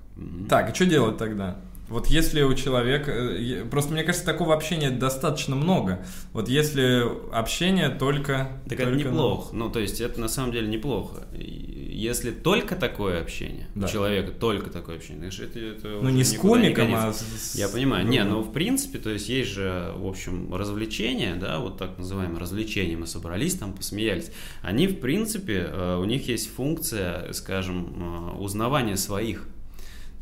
Так, 0.49 0.71
и 0.71 0.75
что 0.75 0.87
делать 0.87 1.19
тогда? 1.19 1.59
Вот 1.89 2.07
если 2.09 2.43
у 2.43 2.55
человека... 2.55 3.11
э, 3.11 3.65
Просто 3.71 3.93
мне 3.93 4.03
кажется, 4.03 4.27
такого 4.27 4.55
общения 4.55 4.91
достаточно 4.91 5.57
много. 5.57 6.05
Вот 6.33 6.49
если 6.49 7.05
общение 7.33 7.89
только... 7.89 8.61
Так 8.69 8.81
это 8.81 8.91
только, 8.91 9.05
ну, 9.05 9.11
неплохо. 9.13 9.57
Ну, 9.57 9.71
то 9.71 9.81
есть 9.81 10.01
это 10.01 10.21
на 10.21 10.29
самом 10.29 10.53
деле 10.53 10.69
неплохо. 10.69 11.27
Если 11.33 12.31
только 12.31 12.77
такое 12.77 13.21
общение, 13.21 13.67
Да. 13.75 13.87
у 13.87 13.91
человека 13.91 14.31
только 14.31 14.71
такое 14.71 14.97
общение, 14.97 15.31
знаешь, 15.31 15.41
это, 15.41 15.59
это 15.59 15.89
Ну 16.01 16.11
не 16.11 16.23
с 16.23 16.33
не 16.33 16.39
комиком, 16.39 16.95
а 16.95 17.13
с... 17.13 17.57
Я 17.57 17.69
понимаю. 17.69 18.07
Не, 18.07 18.19
другом. 18.23 18.45
ну 18.45 18.49
в 18.49 18.53
принципе, 18.53 18.99
то 18.99 19.11
есть 19.11 19.29
есть 19.29 19.51
же, 19.51 19.93
в 19.97 20.07
общем, 20.07 20.55
развлечения, 20.55 21.35
да, 21.35 21.59
вот 21.59 21.79
так 21.79 21.99
называемые 21.99 22.39
развлечения, 22.39 22.97
мы 22.97 23.07
собрались 23.09 23.55
там, 23.55 23.73
посмеялись. 23.73 24.31
Они, 24.63 24.87
в 24.87 25.01
принципе, 25.01 25.67
э, 25.69 25.99
у 25.99 26.05
них 26.05 26.29
есть 26.29 26.55
функция, 26.55 27.33
скажем, 27.33 28.33
э, 28.35 28.39
узнавания 28.39 28.97
своих. 28.97 29.49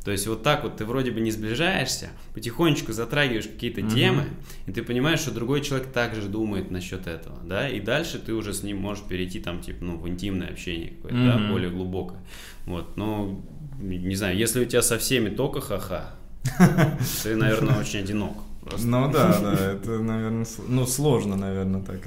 То 0.06 0.12
есть 0.12 0.28
вот 0.28 0.44
так 0.44 0.62
вот 0.62 0.76
ты 0.76 0.84
вроде 0.84 1.10
бы 1.10 1.18
не 1.18 1.32
сближаешься, 1.32 2.10
потихонечку 2.32 2.92
затрагиваешь 2.92 3.48
какие-то 3.48 3.80
Мгм. 3.80 3.90
темы, 3.90 4.24
и 4.66 4.70
ты 4.70 4.84
понимаешь, 4.84 5.18
что 5.18 5.32
другой 5.32 5.62
человек 5.62 5.88
также 5.88 6.28
думает 6.28 6.70
насчет 6.70 7.08
этого, 7.08 7.40
да, 7.42 7.68
и 7.68 7.80
дальше 7.80 8.20
ты 8.20 8.32
уже 8.32 8.54
с 8.54 8.62
ним 8.62 8.76
можешь 8.76 9.02
перейти 9.02 9.40
там, 9.40 9.60
типа, 9.60 9.84
ну, 9.84 9.96
в 9.96 10.08
интимное 10.08 10.46
общение 10.50 10.90
какое-то, 10.90 11.24
да, 11.24 11.38
Мгм. 11.38 11.48
более 11.48 11.70
глубокое. 11.70 12.20
Вот, 12.66 12.96
ну, 12.96 13.44
не 13.80 14.14
знаю, 14.14 14.36
если 14.36 14.60
у 14.60 14.64
тебя 14.64 14.80
со 14.80 14.96
всеми 14.96 15.28
только 15.28 15.60
ха-ха, 15.60 16.14
ты, 17.24 17.34
наверное, 17.34 17.76
очень 17.76 17.98
одинок. 17.98 18.36
Просто. 18.62 18.86
Ну 18.86 19.10
да, 19.10 19.40
да, 19.40 19.72
это, 19.72 19.98
наверное, 19.98 20.46
ну 20.68 20.86
сложно, 20.86 21.34
наверное, 21.36 21.82
так, 21.82 21.98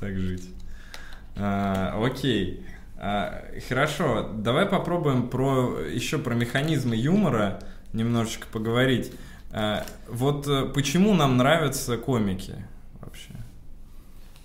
так 0.00 0.16
жить. 0.16 0.48
А, 1.36 2.02
окей. 2.02 2.64
А, 3.04 3.44
хорошо, 3.68 4.30
давай 4.32 4.64
попробуем 4.64 5.28
про 5.28 5.80
еще 5.80 6.18
про 6.18 6.36
механизмы 6.36 6.94
юмора 6.94 7.58
немножечко 7.92 8.46
поговорить. 8.46 9.10
А, 9.50 9.84
вот 10.06 10.46
э, 10.46 10.66
почему 10.72 11.12
нам 11.14 11.36
нравятся 11.36 11.96
комики 11.96 12.54
вообще? 13.00 13.30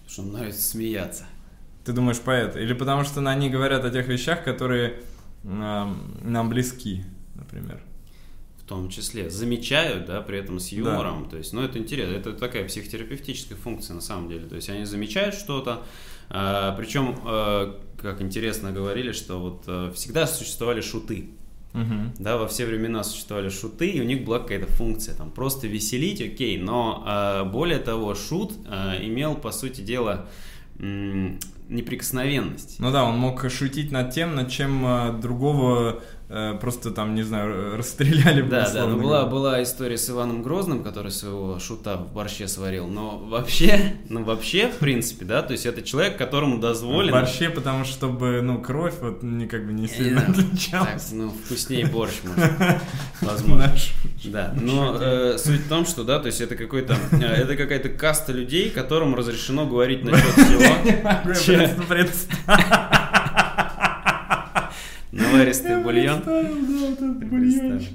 Потому 0.05 0.09
что 0.09 0.23
нравится 0.23 0.61
смеяться. 0.63 1.25
Ты 1.85 1.91
думаешь 1.93 2.19
поэт? 2.19 2.55
Или 2.55 2.73
потому 2.73 3.03
что 3.03 3.21
они 3.29 3.51
говорят 3.51 3.85
о 3.85 3.91
тех 3.91 4.07
вещах, 4.07 4.43
которые 4.43 5.03
ам, 5.45 6.17
нам 6.23 6.49
близки, 6.49 7.03
например? 7.35 7.83
В 8.57 8.67
том 8.67 8.89
числе 8.89 9.29
замечают, 9.29 10.07
да, 10.07 10.19
при 10.21 10.39
этом 10.39 10.59
с 10.59 10.69
юмором. 10.69 11.29
То 11.29 11.37
есть, 11.37 11.53
ну, 11.53 11.61
это 11.61 11.77
интересно. 11.77 12.15
Это 12.15 12.33
такая 12.33 12.67
психотерапевтическая 12.67 13.55
функция 13.55 13.93
на 13.93 14.01
самом 14.01 14.29
деле. 14.29 14.47
То 14.47 14.55
есть, 14.55 14.67
они 14.67 14.83
замечают 14.83 15.35
что-то. 15.35 15.83
А, 16.29 16.73
причем, 16.73 17.15
а, 17.23 17.79
как 18.01 18.21
интересно 18.21 18.71
говорили, 18.71 19.11
что 19.11 19.39
вот 19.39 19.63
а, 19.67 19.91
всегда 19.91 20.27
существовали 20.27 20.81
шуты. 20.81 21.29
Мгм. 21.73 22.13
Да, 22.17 22.37
во 22.37 22.47
все 22.47 22.65
времена 22.65 23.03
существовали 23.03 23.49
шуты, 23.49 23.89
и 23.89 24.01
у 24.01 24.03
них 24.03 24.25
была 24.25 24.39
какая-то 24.39 24.67
функция, 24.67 25.15
там, 25.15 25.29
просто 25.29 25.67
веселить, 25.67 26.21
окей, 26.21 26.57
но 26.57 27.45
более 27.51 27.77
того, 27.77 28.15
шут 28.15 28.53
имел, 29.01 29.35
по 29.35 29.51
сути 29.51 29.81
дела, 29.81 30.27
неприкосновенность. 30.79 32.79
Ну 32.79 32.91
да, 32.91 33.03
он 33.03 33.17
мог 33.17 33.49
шутить 33.49 33.91
над 33.91 34.11
тем, 34.11 34.35
над 34.35 34.49
чем 34.49 34.85
э, 34.85 35.19
другого 35.19 36.01
просто 36.59 36.91
там, 36.91 37.15
не 37.15 37.23
знаю, 37.23 37.77
расстреляли 37.77 38.41
бы. 38.41 38.49
Да, 38.49 38.69
да, 38.73 38.85
ну 38.85 38.99
была, 39.01 39.25
была 39.25 39.63
история 39.63 39.97
с 39.97 40.09
Иваном 40.09 40.41
Грозным, 40.43 40.83
который 40.83 41.11
своего 41.11 41.57
шута 41.59 41.95
в 41.97 42.11
борще 42.11 42.47
сварил, 42.47 42.87
но 42.87 43.17
вообще, 43.17 43.93
ну 44.09 44.23
вообще, 44.23 44.67
в 44.67 44.77
принципе, 44.77 45.23
да, 45.25 45.41
то 45.41 45.53
есть 45.53 45.65
это 45.65 45.81
человек, 45.81 46.17
которому 46.17 46.57
В 46.57 46.59
дозволено... 46.59 47.11
борще, 47.13 47.49
потому 47.49 47.85
что, 47.85 47.93
чтобы, 47.97 48.41
ну, 48.41 48.61
кровь 48.61 48.95
вот 49.01 49.23
не 49.23 49.47
как 49.47 49.65
бы 49.65 49.71
не 49.73 49.83
Я 49.83 49.87
не 49.87 49.93
сильно 49.93 50.21
Так, 50.21 50.29
отличалась. 50.29 51.11
ну, 51.13 51.29
вкуснее 51.29 51.85
борщ, 51.87 52.15
может, 52.23 52.51
возможно. 53.21 53.71
Да, 54.25 54.53
но 54.59 54.97
э, 54.99 55.37
суть 55.37 55.61
в 55.61 55.69
том, 55.69 55.85
что, 55.85 56.03
да, 56.03 56.19
то 56.19 56.25
есть 56.27 56.41
это 56.41 56.55
какой-то, 56.55 56.95
э, 57.11 57.17
это 57.23 57.55
какая-то 57.55 57.89
каста 57.89 58.33
людей, 58.33 58.69
которым 58.69 59.15
разрешено 59.15 59.65
говорить 59.65 60.03
насчет 60.03 60.31
всего. 60.33 61.33
Че? 61.45 61.75
Пред- 61.87 62.11
представил, 62.11 62.27
Наваристый 62.37 62.37
бульон. 62.47 62.47
да, 62.47 63.06
вот 65.17 65.39
этот 65.41 65.45
Представь. 65.83 65.83
бульончик. 67.29 67.89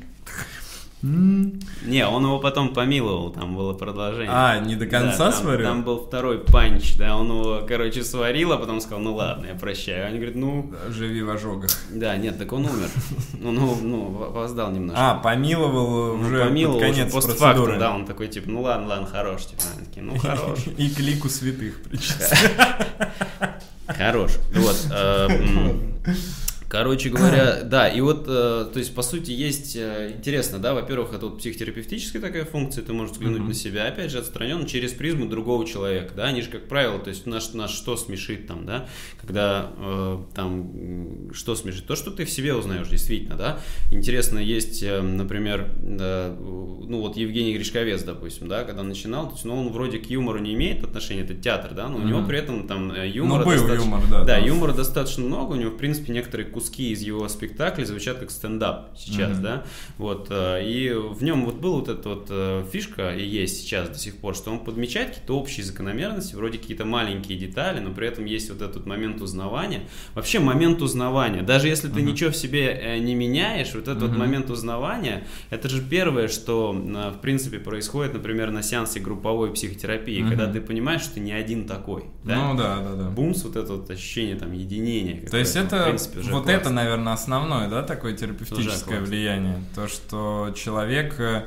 М. 1.05 1.59
Не, 1.85 2.07
он 2.07 2.23
его 2.23 2.39
потом 2.39 2.73
помиловал, 2.73 3.31
там 3.31 3.57
было 3.57 3.73
продолжение. 3.73 4.31
А, 4.31 4.61
не 4.61 4.77
до 4.77 4.87
конца 4.87 5.19
Да, 5.19 5.33
там, 5.33 5.43
сварил? 5.43 5.67
Там 5.67 5.83
был 5.83 5.99
второй 6.07 6.39
панч, 6.39 6.97
да, 6.97 7.17
он 7.17 7.27
его, 7.27 7.63
короче, 7.67 8.05
сварил, 8.05 8.53
а 8.53 8.57
потом 8.57 8.81
сказал, 8.81 9.01
ну 9.01 9.17
ладно, 9.17 9.47
я 9.47 9.55
прощаю. 9.57 10.07
Они 10.07 10.19
говорят, 10.19 10.37
ну, 10.37 10.73
Живи 10.91 11.21
в 11.23 11.31
ожогах. 11.31 11.71
да, 11.91 12.17
нет, 12.17 12.39
так 12.39 12.53
он 12.53 12.67
умер. 12.67 12.89
Ну, 13.37 13.51
ну, 13.51 13.77
ну, 13.83 14.05
в- 14.11 14.23
опоздал 14.23 14.71
немножко. 14.71 15.11
А, 15.11 15.15
помиловал 15.17 16.17
Ну, 16.19 16.25
уже 16.25 16.45
помиловал 16.45 16.79
под 16.79 16.89
уже 16.89 16.95
конец 17.01 17.13
постфактум, 17.13 17.47
процедуры. 17.49 17.79
да, 17.81 17.95
он 17.97 18.07
такой, 18.07 18.29
типа, 18.29 18.49
ну 18.49 18.63
ладно, 18.63 18.87
ладно, 18.87 19.07
хорош, 19.09 19.47
типа, 19.47 19.63
они 19.77 19.85
такие, 19.87 20.03
ну 20.07 20.17
хорош. 20.21 20.61
И 20.79 20.89
к 20.89 21.01
лику 21.01 21.29
святых 21.29 21.83
причастен. 21.83 22.49
Хорош. 23.89 24.39
Вот. 24.55 24.77
э, 26.73 26.83
Короче 26.83 27.11
говоря, 27.11 27.63
да, 27.65 27.87
и 27.89 28.01
вот, 28.01 28.25
э, 28.27 28.67
то 28.73 28.79
есть, 28.79 28.95
по 28.95 29.03
сути, 29.03 29.31
есть 29.31 29.77
э, 29.77 30.13
интересно, 30.17 30.59
да, 30.59 30.73
во-первых, 30.75 31.13
это 31.15 31.27
вот 31.27 31.39
психотерапевтическая 31.39 32.21
такая 32.23 32.45
функция, 32.47 32.83
ты 32.83 32.93
можешь 32.93 33.13
взглянуть 33.13 33.41
Мгм. 33.41 33.49
на 33.49 33.55
себя, 33.55 33.87
опять 33.89 34.11
же, 34.11 34.19
отстраненно 34.19 34.67
через 34.67 34.93
призму 34.93 35.27
другого 35.29 35.67
человека, 35.67 36.15
да, 36.17 36.25
они 36.25 36.41
же, 36.43 36.49
как 36.49 36.69
правило, 36.69 36.99
то 36.99 37.11
есть, 37.11 37.27
нас, 37.27 37.53
нас 37.55 37.71
что 37.71 37.97
смешит 37.97 38.47
там, 38.47 38.65
да, 38.65 38.89
когда 39.21 39.71
э, 39.79 40.19
там, 40.35 41.31
что 41.35 41.55
смешит, 41.55 41.87
то, 41.87 41.95
что 41.95 42.11
ты 42.11 42.25
в 42.25 42.31
себе 42.31 42.55
узнаешь, 42.55 42.89
действительно, 42.89 43.37
да, 43.37 43.61
интересно, 43.91 44.39
есть, 44.39 44.83
э, 44.83 45.01
например, 45.03 45.71
да, 45.83 46.35
ну, 46.41 47.01
вот 47.01 47.17
Евгений 47.19 47.55
Гришковец, 47.55 48.03
допустим, 48.03 48.49
да, 48.49 48.65
когда 48.65 48.83
начинал, 48.83 49.27
то 49.29 49.33
есть, 49.35 49.45
ну, 49.45 49.57
он 49.61 49.73
вроде 49.73 49.99
к 49.99 50.07
юмору 50.07 50.39
не 50.39 50.55
имеет 50.55 50.83
отношения, 50.85 51.23
это 51.23 51.35
театр, 51.35 51.73
да, 51.75 51.89
но 51.89 51.97
у 51.99 52.03
него 52.03 52.21
Мгм. 52.21 52.29
при 52.29 52.39
этом 52.39 52.67
там 52.67 52.91
э, 52.93 53.09
юмора 53.09 53.41
Ну, 53.41 53.45
был 53.45 53.53
достаточно- 53.53 53.85
юмор, 53.85 54.01
да, 54.11 54.25
Да, 54.25 54.37
там. 54.37 54.45
юмора 54.47 54.73
достаточно 54.73 55.23
много, 55.25 55.53
у 55.53 55.57
него, 55.57 55.71
в 55.71 55.77
принципе, 55.77 56.13
некоторые 56.13 56.47
куски 56.49 56.62
из 56.71 57.03
его 57.03 57.29
спектаклей 57.29 57.85
звучат 57.85 58.19
как 58.19 58.31
стендап 58.31 58.91
сейчас, 58.97 59.33
Мгм. 59.33 59.43
да, 59.43 59.65
вот, 59.99 60.29
э, 60.31 60.63
и 60.65 60.93
в 60.93 61.23
нем 61.23 61.45
вот 61.45 61.57
была 61.57 61.77
вот 61.81 61.89
эта 61.89 62.09
вот 62.09 62.27
э, 62.31 62.65
фишка, 62.73 63.15
и 63.15 63.25
есть 63.25 63.61
сейчас 63.63 63.89
до 63.89 63.99
сих 63.99 64.17
пор, 64.19 64.35
что 64.35 64.51
он 64.51 64.61
подмечает 64.61 65.09
какие-то 65.11 65.37
общие 65.39 65.65
закономерности, 65.65 66.35
вроде 66.35 66.59
какие-то 66.59 66.85
маленькие 66.85 67.39
детали, 67.39 67.81
но 67.81 67.93
при 67.93 68.07
этом 68.09 68.25
есть 68.25 68.51
вот 68.51 68.63
этот 68.63 68.87
момент 68.87 69.21
узнавания. 69.21 69.83
Вообще 70.15 70.39
момент 70.39 70.83
узнавания, 70.83 71.43
даже 71.43 71.69
если 71.69 71.89
ты 71.89 72.01
Мгм. 72.01 72.07
ничего 72.13 72.31
в 72.31 72.37
себе 72.37 72.69
э, 72.81 72.99
не 72.99 73.15
меняешь, 73.15 73.75
вот 73.75 73.89
этот 73.89 74.03
вот 74.03 74.11
Мгм. 74.11 74.19
момент 74.21 74.51
узнавания, 74.51 75.27
это 75.51 75.69
же 75.69 75.83
первое, 75.83 76.29
что, 76.29 76.73
в 76.73 77.19
принципе, 77.21 77.59
происходит, 77.59 78.15
например, 78.15 78.51
на 78.51 78.63
сеансе 78.63 79.01
групповой 79.01 79.53
психотерапии, 79.53 80.21
Мгм. 80.21 80.29
когда 80.31 80.47
ты 80.53 80.61
понимаешь, 80.61 81.03
что 81.03 81.15
ты 81.15 81.21
не 81.21 81.33
один 81.33 81.67
такой, 81.67 82.05
да? 82.25 82.37
Ну 82.53 82.57
да, 82.59 82.79
да, 82.81 82.95
да. 82.95 83.11
бумс, 83.11 83.43
вот 83.45 83.57
это 83.57 83.73
вот 83.75 83.91
ощущение 83.91 84.37
там 84.37 84.53
единения. 84.53 85.27
То 85.29 85.37
есть 85.37 85.57
это, 85.57 85.83
в 85.83 85.85
принципе, 85.87 86.21
уже 86.21 86.33
вот. 86.33 86.47
Это, 86.61 86.71
наверное, 86.71 87.13
основное, 87.13 87.69
да, 87.69 87.83
такое 87.83 88.17
терапевтическое 88.17 89.01
влияние. 89.01 89.63
То, 89.75 89.89
что 89.89 90.53
человек, 90.57 91.19
э, 91.19 91.45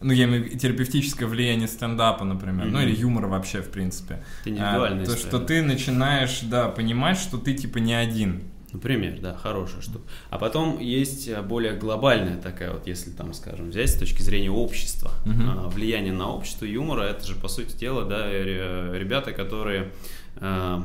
ну, 0.00 0.12
я 0.12 0.24
имею 0.24 0.42
в 0.44 0.46
виду 0.46 0.58
терапевтическое 0.58 1.28
влияние 1.28 1.68
стендапа, 1.68 2.24
например, 2.24 2.66
ну, 2.66 2.78
Мгм. 2.78 2.88
или 2.88 2.96
юмора 2.96 3.28
вообще, 3.28 3.62
в 3.62 3.70
принципе. 3.70 4.22
А, 4.58 5.04
То, 5.04 5.16
что 5.16 5.38
ты 5.38 5.62
начинаешь, 5.62 6.40
да, 6.42 6.68
понимать, 6.68 7.18
что 7.18 7.38
ты, 7.38 7.54
типа, 7.54 7.78
не 7.78 7.94
один. 7.94 8.42
Например, 8.72 9.18
да, 9.20 9.34
хорошая 9.36 9.82
штука. 9.82 10.06
А 10.30 10.38
потом 10.38 10.78
есть 10.80 11.28
э, 11.28 11.42
более 11.42 11.74
глобальная 11.74 12.38
такая 12.40 12.72
вот, 12.72 12.86
если 12.86 13.10
там, 13.10 13.34
скажем, 13.34 13.68
взять 13.68 13.90
с 13.90 13.96
точки 13.96 14.22
зрения 14.22 14.50
общества, 14.50 15.10
а, 15.26 15.68
влияние 15.68 16.14
на 16.14 16.30
общество 16.30 16.64
юмора, 16.64 17.02
это 17.02 17.26
же, 17.26 17.34
по 17.34 17.48
сути 17.48 17.76
дела, 17.76 18.06
да, 18.06 18.26
ре- 18.30 18.98
ребята, 18.98 19.32
которые, 19.32 19.90
э, 20.36 20.82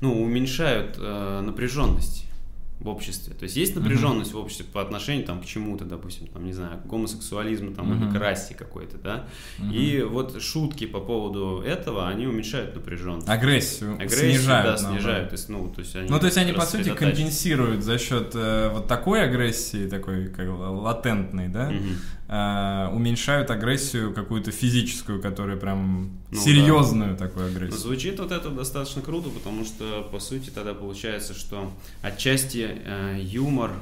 ну, 0.00 0.22
уменьшают 0.22 0.94
э, 0.96 1.40
напряженность 1.44 2.24
в 2.80 2.88
обществе. 2.88 3.34
То 3.34 3.42
есть 3.42 3.56
есть 3.56 3.74
напряженность 3.74 4.32
в 4.34 4.38
обществе 4.38 4.64
по 4.72 4.80
отношению 4.80 5.26
там, 5.26 5.40
к 5.42 5.44
чему-то, 5.46 5.84
допустим, 5.84 6.28
там, 6.28 6.44
не 6.46 6.52
знаю, 6.52 6.78
к 6.78 6.86
гомосексуализму 6.86 7.72
там, 7.72 7.92
или 7.92 8.04
Мгм. 8.04 8.12
к 8.12 8.18
расе 8.18 8.54
какой-то, 8.54 8.98
да. 8.98 9.26
Мгм. 9.58 9.72
И 9.72 10.02
вот 10.02 10.40
шутки 10.40 10.86
по 10.86 11.00
поводу 11.00 11.60
этого, 11.64 12.06
они 12.08 12.26
уменьшают 12.26 12.76
напряженность. 12.76 13.28
Агрессию, 13.28 13.94
Агрессию, 13.94 14.34
снижают. 14.34 14.64
да, 14.76 14.82
наоборот. 14.82 15.02
снижают. 15.02 15.28
То 15.30 15.32
есть, 15.34 15.48
ну, 15.48 15.68
то 15.68 15.80
есть 15.80 15.96
они 15.96 16.08
Ну, 16.08 16.20
то 16.20 16.26
есть 16.26 16.38
они, 16.38 16.52
по 16.52 16.60
сути, 16.62 16.90
компенсируют 16.94 17.82
за 17.82 17.98
счет 17.98 18.30
э, 18.34 18.70
вот 18.72 18.86
такой 18.86 19.22
агрессии, 19.24 19.88
такой 19.88 20.28
как 20.28 20.48
латентной, 20.48 21.48
да, 21.48 21.70
Мгм. 21.70 21.96
Э, 22.28 22.88
уменьшают 22.92 23.50
агрессию 23.50 24.12
какую-то 24.12 24.52
физическую, 24.52 25.20
которая 25.20 25.56
прям 25.56 26.10
Ну 26.30 26.40
серьезную 26.40 27.16
такую 27.16 27.50
Но 27.50 27.56
агрессию. 27.56 27.80
звучит 27.80 28.20
вот 28.20 28.32
это 28.32 28.50
достаточно 28.50 29.02
круто, 29.02 29.30
потому 29.30 29.64
что, 29.64 30.08
по 30.12 30.20
сути, 30.20 30.50
тогда 30.50 30.74
получается, 30.74 31.34
что 31.34 31.72
отчасти 32.02 32.68
э, 32.84 33.18
юмор, 33.20 33.72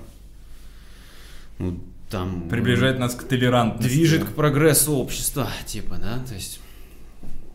ну, 1.58 1.80
там... 2.10 2.48
Приближает 2.48 2.98
нас 2.98 3.14
к 3.14 3.24
толерантности. 3.24 3.88
Движет 3.88 4.24
к 4.24 4.28
прогрессу 4.28 4.92
общества, 4.92 5.50
типа, 5.66 5.96
да, 5.96 6.22
то 6.26 6.34
есть 6.34 6.60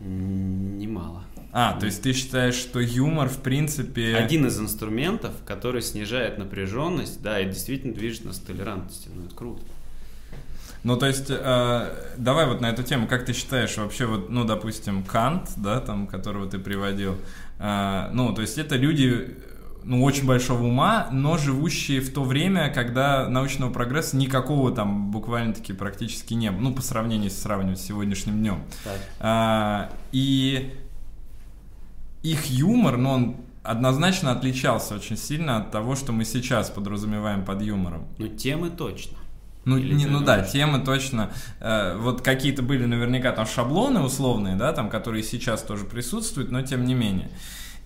немало. 0.02 1.24
А, 1.54 1.78
то 1.78 1.86
есть 1.86 2.02
ты 2.02 2.14
считаешь, 2.14 2.56
что 2.56 2.80
юмор, 2.80 3.28
в 3.28 3.39
принципе... 3.39 4.16
Один 4.16 4.48
из 4.48 4.58
инструментов, 4.60 5.34
который 5.46 5.82
снижает 5.82 6.38
напряженность, 6.38 7.22
да, 7.22 7.39
и 7.42 7.46
действительно 7.46 7.94
движет 7.94 8.26
нас 8.26 8.39
к 8.39 8.46
толерантности. 8.46 9.10
Ну, 9.14 9.26
это 9.26 9.36
круто. 9.36 9.62
Ну, 10.84 10.97
то 10.97 11.05
есть, 11.05 11.27
э, 11.29 12.13
давай 12.17 12.47
вот 12.47 12.61
на 12.61 12.69
эту 12.69 12.82
тему, 12.82 13.07
как 13.07 13.25
ты 13.25 13.34
считаешь 13.34 13.77
вообще, 13.77 14.07
вот, 14.07 14.29
ну, 14.29 14.45
допустим, 14.45 15.03
Кант, 15.03 15.51
да, 15.55 15.79
там, 15.79 16.07
которого 16.07 16.49
ты 16.49 16.57
приводил, 16.57 17.17
э, 17.59 18.09
ну, 18.13 18.34
то 18.34 18.41
есть 18.41 18.57
это 18.57 18.77
люди, 18.77 19.38
ну, 19.84 20.03
очень 20.03 20.25
большого 20.25 20.63
ума, 20.63 21.07
но 21.11 21.38
живущие 21.38 22.01
в 22.01 22.11
то 22.11 22.23
время, 22.23 22.71
когда 22.73 23.29
научного 23.29 23.71
прогресса 23.71 24.17
никакого 24.17 24.71
там 24.71 25.11
буквально-таки 25.11 25.73
практически 25.73 26.34
не 26.34 26.49
было, 26.49 26.61
ну, 26.61 26.73
по 26.73 26.82
сравнению, 26.82 27.29
с 27.29 27.38
сравнивать 27.38 27.79
с 27.79 27.84
сегодняшним 27.84 28.39
днем. 28.39 28.63
А, 29.19 29.91
и 30.11 30.73
их 32.23 32.45
юмор, 32.47 32.97
ну, 32.97 33.09
он 33.11 33.36
однозначно 33.63 34.32
отличался 34.32 34.95
очень 34.95 35.17
сильно 35.17 35.57
от 35.57 35.71
того, 35.71 35.95
что 35.95 36.11
мы 36.11 36.25
сейчас 36.25 36.69
подразумеваем 36.69 37.45
под 37.45 37.61
юмором. 37.61 38.07
Ну, 38.17 38.27
темы 38.27 38.69
точно. 38.71 39.17
Ну, 39.64 39.78
Или 39.78 39.93
не- 39.93 40.05
ну 40.07 40.22
да, 40.22 40.41
темы 40.41 40.80
точно. 40.80 41.30
э, 41.59 41.95
вот 41.97 42.22
какие-то 42.22 42.64
были 42.64 42.86
наверняка 42.86 43.32
там 43.32 43.45
шаблоны 43.45 44.01
условные, 44.01 44.55
да, 44.55 44.74
там, 44.74 44.89
которые 44.89 45.24
сейчас 45.24 45.62
тоже 45.62 45.86
присутствуют, 45.86 46.51
но 46.51 46.62
тем 46.64 46.84
не 46.86 46.95
менее. 46.95 47.30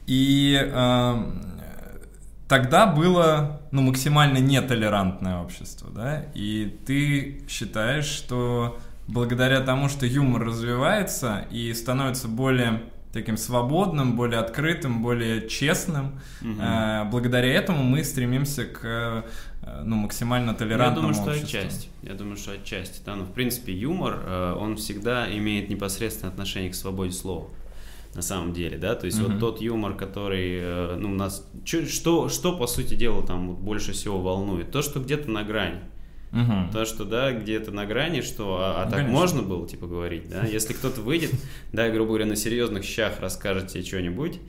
И 0.08 0.58
э, 0.64 1.16
тогда 2.48 2.86
было 2.86 3.62
ну, 3.72 3.82
максимально 3.82 4.38
нетолерантное 4.38 5.40
общество, 5.42 5.90
да, 5.94 6.24
и 6.34 6.78
ты 6.86 7.44
считаешь, 7.50 8.06
что 8.06 8.80
благодаря 9.08 9.60
тому, 9.62 9.90
что 9.90 10.06
юмор 10.06 10.46
развивается 10.46 11.46
и 11.52 11.74
становится 11.74 12.28
более 12.28 12.84
таким 13.16 13.38
свободным, 13.38 14.16
более 14.18 14.40
открытым, 14.40 15.02
более 15.02 15.48
честным, 15.48 16.20
э, 16.44 17.06
благодаря 17.10 17.48
этому 17.54 17.82
мы 17.84 18.04
стремимся 18.04 18.66
к 18.66 18.80
э, 18.84 19.24
ну, 19.86 19.96
максимально 19.96 20.50
Я 20.52 20.56
толерантному 20.58 21.14
думаю, 21.14 21.14
что 21.14 21.32
обществу. 21.32 21.58
отчасти. 21.60 21.88
Я 22.04 22.14
думаю, 22.14 22.36
что 22.36 22.52
отчасти. 22.52 23.00
Да, 23.06 23.16
но 23.16 23.24
в 23.24 23.32
принципе 23.32 23.72
юмор, 23.74 24.20
э, 24.26 24.56
он 24.60 24.76
всегда 24.76 25.34
имеет 25.38 25.70
непосредственное 25.70 26.32
отношение 26.34 26.70
к 26.72 26.76
свободе 26.76 27.14
слова. 27.14 27.48
На 28.16 28.22
самом 28.22 28.52
деле, 28.54 28.78
да, 28.78 28.96
то 28.96 29.06
есть 29.06 29.20
Мгм. 29.20 29.32
вот 29.32 29.40
тот 29.40 29.62
юмор, 29.62 29.94
который, 29.96 30.98
ну, 30.98 31.08
нас, 31.10 31.46
чё- 31.64 31.86
что, 31.86 32.28
что 32.30 32.58
по 32.58 32.68
сути 32.68 32.96
дела 32.96 33.26
там 33.26 33.56
больше 33.56 33.94
всего 33.94 34.22
волнует, 34.22 34.72
то, 34.72 34.82
что 34.82 35.00
где-то 35.00 35.30
на 35.32 35.44
грани, 35.44 35.80
Мгм. 36.32 36.70
то, 36.72 36.86
что, 36.86 37.06
да, 37.06 37.32
где-то 37.32 37.72
на 37.72 37.86
грани, 37.86 38.22
что, 38.22 38.58
а, 38.60 38.82
а 38.82 38.86
так 38.86 38.96
конечно. 39.02 39.12
можно 39.14 39.42
было, 39.42 39.68
типа, 39.68 39.88
говорить, 39.88 40.28
да, 40.30 40.46
если 40.46 40.74
кто-то 40.74 41.02
выйдет, 41.02 41.32
да, 41.72 41.90
грубо 41.90 42.10
говоря, 42.10 42.26
на 42.26 42.36
серьезных 42.36 42.84
щах 42.84 43.20
расскажет 43.22 43.68
тебе 43.68 43.84
что-нибудь, 43.84 44.40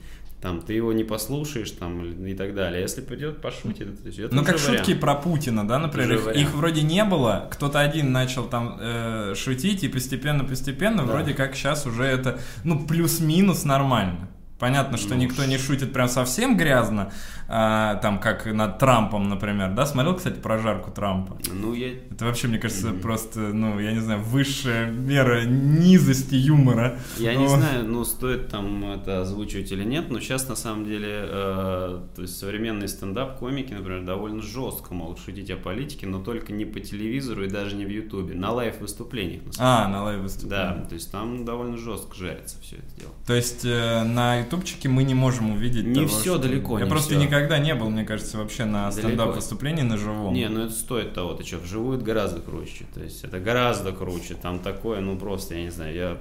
там, 0.41 0.61
ты 0.61 0.73
его 0.73 0.93
не 0.93 1.03
послушаешь, 1.03 1.71
там, 1.71 2.25
и 2.25 2.33
так 2.35 2.53
далее, 2.53 2.81
если 2.81 3.01
придет, 3.01 3.41
пошутит, 3.41 3.87
это 4.05 4.35
Ну, 4.35 4.43
как 4.43 4.59
шутки 4.59 4.81
вариант. 4.91 4.99
про 5.01 5.15
Путина, 5.15 5.67
да, 5.67 5.79
например, 5.79 6.13
их, 6.13 6.25
вариант. 6.25 6.37
их 6.49 6.53
вроде 6.55 6.81
не 6.83 7.03
было, 7.05 7.47
кто-то 7.51 7.79
один 7.79 8.11
начал 8.11 8.43
там 8.45 8.77
э, 8.79 9.33
шутить, 9.35 9.83
и 9.83 9.87
постепенно-постепенно 9.87 10.97
Да. 11.05 11.11
вроде 11.13 11.33
как 11.33 11.55
сейчас 11.55 11.85
уже 11.87 12.03
это, 12.03 12.39
ну, 12.63 12.85
плюс-минус 12.85 13.63
нормально. 13.65 14.27
Понятно, 14.59 14.97
что 14.97 15.13
Ну, 15.13 15.21
никто 15.21 15.45
не 15.45 15.57
шутит 15.59 15.93
прям 15.93 16.07
совсем 16.09 16.57
грязно, 16.57 17.11
а, 17.47 17.95
там, 17.97 18.19
как 18.19 18.45
над 18.47 18.79
Трампом, 18.79 19.29
например, 19.29 19.73
да? 19.73 19.85
Смотрел, 19.85 20.15
кстати, 20.15 20.39
прожарку 20.39 20.89
Трампа? 20.91 21.37
Ну, 21.53 21.73
я 21.73 21.89
Это 22.11 22.25
вообще, 22.25 22.47
мне 22.47 22.57
кажется, 22.57 22.87
Мгм. 22.87 22.99
просто, 23.01 23.39
ну, 23.39 23.79
я 23.79 23.91
не 23.93 23.99
знаю, 23.99 24.21
высшая 24.21 24.89
мера 24.89 25.43
низости 25.45 26.33
юмора. 26.35 26.97
Я 27.17 27.35
не 27.35 27.45
О. 27.45 27.49
знаю, 27.49 27.85
ну 27.87 28.03
стоит 28.03 28.47
там 28.49 28.83
это 28.91 29.21
озвучивать 29.21 29.71
или 29.71 29.83
нет, 29.83 30.09
но 30.09 30.19
сейчас 30.19 30.49
на 30.49 30.55
самом 30.55 30.85
деле, 30.85 31.07
э, 31.11 31.99
то 32.15 32.21
есть 32.23 32.37
современные 32.37 32.87
стендап-комики, 32.87 33.73
например, 33.73 34.03
довольно 34.05 34.41
жестко 34.41 34.93
могут 34.93 35.19
шутить 35.19 35.51
о 35.51 35.57
политике, 35.57 36.07
но 36.07 36.19
только 36.19 36.51
не 36.51 36.65
по 36.65 36.79
телевизору 36.79 37.43
и 37.45 37.47
даже 37.47 37.75
не 37.75 37.85
в 37.85 37.89
Ютубе, 37.89 38.33
на 38.33 38.51
live-выступлениях. 38.51 39.43
на 39.45 39.53
самом 39.53 39.69
А, 39.71 39.87
на 39.87 40.03
live 40.03 40.15
деле. 40.17 40.23
выступление. 40.23 40.67
Да, 40.81 40.85
то 40.87 40.93
есть 40.95 41.11
там 41.11 41.45
довольно 41.45 41.77
жестко 41.77 42.15
жарится 42.15 42.59
все 42.61 42.77
это 42.77 42.99
дело. 42.99 43.11
То 43.27 43.33
есть 43.35 43.63
э, 43.63 44.03
на 44.03 44.46
ютубчике 44.47 44.89
мы 44.89 45.03
не 45.03 45.13
можем 45.13 45.51
увидеть 45.51 45.85
Не 45.85 45.95
того, 45.95 46.07
всё 46.07 46.33
что- 46.35 46.39
далеко, 46.39 46.79
Я 46.79 46.85
не 46.85 46.89
просто 46.89 47.11
всё. 47.13 47.19
никогда 47.23 47.59
не 47.59 47.75
был, 47.75 47.89
мне 47.89 48.03
кажется, 48.05 48.37
вообще 48.37 48.65
на 48.65 48.89
Далеко. 48.89 49.07
стендап-выступлении 49.07 49.83
на 49.83 49.97
живом. 49.97 50.33
Не, 50.33 50.49
ну 50.49 50.61
это 50.65 50.73
стоит 50.73 51.13
того, 51.13 51.33
ты 51.33 51.43
что, 51.45 51.57
вживую 51.57 51.97
это 51.97 52.05
гораздо 52.05 52.41
круче, 52.41 52.85
то 52.93 53.01
есть 53.01 53.23
это 53.23 53.39
гораздо 53.39 53.91
круче, 53.91 54.33
там 54.41 54.59
такое, 54.59 54.99
ну 55.01 55.17
просто, 55.17 55.55
я 55.55 55.63
не 55.63 55.69
знаю, 55.71 55.95
я... 55.95 56.17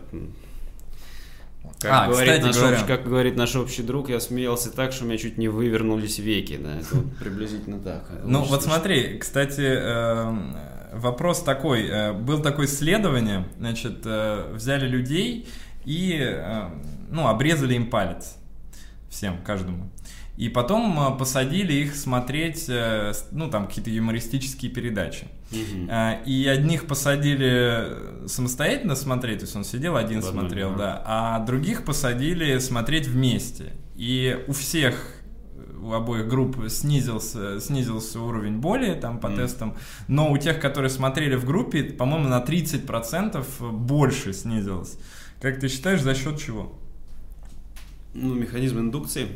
Как, 1.80 1.90
А, 1.92 2.06
говорит 2.08 2.42
наш 2.44 2.56
говоря. 2.56 2.76
общ- 2.76 2.86
как 2.86 3.04
говорит 3.04 3.36
наш 3.36 3.56
общий 3.56 3.82
друг, 3.82 4.08
я 4.08 4.20
смеялся 4.20 4.70
так, 4.70 4.92
что 4.92 5.04
у 5.04 5.08
меня 5.08 5.18
чуть 5.18 5.36
не 5.36 5.48
вывернулись 5.48 6.18
веки, 6.18 6.56
да, 6.62 6.76
это 6.78 6.86
вот 6.96 7.16
приблизительно 7.16 7.80
так. 7.80 8.08
Ну 8.24 8.42
вот 8.44 8.62
смотри, 8.62 9.18
кстати, 9.18 9.62
эм, 9.62 10.56
вопрос 10.92 11.42
такой. 11.42 11.86
э, 11.88 12.12
Был 12.12 12.40
такое 12.40 12.66
исследование, 12.66 13.48
значит, 13.58 14.02
э, 14.04 14.52
взяли 14.54 14.86
людей 14.86 15.48
и, 15.84 16.16
э, 16.20 16.68
ну, 17.10 17.28
обрезали 17.28 17.74
им 17.74 17.90
палец. 17.90 18.36
Всем, 19.08 19.38
каждому. 19.44 19.90
И 20.36 20.50
потом 20.50 20.98
э, 21.14 21.18
посадили 21.18 21.72
их 21.72 21.94
смотреть, 21.96 22.66
э, 22.68 23.12
ну, 23.30 23.48
там, 23.48 23.66
какие-то 23.68 23.90
юмористические 23.90 24.70
передачи. 24.70 25.28
А, 25.88 26.20
И 26.26 26.46
одних 26.46 26.86
посадили 26.86 28.26
самостоятельно 28.28 28.96
смотреть, 28.96 29.38
то 29.38 29.44
есть 29.44 29.56
он 29.56 29.64
сидел 29.64 29.96
один 29.96 30.20
В 30.20 30.26
одной, 30.28 30.42
смотрел, 30.42 30.68
ага. 30.70 30.78
да, 30.78 31.02
а 31.06 31.38
других 31.38 31.84
посадили 31.84 32.58
смотреть 32.58 33.06
вместе. 33.06 33.72
И 33.94 34.44
у 34.48 34.52
всех, 34.52 35.14
у 35.80 35.92
обоих 35.92 36.28
групп 36.28 36.68
снизился, 36.68 37.58
снизился 37.60 38.20
уровень 38.20 38.58
боли 38.58 38.92
там 38.94 39.20
по 39.20 39.28
Мгм. 39.28 39.36
тестам, 39.36 39.76
но 40.08 40.30
у 40.30 40.36
тех, 40.36 40.60
которые 40.60 40.90
смотрели 40.90 41.36
в 41.36 41.46
группе, 41.46 41.82
по-моему, 41.84 42.28
на 42.28 42.40
30% 42.40 43.46
больше 43.72 44.34
снизилось. 44.34 44.98
Как 45.40 45.60
ты 45.60 45.68
считаешь, 45.68 46.02
за 46.02 46.14
счет 46.14 46.38
чего? 46.38 46.78
Ну, 48.18 48.34
механизм 48.34 48.78
индукции. 48.78 49.28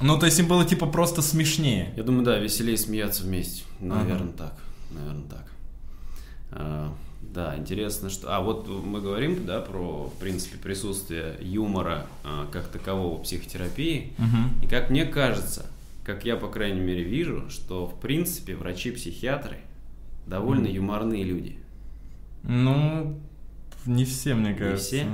Ну, 0.00 0.18
то 0.18 0.26
есть 0.26 0.38
им 0.38 0.48
было 0.48 0.64
типа 0.64 0.86
просто 0.86 1.22
смешнее. 1.22 1.92
Я 1.96 2.02
думаю, 2.02 2.24
да, 2.24 2.38
веселее 2.38 2.76
смеяться 2.76 3.22
вместе. 3.22 3.62
Ага. 3.80 3.94
Наверное, 3.94 4.32
так. 4.32 4.54
Наверное, 4.90 5.28
так. 5.28 5.52
А, 6.50 6.92
да, 7.22 7.56
интересно, 7.56 8.10
что... 8.10 8.36
А, 8.36 8.40
вот 8.40 8.68
мы 8.68 9.00
говорим, 9.00 9.46
да, 9.46 9.60
про, 9.60 10.08
в 10.14 10.18
принципе, 10.18 10.58
присутствие 10.58 11.36
юмора 11.40 12.06
а, 12.24 12.46
как 12.50 12.68
такового 12.68 13.18
в 13.18 13.22
психотерапии. 13.22 14.12
Мгм. 14.18 14.50
И 14.62 14.66
как 14.66 14.90
мне 14.90 15.06
кажется, 15.06 15.66
как 16.04 16.24
я, 16.24 16.36
по 16.36 16.48
крайней 16.48 16.80
мере, 16.80 17.04
вижу, 17.04 17.48
что, 17.48 17.86
в 17.86 18.00
принципе, 18.00 18.56
врачи-психиатры 18.56 19.58
довольно 20.26 20.64
Мгм. 20.66 20.74
юморные 20.74 21.22
люди. 21.22 21.56
Ну, 22.42 23.18
не 23.86 24.04
все, 24.04 24.34
мне 24.34 24.52
кажется. 24.54 24.86
все? 24.88 25.06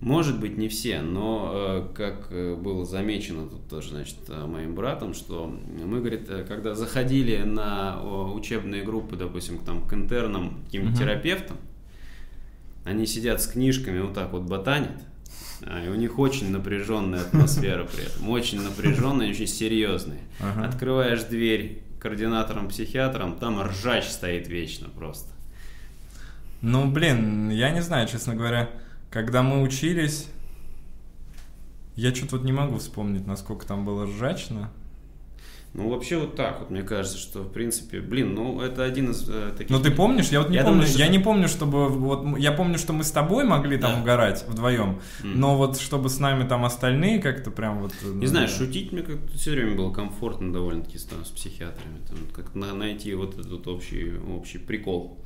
Может 0.00 0.38
быть, 0.38 0.56
не 0.56 0.68
все, 0.68 1.00
но 1.00 1.50
э, 1.52 1.88
как 1.94 2.28
э, 2.30 2.54
было 2.54 2.84
замечено 2.84 3.48
тут 3.48 3.68
тоже, 3.68 3.90
значит, 3.90 4.16
э, 4.28 4.46
моим 4.46 4.76
братом, 4.76 5.12
что 5.12 5.52
мы, 5.84 5.98
говорит, 5.98 6.28
когда 6.46 6.76
заходили 6.76 7.38
на 7.42 8.00
учебные 8.32 8.84
группы, 8.84 9.16
допустим, 9.16 9.58
к, 9.58 9.64
там, 9.64 9.82
к 9.82 9.92
интернам, 9.92 10.62
каким-то 10.66 10.90
Мгм. 10.90 10.96
терапевтам, 10.98 11.56
они 12.84 13.06
сидят 13.06 13.42
с 13.42 13.48
книжками, 13.48 14.00
вот 14.00 14.14
так 14.14 14.30
вот 14.32 14.42
ботанят, 14.42 15.02
а, 15.66 15.84
и 15.84 15.88
у 15.88 15.96
них 15.96 16.16
очень 16.20 16.52
напряженная 16.52 17.20
атмосфера 17.22 17.84
при 17.84 18.04
этом, 18.04 18.28
очень 18.30 18.62
напряженная, 18.62 19.30
очень 19.30 19.48
серьезная. 19.48 20.20
Ага. 20.38 20.64
Открываешь 20.68 21.24
дверь 21.24 21.82
координатором-психиатром, 22.00 23.36
там 23.36 23.60
ржач 23.60 24.04
стоит 24.04 24.46
вечно 24.46 24.88
просто. 24.96 25.32
Ну, 26.62 26.88
блин, 26.88 27.50
я 27.50 27.70
не 27.70 27.82
знаю, 27.82 28.06
честно 28.08 28.36
говоря, 28.36 28.70
когда 29.10 29.42
мы 29.42 29.62
учились, 29.62 30.28
я 31.96 32.14
что-то 32.14 32.36
вот 32.36 32.44
не 32.44 32.52
могу 32.52 32.78
вспомнить, 32.78 33.26
насколько 33.26 33.66
там 33.66 33.84
было 33.84 34.06
ржачно. 34.06 34.70
Ну, 35.74 35.90
вообще 35.90 36.16
вот 36.16 36.34
так 36.34 36.60
вот, 36.60 36.70
мне 36.70 36.82
кажется, 36.82 37.18
что, 37.18 37.42
в 37.42 37.52
принципе, 37.52 38.00
блин, 38.00 38.34
ну, 38.34 38.60
это 38.62 38.84
один 38.84 39.10
из 39.10 39.28
э, 39.28 39.52
таких... 39.56 39.68
Ну, 39.70 39.82
ты 39.82 39.90
помнишь? 39.90 40.28
Я 40.30 40.40
вот 40.40 40.48
не 40.48 40.56
Я 40.56 40.62
помню, 40.62 40.76
думаю, 40.80 40.88
что- 40.88 40.98
я 40.98 41.08
не 41.08 41.18
помню, 41.18 41.46
чтобы 41.46 41.88
вот, 41.88 42.38
я 42.38 42.52
помню, 42.52 42.78
что 42.78 42.94
мы 42.94 43.04
с 43.04 43.10
тобой 43.10 43.44
могли 43.44 43.76
там 43.76 43.92
Да. 43.96 44.00
угорать 44.00 44.46
вдвоем, 44.48 44.98
М. 45.22 45.38
но 45.38 45.58
вот 45.58 45.78
чтобы 45.78 46.08
с 46.08 46.18
нами 46.20 46.48
там 46.48 46.64
остальные 46.64 47.20
как-то 47.20 47.50
прям 47.50 47.80
вот... 47.82 47.92
Не 48.02 48.26
знаю, 48.26 48.48
шутить 48.48 48.92
мне 48.92 49.02
как-то 49.02 49.36
все 49.36 49.50
время 49.50 49.76
было 49.76 49.92
комфортно 49.92 50.52
довольно-таки 50.54 50.96
с, 50.98 51.04
там, 51.04 51.22
с 51.26 51.28
психиатрами. 51.28 51.98
Там, 52.08 52.16
как 52.34 52.54
на- 52.54 52.72
найти 52.74 53.12
вот 53.14 53.38
этот 53.38 53.66
общий, 53.68 54.14
общий 54.34 54.58
прикол. 54.58 55.18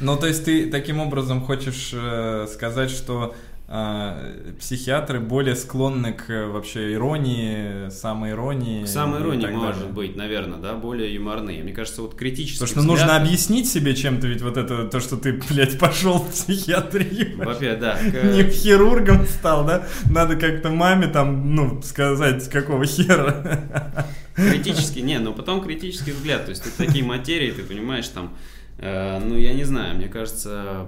Ну, 0.00 0.16
то 0.16 0.26
есть 0.26 0.44
ты 0.44 0.68
таким 0.70 1.00
образом 1.00 1.40
хочешь 1.42 1.90
э, 1.92 2.46
сказать, 2.52 2.90
что 2.90 3.34
э, 3.68 4.52
психиатры 4.58 5.20
более 5.20 5.54
склонны 5.54 6.12
к 6.12 6.28
э, 6.28 6.46
вообще 6.48 6.94
иронии, 6.94 7.88
самоиронии. 7.90 8.84
К 8.84 8.88
самоиронии 8.88 9.46
может 9.46 9.76
далее. 9.80 9.92
быть, 9.94 10.16
наверное, 10.16 10.58
да, 10.58 10.74
более 10.74 11.14
юморные. 11.14 11.62
Мне 11.62 11.72
кажется, 11.72 12.02
вот 12.02 12.16
критический 12.16 12.58
Потому 12.64 12.70
что 12.72 12.80
взгляд- 12.80 12.88
нужно 13.08 13.16
объяснить 13.16 13.68
себе 13.70 13.94
чем-то, 13.94 14.26
ведь 14.26 14.42
вот 14.42 14.56
это, 14.56 14.88
то, 14.88 14.98
что 15.00 15.16
ты, 15.16 15.40
блядь, 15.48 15.78
пошел 15.78 16.18
в 16.18 16.28
психиатрию. 16.30 17.36
Во-первых, 17.38 17.80
да. 17.80 17.98
Не 18.02 18.42
к- 18.42 18.50
хирургом 18.52 19.24
стал, 19.26 19.64
да? 19.64 19.86
Надо 20.10 20.34
как-то 20.36 20.70
маме 20.70 21.06
там, 21.06 21.54
ну, 21.54 21.80
сказать, 21.82 22.48
какого 22.50 22.84
хера. 22.84 24.04
Критический, 24.34 25.02
не, 25.02 25.20
но 25.20 25.32
потом 25.32 25.62
критический 25.62 26.10
взгляд. 26.10 26.44
То 26.46 26.50
есть 26.50 26.64
тут 26.64 26.72
такие 26.74 27.04
материи, 27.04 27.52
ты 27.52 27.62
понимаешь, 27.62 28.08
там, 28.08 28.36
ну, 28.84 29.36
я 29.36 29.54
не 29.54 29.64
знаю, 29.64 29.96
мне 29.96 30.08
кажется, 30.08 30.86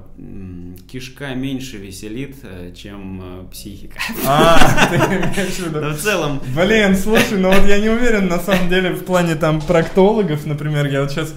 кишка 0.91 1.35
меньше 1.35 1.79
веселит, 1.79 2.37
э, 2.43 2.73
чем 2.77 3.23
э, 3.23 3.51
психика. 3.51 3.99
А, 4.27 4.89
ты 4.91 4.97
имеешь 4.97 5.55
в 5.55 5.67
виду? 5.67 5.81
В 5.81 5.99
целом, 5.99 6.43
Блин, 6.55 6.95
слушай, 6.95 7.39
ну 7.39 7.51
вот 7.51 7.67
я 7.67 7.79
не 7.79 7.89
уверен, 7.89 8.29
на 8.29 8.39
самом 8.39 8.69
деле, 8.69 8.91
в 8.91 9.05
плане 9.05 9.35
там 9.35 9.61
проктологов, 9.61 10.45
например, 10.47 10.87
я 10.87 11.03
вот 11.03 11.11
сейчас 11.11 11.35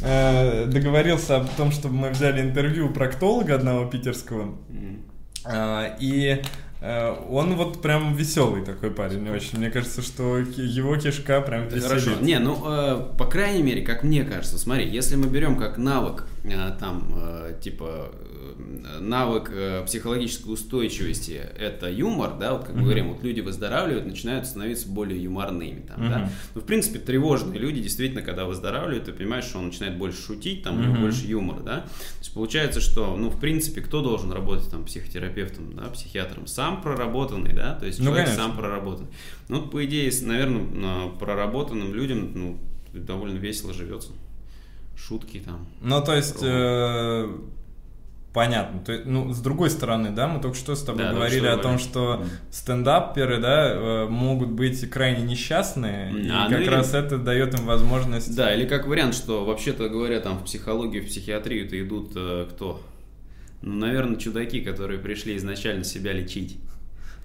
договорился 0.00 1.36
о 1.36 1.44
том, 1.56 1.70
чтобы 1.70 1.94
мы 1.94 2.10
взяли 2.10 2.40
интервью 2.40 2.90
проктолога 2.90 3.54
одного 3.54 3.84
питерского, 3.86 4.56
и 6.00 6.40
э, 6.40 6.42
он 6.82 7.54
вот 7.54 7.80
прям 7.80 8.14
веселый 8.14 8.64
такой 8.64 8.90
парень 8.90 9.28
очень. 9.30 9.58
Мне 9.58 9.70
кажется, 9.70 10.02
что 10.02 10.38
его 10.38 10.96
кишка 10.96 11.40
прям 11.40 11.68
веселит. 11.68 11.84
Хорошо. 11.84 12.10
Не, 12.20 12.38
ну, 12.38 12.60
э, 12.66 13.16
по 13.16 13.26
крайней 13.26 13.62
мере, 13.62 13.82
как 13.82 14.02
мне 14.02 14.24
кажется, 14.24 14.58
смотри, 14.58 14.88
если 14.88 15.14
мы 15.14 15.28
берем 15.28 15.56
как 15.56 15.78
навык, 15.78 16.24
э, 16.24 16.31
там, 16.78 17.12
э, 17.14 17.54
типа, 17.62 18.10
э, 18.12 18.98
навык 19.00 19.50
э, 19.52 19.84
психологической 19.86 20.52
устойчивости, 20.52 21.40
это 21.56 21.88
юмор, 21.88 22.36
да, 22.38 22.54
вот 22.54 22.62
как 22.64 22.70
мы 22.70 22.78
Мгм. 22.78 22.84
говорим, 22.84 23.12
вот 23.14 23.22
люди 23.22 23.40
выздоравливают, 23.40 24.06
начинают 24.06 24.46
становиться 24.46 24.88
более 24.88 25.22
юморными, 25.22 25.80
там, 25.86 26.08
да. 26.08 26.18
Мгм. 26.18 26.28
Ну, 26.56 26.60
в 26.60 26.64
принципе, 26.64 26.98
тревожные 26.98 27.60
люди, 27.60 27.80
действительно, 27.80 28.22
когда 28.22 28.44
выздоравливают, 28.44 29.04
ты 29.04 29.12
понимаешь, 29.12 29.44
что 29.44 29.58
он 29.58 29.66
начинает 29.66 29.96
больше 29.96 30.20
шутить, 30.20 30.62
там, 30.64 30.80
Мгм. 30.82 31.00
больше 31.00 31.26
юмора, 31.26 31.60
да. 31.60 31.80
То 31.82 32.18
есть 32.18 32.34
получается, 32.34 32.80
что, 32.80 33.16
ну, 33.16 33.30
в 33.30 33.38
принципе, 33.38 33.80
кто 33.80 34.02
должен 34.02 34.32
работать 34.32 34.68
там 34.70 34.84
психотерапевтом, 34.84 35.76
да, 35.76 35.84
психиатром? 35.90 36.46
Сам 36.48 36.82
проработанный, 36.82 37.52
да, 37.52 37.74
то 37.74 37.86
есть 37.86 38.00
Ну, 38.00 38.06
человек 38.06 38.26
конечно. 38.26 38.44
сам 38.48 38.56
проработанный. 38.56 39.10
Ну, 39.48 39.62
по 39.68 39.84
идее, 39.84 40.10
наверное, 40.22 41.08
проработанным 41.10 41.94
людям, 41.94 42.32
ну, 42.34 42.58
довольно 42.92 43.38
весело 43.38 43.72
живется. 43.72 44.10
Шутки 44.96 45.42
там. 45.44 45.66
Ну, 45.80 46.02
то 46.02 46.14
есть, 46.14 46.38
э, 46.42 47.28
понятно. 48.32 48.80
То 48.80 48.92
есть, 48.92 49.04
ну, 49.06 49.32
с 49.32 49.40
другой 49.40 49.70
стороны, 49.70 50.10
да, 50.10 50.28
мы 50.28 50.40
только 50.40 50.56
что 50.56 50.74
с 50.74 50.82
тобой 50.82 51.04
Да, 51.04 51.12
говорили 51.12 51.46
о 51.46 51.56
том, 51.58 51.78
что 51.78 52.24
стендаперы, 52.50 53.38
да, 53.38 53.72
э, 53.72 54.06
могут 54.08 54.50
быть 54.50 54.88
крайне 54.90 55.22
несчастные, 55.24 56.12
и 56.12 56.28
А, 56.30 56.44
ну 56.44 56.50
как 56.50 56.60
или- 56.60 56.68
раз 56.68 56.94
это 56.94 57.18
дает 57.18 57.54
им 57.58 57.66
возможность... 57.66 58.34
Да, 58.36 58.54
или 58.54 58.66
как 58.66 58.86
вариант, 58.86 59.14
что 59.14 59.44
вообще-то 59.44 59.88
говоря, 59.88 60.20
там 60.20 60.38
в 60.38 60.44
психологию, 60.44 61.02
в 61.02 61.06
психиатрию-то 61.06 61.80
идут 61.82 62.12
э, 62.14 62.46
кто? 62.50 62.80
Ну, 63.60 63.74
наверное, 63.74 64.16
чудаки, 64.16 64.60
которые 64.60 64.98
пришли 64.98 65.36
изначально 65.36 65.84
себя 65.84 66.12
лечить. 66.12 66.58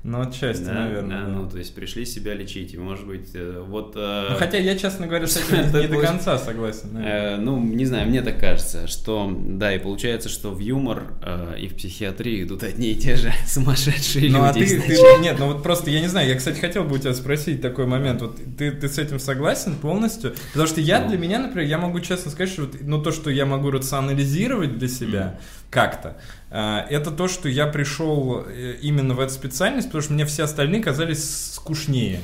Ну, 0.03 0.21
отчасти, 0.21 0.63
да, 0.63 0.73
наверное. 0.73 1.19
да, 1.21 1.25
да. 1.25 1.31
ну, 1.31 1.49
то 1.49 1.57
есть 1.57 1.75
пришли 1.75 2.05
себя 2.05 2.33
лечить. 2.33 2.73
И, 2.73 2.77
может 2.77 3.05
быть, 3.05 3.31
э, 3.33 3.61
вот... 3.67 3.93
э, 3.97 4.27
Ну, 4.29 4.35
хотя 4.37 4.57
я, 4.57 4.77
честно 4.77 5.05
говоря, 5.07 5.27
с 5.27 5.35
этим 5.35 5.57
не 5.81 5.87
до 5.87 5.99
конца 5.99 6.37
согласен. 6.37 6.95
Э, 6.97 7.35
ну, 7.37 7.59
не 7.61 7.83
знаю, 7.85 8.07
мне 8.07 8.21
так 8.21 8.39
кажется, 8.39 8.87
что 8.87 9.29
да, 9.37 9.73
и 9.75 9.79
получается, 9.79 10.29
что 10.29 10.51
в 10.51 10.59
юмор 10.59 11.03
э, 11.21 11.55
и 11.59 11.67
в 11.67 11.75
психиатрию 11.75 12.45
идут 12.45 12.63
одни 12.63 12.91
и 12.91 12.95
те 12.95 13.15
же 13.17 13.33
сумасшедшие 13.47 14.31
Ну, 14.31 14.43
а 14.43 14.53
люди. 14.53 14.65
ты, 14.69 14.79
ты- 14.81 14.93
изначально. 14.93 15.23
Нет, 15.23 15.35
ну 15.39 15.47
вот 15.47 15.63
просто, 15.63 15.89
я 15.91 15.99
не 15.99 16.07
знаю, 16.07 16.29
я, 16.29 16.35
кстати, 16.35 16.59
хотел 16.59 16.83
бы 16.85 16.95
у 16.95 16.97
тебя 16.99 17.13
спросить 17.13 17.61
такой 17.61 17.85
момент. 17.85 18.21
Вот 18.21 18.39
ты, 18.57 18.71
ты 18.71 18.87
с 18.87 18.97
этим 18.97 19.19
согласен 19.19 19.75
полностью? 19.75 20.33
Потому 20.53 20.67
что 20.67 20.79
я, 20.79 21.01
Ну. 21.01 21.09
для 21.09 21.17
меня, 21.17 21.39
например, 21.39 21.67
я 21.67 21.77
могу 21.77 21.99
честно 21.99 22.31
сказать, 22.31 22.49
что 22.53 22.61
вот, 22.61 22.75
ну, 22.81 23.01
то, 23.01 23.11
что 23.11 23.29
я 23.29 23.45
могу 23.45 23.71
рационализировать 23.71 24.77
для 24.77 24.87
себя 24.87 25.39
как-то, 25.69 26.17
э, 26.49 26.85
это 26.89 27.11
то, 27.11 27.27
что 27.27 27.49
я 27.49 27.67
пришел 27.67 28.43
э, 28.45 28.75
именно 28.81 29.13
в 29.13 29.19
эту 29.19 29.33
специальность, 29.33 29.87
потому 29.87 30.01
что 30.01 30.13
мне 30.13 30.25
все 30.25 30.43
остальные 30.43 30.81
казались 30.81 31.53
скучнее. 31.55 32.21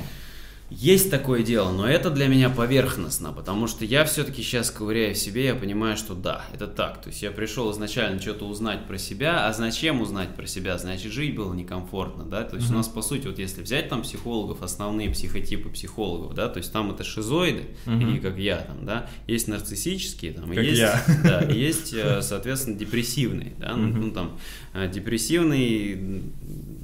Есть 0.70 1.10
такое 1.10 1.42
дело, 1.42 1.70
но 1.72 1.86
это 1.86 2.08
для 2.10 2.26
меня 2.26 2.48
поверхностно, 2.48 3.32
потому 3.32 3.66
что 3.66 3.84
я 3.84 4.04
все-таки 4.06 4.42
сейчас 4.42 4.70
ковыряю 4.70 5.14
в 5.14 5.18
себе, 5.18 5.44
я 5.46 5.54
понимаю, 5.54 5.96
что 5.98 6.14
да, 6.14 6.46
это 6.54 6.66
так. 6.66 7.02
То 7.02 7.10
есть 7.10 7.22
я 7.22 7.30
пришел 7.30 7.70
изначально 7.72 8.18
что-то 8.20 8.46
узнать 8.46 8.86
про 8.86 8.96
себя, 8.96 9.46
а 9.46 9.52
зачем 9.52 10.00
узнать 10.00 10.34
про 10.34 10.46
себя? 10.46 10.78
Значит, 10.78 11.12
жить 11.12 11.36
было 11.36 11.52
некомфортно, 11.52 12.24
да? 12.24 12.44
То 12.44 12.56
есть 12.56 12.70
у 12.70 12.74
нас, 12.74 12.88
по 12.88 13.02
сути, 13.02 13.26
вот 13.26 13.38
если 13.38 13.60
взять 13.60 13.90
там 13.90 14.02
психологов, 14.02 14.62
основные 14.62 15.10
психотипы 15.10 15.68
психологов, 15.68 16.34
да, 16.34 16.48
то 16.48 16.56
есть 16.58 16.72
там 16.72 16.90
это 16.90 17.04
шизоиды, 17.04 17.64
Мгм. 17.84 18.00
такие 18.00 18.20
как 18.20 18.38
я, 18.38 18.56
там, 18.56 18.86
да, 18.86 19.10
есть 19.26 19.48
нарциссические, 19.48 20.32
там, 20.32 20.50
и 20.50 20.56
Как 20.56 20.64
есть, 20.64 20.80
я. 20.80 21.04
да, 21.24 21.42
и 21.42 21.58
есть, 21.58 21.92
э, 21.92 22.22
соответственно, 22.22 22.78
депрессивные, 22.78 23.52
да, 23.58 23.74
Мгм. 23.74 24.00
ну, 24.00 24.10
там, 24.12 24.38
э, 24.72 24.88
депрессивный, 24.88 26.22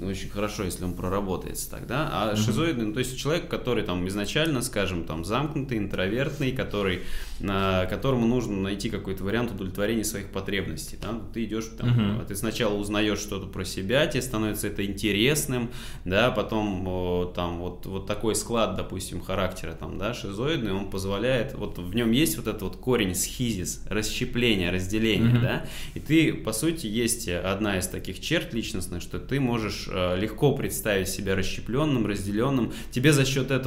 очень 0.03 0.29
хорошо, 0.29 0.65
если 0.65 0.85
он 0.85 0.93
проработается 0.93 1.71
тогда, 1.71 2.09
а 2.13 2.37
шизоидный, 2.37 2.87
ну, 2.87 2.93
то 2.93 2.99
есть 2.99 3.19
человек, 3.19 3.49
который 3.49 3.70
там 3.79 4.07
изначально, 4.09 4.63
скажем, 4.63 5.05
там 5.05 5.25
замкнутый, 5.25 5.79
интровертный, 5.79 6.53
который, 6.53 7.01
на, 7.39 7.87
которому 7.87 8.27
нужно 8.27 8.57
найти 8.57 8.91
какой-то 8.91 9.25
вариант 9.25 9.53
удовлетворения 9.53 10.05
своих 10.05 10.27
потребностей, 10.31 10.99
да, 11.01 11.21
ты 11.33 11.45
идешь, 11.45 11.67
там, 11.79 12.21
э, 12.21 12.25
ты 12.27 12.35
сначала 12.37 12.75
узнаешь 12.75 13.19
что-то 13.19 13.47
про 13.47 13.65
себя, 13.65 14.07
тебе 14.07 14.23
становится 14.23 14.67
это 14.67 14.85
интересным, 14.85 15.71
да, 16.05 16.31
потом 16.31 17.33
там 17.35 17.59
вот, 17.59 17.87
вот 17.87 18.07
такой 18.07 18.35
склад, 18.35 18.77
допустим, 18.77 19.21
характера, 19.21 19.73
там, 19.79 19.99
да, 19.99 20.15
шизоидный, 20.15 20.73
он 20.73 20.91
позволяет, 20.91 21.55
вот 21.55 21.79
в 21.79 21.95
нем 21.95 22.11
есть 22.11 22.37
вот 22.37 22.47
этот 22.47 22.63
вот 22.63 22.77
корень 22.77 23.15
схизис, 23.15 23.83
расщепление, 23.89 24.71
разделение, 24.71 25.35
Мгм. 25.35 25.43
да, 25.43 25.67
и 25.95 26.01
ты, 26.01 26.33
по 26.33 26.53
сути, 26.53 26.87
есть 26.87 27.29
одна 27.29 27.79
из 27.79 27.87
таких 27.87 28.21
черт 28.21 28.53
личностных, 28.55 29.03
что 29.03 29.19
ты 29.19 29.41
можешь 29.41 29.89
э, 29.91 30.19
легко 30.19 30.53
представить 30.53 31.09
себя 31.09 31.35
расщепленным, 31.37 32.07
разделенным. 32.07 32.73
Тебе 32.91 33.13
за 33.13 33.25
счет 33.25 33.51
этого 33.51 33.60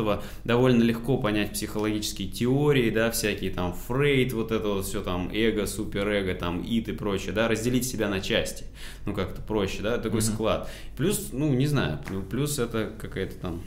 довольно 0.43 0.81
легко 0.83 1.17
понять 1.17 1.53
психологические 1.53 2.27
теории, 2.29 2.89
да, 2.89 3.11
всякие 3.11 3.51
там 3.51 3.73
Фрейд, 3.87 4.33
вот 4.33 4.51
это 4.51 4.67
вот 4.67 4.85
все 4.85 5.01
там 5.01 5.29
эго, 5.33 5.65
суперэго, 5.67 6.33
там 6.35 6.61
ид 6.61 6.87
и 6.89 6.91
прочее, 6.93 7.31
да, 7.33 7.47
разделить 7.47 7.85
себя 7.87 8.09
на 8.09 8.19
части. 8.21 8.65
Ну, 9.05 9.13
как-то 9.13 9.41
проще, 9.41 9.81
да, 9.81 9.97
такой 9.97 10.21
Мгм. 10.21 10.33
склад. 10.33 10.69
Плюс, 10.97 11.29
ну, 11.31 11.53
не 11.53 11.67
знаю, 11.67 11.99
плю- 12.07 12.23
плюс 12.23 12.59
это 12.59 12.91
какая-то 12.99 13.35
там 13.35 13.61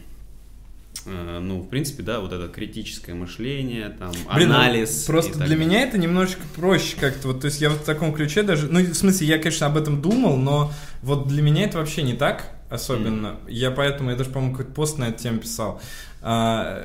э, 1.08 1.38
ну, 1.40 1.60
в 1.60 1.68
принципе, 1.68 2.02
да, 2.02 2.18
вот 2.20 2.32
это 2.32 2.48
критическое 2.48 3.14
мышление, 3.14 3.90
там, 3.90 4.10
Блин, 4.34 4.48
ну, 4.48 4.54
анализ. 4.56 5.04
Просто 5.04 5.32
для 5.38 5.40
далее. 5.46 5.56
меня 5.58 5.82
это 5.82 5.98
немножечко 5.98 6.42
проще 6.56 6.96
как-то. 6.98 7.28
Вот, 7.28 7.40
то 7.42 7.46
есть 7.46 7.60
я 7.60 7.70
вот 7.70 7.80
в 7.80 7.84
таком 7.84 8.12
ключе 8.12 8.42
даже. 8.42 8.66
Ну, 8.66 8.80
в 8.80 8.94
смысле, 8.94 9.26
я, 9.28 9.38
конечно, 9.38 9.66
об 9.66 9.76
этом 9.76 10.02
думал, 10.02 10.36
но 10.36 10.72
вот 11.02 11.28
для 11.28 11.42
меня 11.42 11.64
это 11.64 11.78
вообще 11.78 12.02
не 12.02 12.14
так 12.14 12.50
особенно. 12.70 13.36
Я 13.46 13.70
поэтому, 13.70 14.10
я 14.10 14.16
даже, 14.16 14.30
по-моему, 14.30 14.56
какой-то 14.56 14.72
пост 14.74 14.98
на 14.98 15.04
эту 15.10 15.22
тему 15.22 15.38
писал. 15.38 15.80
А, 16.28 16.82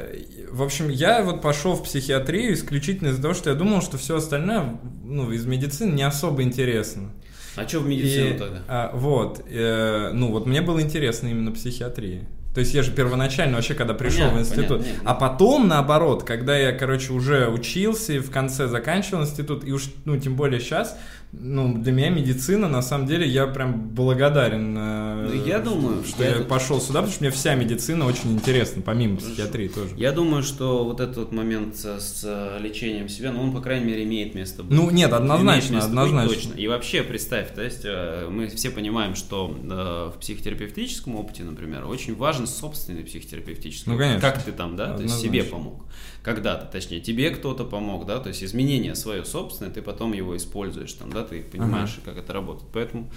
в 0.52 0.62
общем, 0.62 0.89
я 0.89 1.24
вот 1.24 1.42
пошел 1.42 1.74
в 1.74 1.84
психиатрию 1.84 2.54
исключительно 2.54 3.08
из-за 3.08 3.24
того, 3.24 3.34
что 3.34 3.50
я 3.50 3.56
думал, 3.56 3.82
что 3.82 3.98
все 3.98 4.18
остальное, 4.18 4.78
ну, 5.04 5.32
из 5.32 5.48
медицины 5.48 5.92
не 5.94 6.04
особо 6.04 6.44
интересно. 6.44 7.10
А 7.56 7.68
что 7.68 7.80
в 7.80 7.88
медицину 7.88 8.36
И, 8.36 8.38
тогда? 8.38 8.60
а, 8.68 8.92
вот, 8.94 9.44
э, 9.50 10.12
ну 10.14 10.32
вот 10.32 10.46
мне 10.46 10.62
было 10.62 10.80
интересно 10.80 11.28
именно 11.30 11.52
психиатрия. 11.52 12.28
То 12.54 12.60
есть 12.60 12.76
я 12.76 12.84
же 12.84 12.92
первоначально 12.92 13.56
вообще, 13.56 13.74
когда 13.74 13.96
пришел 13.96 14.30
Понятно, 14.30 14.38
в 14.38 14.42
институт, 14.42 14.82
понятно, 14.84 15.10
а 15.10 15.14
потом 15.16 15.68
наоборот, 15.68 16.24
когда 16.24 16.56
я, 16.56 16.72
короче, 16.74 17.12
уже 17.12 17.48
учился 17.48 18.14
и 18.14 18.20
в 18.20 18.30
конце 18.30 18.68
заканчивал 18.68 19.24
институт, 19.24 19.66
и 19.66 19.72
уж, 19.72 19.86
ну, 20.06 20.18
тем 20.18 20.36
более 20.36 20.60
сейчас, 20.60 20.96
ну, 21.34 21.78
для 21.82 21.92
меня 21.94 22.10
медицина, 22.10 22.68
на 22.68 22.82
самом 22.82 23.08
деле, 23.08 23.26
я 23.28 23.48
прям 23.48 23.90
благодарен, 23.90 24.76
э, 24.78 25.28
Ну, 25.30 25.46
я 25.46 25.60
думаю, 25.60 26.04
что 26.04 26.24
я 26.24 26.36
я 26.38 26.44
пошел 26.44 26.82
сюда, 26.82 27.00
потому 27.00 27.14
что 27.14 27.24
мне 27.24 27.32
вся 27.32 27.56
медицина 27.56 28.06
очень 28.06 28.34
интересна, 28.34 28.82
помимо 28.82 29.16
Хорошо. 29.16 29.34
психиатрии 29.34 29.68
тоже. 29.70 29.96
Я 29.96 30.12
думаю, 30.12 30.44
что 30.44 30.84
вот 30.84 31.00
этот 31.00 31.18
вот 31.18 31.32
момент 31.32 31.76
с, 31.78 31.86
с, 32.00 32.22
э, 32.26 32.58
лечением 32.62 33.08
себя, 33.08 33.32
ну, 33.32 33.44
он, 33.44 33.54
по 33.54 33.62
крайней 33.62 33.86
мере, 33.86 34.04
имеет 34.04 34.36
место 34.36 34.64
быть. 34.64 34.78
Ну, 34.78 34.90
нет, 34.90 35.14
однозначно, 35.14 35.78
быть 35.78 35.86
однозначно. 35.86 36.34
точно. 36.36 36.54
И 36.56 36.68
вообще, 36.68 37.02
представь, 37.04 37.54
то 37.54 37.62
есть 37.64 37.82
э, 37.86 38.28
мы 38.30 38.48
все 38.48 38.70
понимаем, 38.70 39.16
что 39.16 39.48
в 39.48 40.20
психотерапевтическом 40.20 41.16
опыте, 41.16 41.44
например, 41.44 41.86
очень 41.86 42.16
важен 42.16 42.46
собственный 42.46 43.04
психотерапевтический 43.04 43.90
Ну, 43.90 43.96
опыт. 43.96 44.06
конечно. 44.08 44.30
Как 44.32 44.44
ты 44.44 44.52
там, 44.52 44.76
да, 44.76 44.96
то 44.98 45.04
есть 45.04 45.20
себе 45.20 45.44
помог. 45.44 45.86
Когда-то, 46.24 46.68
точнее, 46.72 47.00
тебе 47.00 47.32
кто-то 47.32 47.64
помог, 47.64 48.06
да, 48.06 48.20
то 48.20 48.30
есть 48.30 48.44
изменение 48.44 48.94
свое 48.96 49.26
собственное, 49.26 49.72
ты 49.72 49.82
потом 49.82 50.14
его 50.14 50.38
используешь, 50.38 50.94
там, 50.94 51.12
да, 51.12 51.20
ты 51.24 51.43
понимаешь, 51.43 51.99
как 52.03 52.17
это 52.17 52.34
работает. 52.34 52.69
Поэтому 52.74 53.09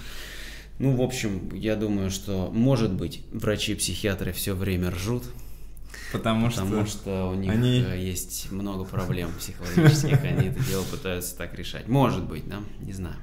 ну, 0.79 0.97
в 0.97 1.03
общем, 1.03 1.55
я 1.55 1.77
думаю, 1.77 2.11
что, 2.11 2.51
может 2.53 2.93
быть, 2.93 3.23
врачи-психиатры 3.33 4.33
все 4.33 4.55
время 4.55 4.91
ржут, 4.91 5.25
Потому, 6.13 6.49
Потому 6.49 6.87
что... 6.87 6.99
что 6.99 7.31
у 7.31 7.35
них 7.35 7.51
они- 7.51 7.85
э, 7.85 7.99
есть 7.99 8.51
много 8.53 8.85
проблем 8.85 9.31
психологических, 9.37 10.23
они 10.23 10.49
это 10.49 10.65
дело 10.65 10.85
пытаются 10.85 11.37
так 11.37 11.55
решать. 11.55 11.89
Может 11.89 12.25
быть, 12.25 12.49
да? 12.49 12.61
Не 12.81 12.93
знаю. 12.93 13.17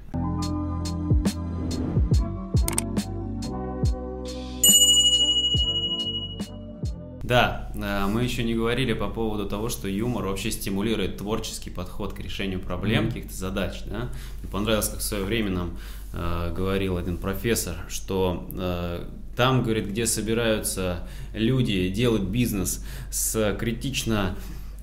Да, 7.24 7.71
мы 8.08 8.24
еще 8.24 8.44
не 8.44 8.54
говорили 8.54 8.94
по 8.94 9.08
поводу 9.08 9.48
того, 9.48 9.70
что 9.70 9.88
юмор 9.88 10.26
вообще 10.26 10.52
стимулирует 10.52 11.18
творческий 11.18 11.70
подход 11.70 12.14
к 12.14 12.20
решению 12.20 12.60
проблем, 12.60 13.06
Мгм. 13.06 13.14
каких-то 13.14 13.36
задач. 13.36 13.82
Да? 13.86 14.10
Мне 14.42 14.52
понравилось, 14.52 14.90
как 14.90 15.00
в 15.00 15.04
свое 15.04 15.24
время 15.24 15.50
нам 15.52 15.78
э, 16.14 16.54
говорил 16.56 16.98
один 16.98 17.18
профессор, 17.18 17.76
что 17.90 18.48
э, 18.54 19.06
там, 19.36 19.64
говорит, 19.64 19.88
где 19.88 20.06
собираются 20.06 21.08
люди 21.34 21.90
делать 21.90 22.24
бизнес 22.24 22.84
с 23.10 23.56
критично 23.60 24.36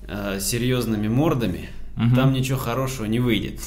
э, 0.07 0.39
серьезными 0.39 1.07
мордами, 1.07 1.69
Мгм. 1.95 2.15
там 2.15 2.33
ничего 2.33 2.57
хорошего 2.57 3.05
не 3.05 3.19
выйдет. 3.19 3.59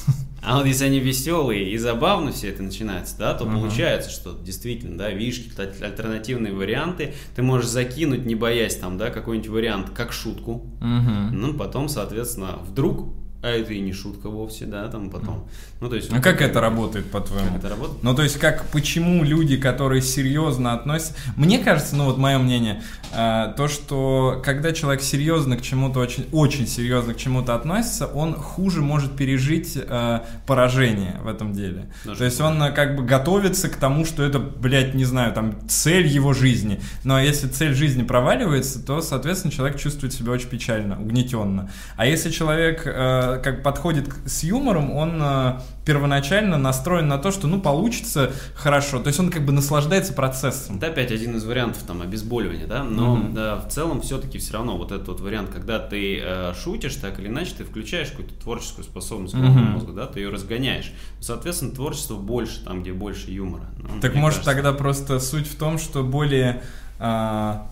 А 0.45 0.57
вот 0.57 0.65
если 0.65 0.85
они 0.85 0.99
веселые 0.99 1.69
и 1.71 1.77
забавно 1.77 2.31
все 2.31 2.49
это 2.49 2.63
начинается, 2.63 3.17
да, 3.17 3.33
то 3.33 3.45
Мгм. 3.45 3.59
получается, 3.61 4.09
что 4.09 4.33
действительно, 4.33 4.97
да, 4.97 5.09
видишь 5.09 5.37
какие-то 5.37 5.63
аль- 5.63 5.91
альтернативные 5.91 6.53
варианты, 6.53 7.13
ты 7.35 7.41
можешь 7.41 7.67
закинуть, 7.69 8.25
не 8.25 8.35
боясь 8.35 8.75
там, 8.75 8.97
да, 8.97 9.09
какой-нибудь 9.09 9.49
вариант 9.49 9.89
как 9.91 10.11
шутку, 10.11 10.65
Мгм. 10.81 11.29
ну, 11.39 11.53
потом, 11.53 11.87
соответственно, 11.87 12.59
вдруг, 12.67 13.13
а 13.43 13.49
это 13.49 13.73
и 13.73 13.79
не 13.81 13.91
шутка 13.91 14.29
вовсе, 14.29 14.65
да, 14.65 14.87
там 14.87 15.09
потом, 15.09 15.49
ну, 15.81 15.89
то 15.89 15.97
есть... 15.97 16.09
А 16.09 16.15
вот 16.15 16.23
как 16.23 16.35
такая- 16.35 16.49
это 16.49 16.61
работает, 16.61 17.11
по-твоему? 17.11 17.49
Как 17.49 17.57
это 17.57 17.69
работает? 17.69 18.01
Ну, 18.01 18.15
то 18.15 18.23
есть, 18.23 18.39
как, 18.39 18.65
почему 18.67 19.21
люди, 19.25 19.57
которые 19.57 20.01
серьезно 20.01 20.71
относятся... 20.71 21.13
Мне 21.35 21.59
кажется, 21.59 21.97
ну, 21.97 22.05
вот 22.05 22.17
мое 22.17 22.37
мнение, 22.39 22.81
э, 23.13 23.53
то, 23.57 23.67
что 23.67 24.41
когда 24.45 24.71
человек 24.71 25.01
серьезно 25.01 25.57
к 25.57 25.61
чему-то, 25.61 25.99
очень, 25.99 26.25
очень 26.31 26.67
серьезно 26.67 27.13
к 27.13 27.17
чему-то 27.17 27.53
относится, 27.53 28.07
он 28.07 28.33
хуже 28.33 28.81
может 28.81 29.17
пережить 29.17 29.75
э, 29.75 30.19
поражение 30.47 31.19
в 31.21 31.27
этом 31.27 31.51
деле. 31.51 31.91
Даже 32.05 32.19
то 32.19 32.25
есть, 32.25 32.39
он 32.39 32.63
э, 32.63 32.71
как 32.71 32.95
бы 32.95 33.03
готовится 33.03 33.67
к 33.67 33.75
тому, 33.75 34.05
что 34.05 34.23
это, 34.23 34.39
блядь, 34.39 34.93
не 34.93 35.03
знаю, 35.03 35.33
там, 35.33 35.55
цель 35.67 36.07
его 36.07 36.31
жизни. 36.31 36.79
Но 37.03 37.19
если 37.19 37.49
цель 37.49 37.73
жизни 37.73 38.03
проваливается, 38.03 38.81
то, 38.81 39.01
соответственно, 39.01 39.51
человек 39.51 39.77
чувствует 39.77 40.13
себя 40.13 40.31
очень 40.31 40.47
печально, 40.47 40.97
угнетенно. 40.97 41.69
А 41.97 42.05
если 42.05 42.29
человек 42.29 42.83
э, 42.85 43.32
как 43.37 43.63
подходит 43.63 44.09
с 44.25 44.43
юмором, 44.43 44.91
он 44.91 45.19
э, 45.21 45.59
первоначально 45.85 46.57
настроен 46.57 47.07
на 47.07 47.17
то, 47.17 47.31
что, 47.31 47.47
ну, 47.47 47.59
получится 47.61 48.31
хорошо. 48.55 48.99
То 48.99 49.07
есть 49.07 49.19
он 49.19 49.29
как 49.29 49.45
бы 49.45 49.51
наслаждается 49.51 50.13
процессом. 50.13 50.77
Это 50.77 50.87
опять 50.87 51.11
один 51.11 51.35
из 51.37 51.45
вариантов 51.45 51.83
там 51.83 52.01
обезболивания, 52.01 52.67
да, 52.67 52.83
но 52.83 53.15
Мгм. 53.15 53.33
да, 53.33 53.55
в 53.57 53.67
целом 53.69 54.01
все-таки 54.01 54.37
все 54.39 54.53
равно 54.53 54.77
вот 54.77 54.91
этот 54.91 55.07
вот 55.07 55.19
вариант, 55.21 55.49
когда 55.53 55.79
ты 55.79 56.19
э, 56.23 56.53
шутишь, 56.61 56.95
так 56.95 57.19
или 57.19 57.27
иначе, 57.27 57.53
ты 57.57 57.63
включаешь 57.63 58.09
какую-то 58.09 58.33
творческую 58.35 58.83
способность 58.83 59.33
Мгм. 59.33 59.71
мозга, 59.71 59.91
да, 59.93 60.05
ты 60.07 60.19
ее 60.21 60.29
разгоняешь. 60.29 60.91
Соответственно, 61.19 61.71
творчество 61.71 62.15
больше 62.15 62.63
там, 62.63 62.81
где 62.81 62.93
больше 62.93 63.31
юмора. 63.31 63.65
Ну, 63.77 63.99
Так 64.01 64.15
может 64.15 64.39
кажется. 64.39 64.55
тогда 64.55 64.73
просто 64.73 65.19
суть 65.19 65.47
в 65.47 65.55
том, 65.55 65.77
что 65.77 66.03
более 66.03 66.63
а, 66.99 67.67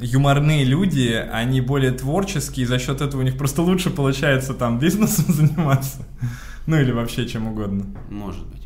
юморные 0.00 0.64
люди, 0.64 1.12
они 1.32 1.60
более 1.60 1.92
творческие, 1.92 2.64
и 2.64 2.66
за 2.66 2.78
счет 2.78 3.00
этого 3.00 3.20
у 3.20 3.24
них 3.24 3.36
просто 3.38 3.62
лучше 3.62 3.90
получается 3.90 4.54
там 4.54 4.78
бизнесом 4.78 5.24
заниматься. 5.28 6.06
Ну 6.66 6.76
или 6.80 6.92
вообще 6.92 7.26
чем 7.28 7.46
угодно. 7.48 7.86
Может 8.10 8.46
быть. 8.46 8.62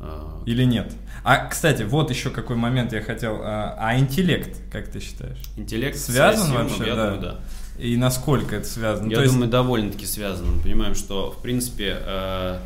Э, 0.00 0.20
Или 0.46 0.64
нет. 0.64 0.92
А, 1.22 1.46
кстати, 1.46 1.82
вот 1.82 2.10
еще 2.10 2.30
какой 2.30 2.56
момент 2.56 2.92
я 2.92 3.00
хотел. 3.02 3.40
А, 3.42 3.76
а 3.78 3.98
интеллект, 3.98 4.56
как 4.70 4.88
ты 4.88 5.00
считаешь? 5.00 5.38
Интеллект 5.56 5.96
Связан 5.98 6.48
юмором, 6.48 6.68
вообще, 6.68 6.86
я 6.86 6.94
да? 6.96 7.04
думаю, 7.14 7.20
да. 7.22 7.40
И 7.78 7.96
насколько 7.96 8.56
это 8.56 8.66
связано? 8.66 9.08
Я 9.08 9.16
То 9.16 9.22
есть- 9.22 9.34
думаю, 9.34 9.50
довольно-таки 9.50 10.06
связано. 10.06 10.52
Мы 10.52 10.62
понимаем, 10.62 10.94
что, 10.94 11.30
в 11.32 11.42
принципе, 11.42 11.96
э, 12.00 12.58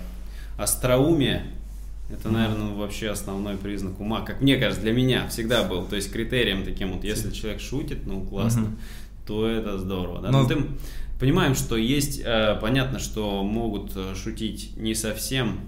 остроумие 0.59 1.45
это, 2.11 2.29
наверное, 2.31 2.75
вообще 2.75 3.11
основной 3.11 3.57
признак 3.57 4.01
ума, 4.01 4.23
как 4.23 4.41
мне 4.41 4.57
кажется, 4.57 4.83
для 4.83 4.93
меня 4.93 5.29
всегда 5.29 5.65
был. 5.65 5.85
То 5.87 5.97
есть 5.97 6.11
критерием 6.13 6.65
таким 6.65 6.93
вот, 6.93 7.05
если 7.05 7.31
человек 7.31 7.61
шутит, 7.61 8.07
ну 8.07 8.23
классно, 8.23 8.77
то 9.27 9.47
это 9.47 9.79
здорово. 9.79 10.23
Да? 10.23 10.31
Но- 10.31 10.43
Но 10.43 10.49
ты 10.49 10.57
понимаем, 11.21 11.55
что 11.55 11.77
есть, 11.77 12.21
э, 12.25 12.57
понятно, 12.61 12.99
что 12.99 13.43
могут 13.43 13.93
э, 13.97 14.15
шутить 14.15 14.77
не 14.77 14.95
совсем. 14.95 15.61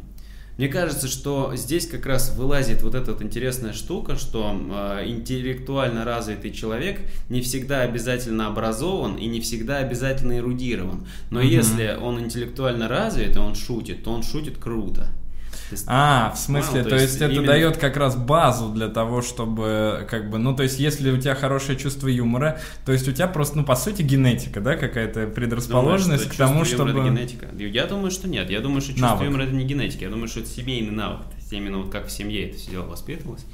Мне 0.57 0.69
кажется, 0.69 1.09
что 1.09 1.53
здесь 1.57 1.87
как 1.87 2.05
раз 2.05 2.35
вылазит 2.37 2.83
вот 2.83 2.95
эта 2.95 3.13
вот 3.13 3.23
интересная 3.23 3.73
штука, 3.73 4.17
что 4.17 4.55
э, 5.01 5.09
интеллектуально 5.09 6.05
развитый 6.05 6.51
человек 6.53 7.01
не 7.31 7.41
всегда 7.41 7.83
обязательно 7.83 8.47
образован 8.47 9.17
и 9.17 9.27
не 9.27 9.41
всегда 9.41 9.79
обязательно 9.79 10.37
эрудирован. 10.39 11.07
Но 11.31 11.41
Мгм. 11.41 11.49
если 11.49 11.97
он 12.01 12.21
интеллектуально 12.21 12.89
развит 12.89 13.37
и 13.37 13.39
он 13.39 13.55
шутит, 13.55 14.05
то 14.05 14.11
он 14.13 14.23
шутит 14.23 14.59
круто. 14.59 15.09
То 15.51 15.75
есть- 15.75 15.85
А, 15.87 16.33
в 16.35 16.39
смысле, 16.39 16.83
Ну, 16.83 16.89
то, 16.91 16.97
есть, 16.97 17.17
это 17.17 17.33
именно- 17.33 17.47
дает 17.47 17.77
как 17.77 17.97
раз 17.97 18.17
базу 18.17 18.71
для 18.71 18.89
того, 18.89 19.23
чтобы, 19.23 20.07
как 20.11 20.29
бы, 20.31 20.39
ну, 20.39 20.55
то 20.55 20.63
есть, 20.63 20.81
если 20.81 21.11
у 21.11 21.17
тебя 21.17 21.35
хорошее 21.35 21.79
чувство 21.79 22.09
юмора, 22.09 22.59
то 22.85 22.93
есть 22.93 23.07
у 23.09 23.13
тебя 23.13 23.29
просто, 23.29 23.59
ну, 23.59 23.65
по 23.65 23.77
сути, 23.77 24.03
генетика, 24.03 24.61
да, 24.61 24.77
какая-то 24.77 25.27
предрасположенность 25.29 26.25
Думаешь, 26.25 26.35
к 26.35 26.39
тому, 26.39 26.65
чтобы... 26.65 26.91
это 26.91 27.09
генетика? 27.09 27.47
Я 27.57 27.87
думаю, 27.87 28.11
что 28.11 28.29
нет. 28.29 28.51
Я 28.51 28.61
думаю, 28.61 28.81
что 28.81 28.93
чувство 28.93 29.09
Навык. 29.09 29.25
юмора 29.27 29.43
это 29.43 29.53
не 29.53 29.65
генетика. 29.65 30.05
Я 30.05 30.11
думаю, 30.11 30.29
что 30.29 30.41
это 30.41 30.49
семейный 30.49 30.91
навык. 30.93 31.23
То 31.29 31.37
есть 31.37 31.53
именно 31.53 31.79
вот 31.79 31.91
как 31.91 32.07
в 32.07 32.11
семье 32.11 32.49
это 32.49 32.59
все 32.59 32.71
дело 32.73 32.87
воспитывалось. 32.87 33.45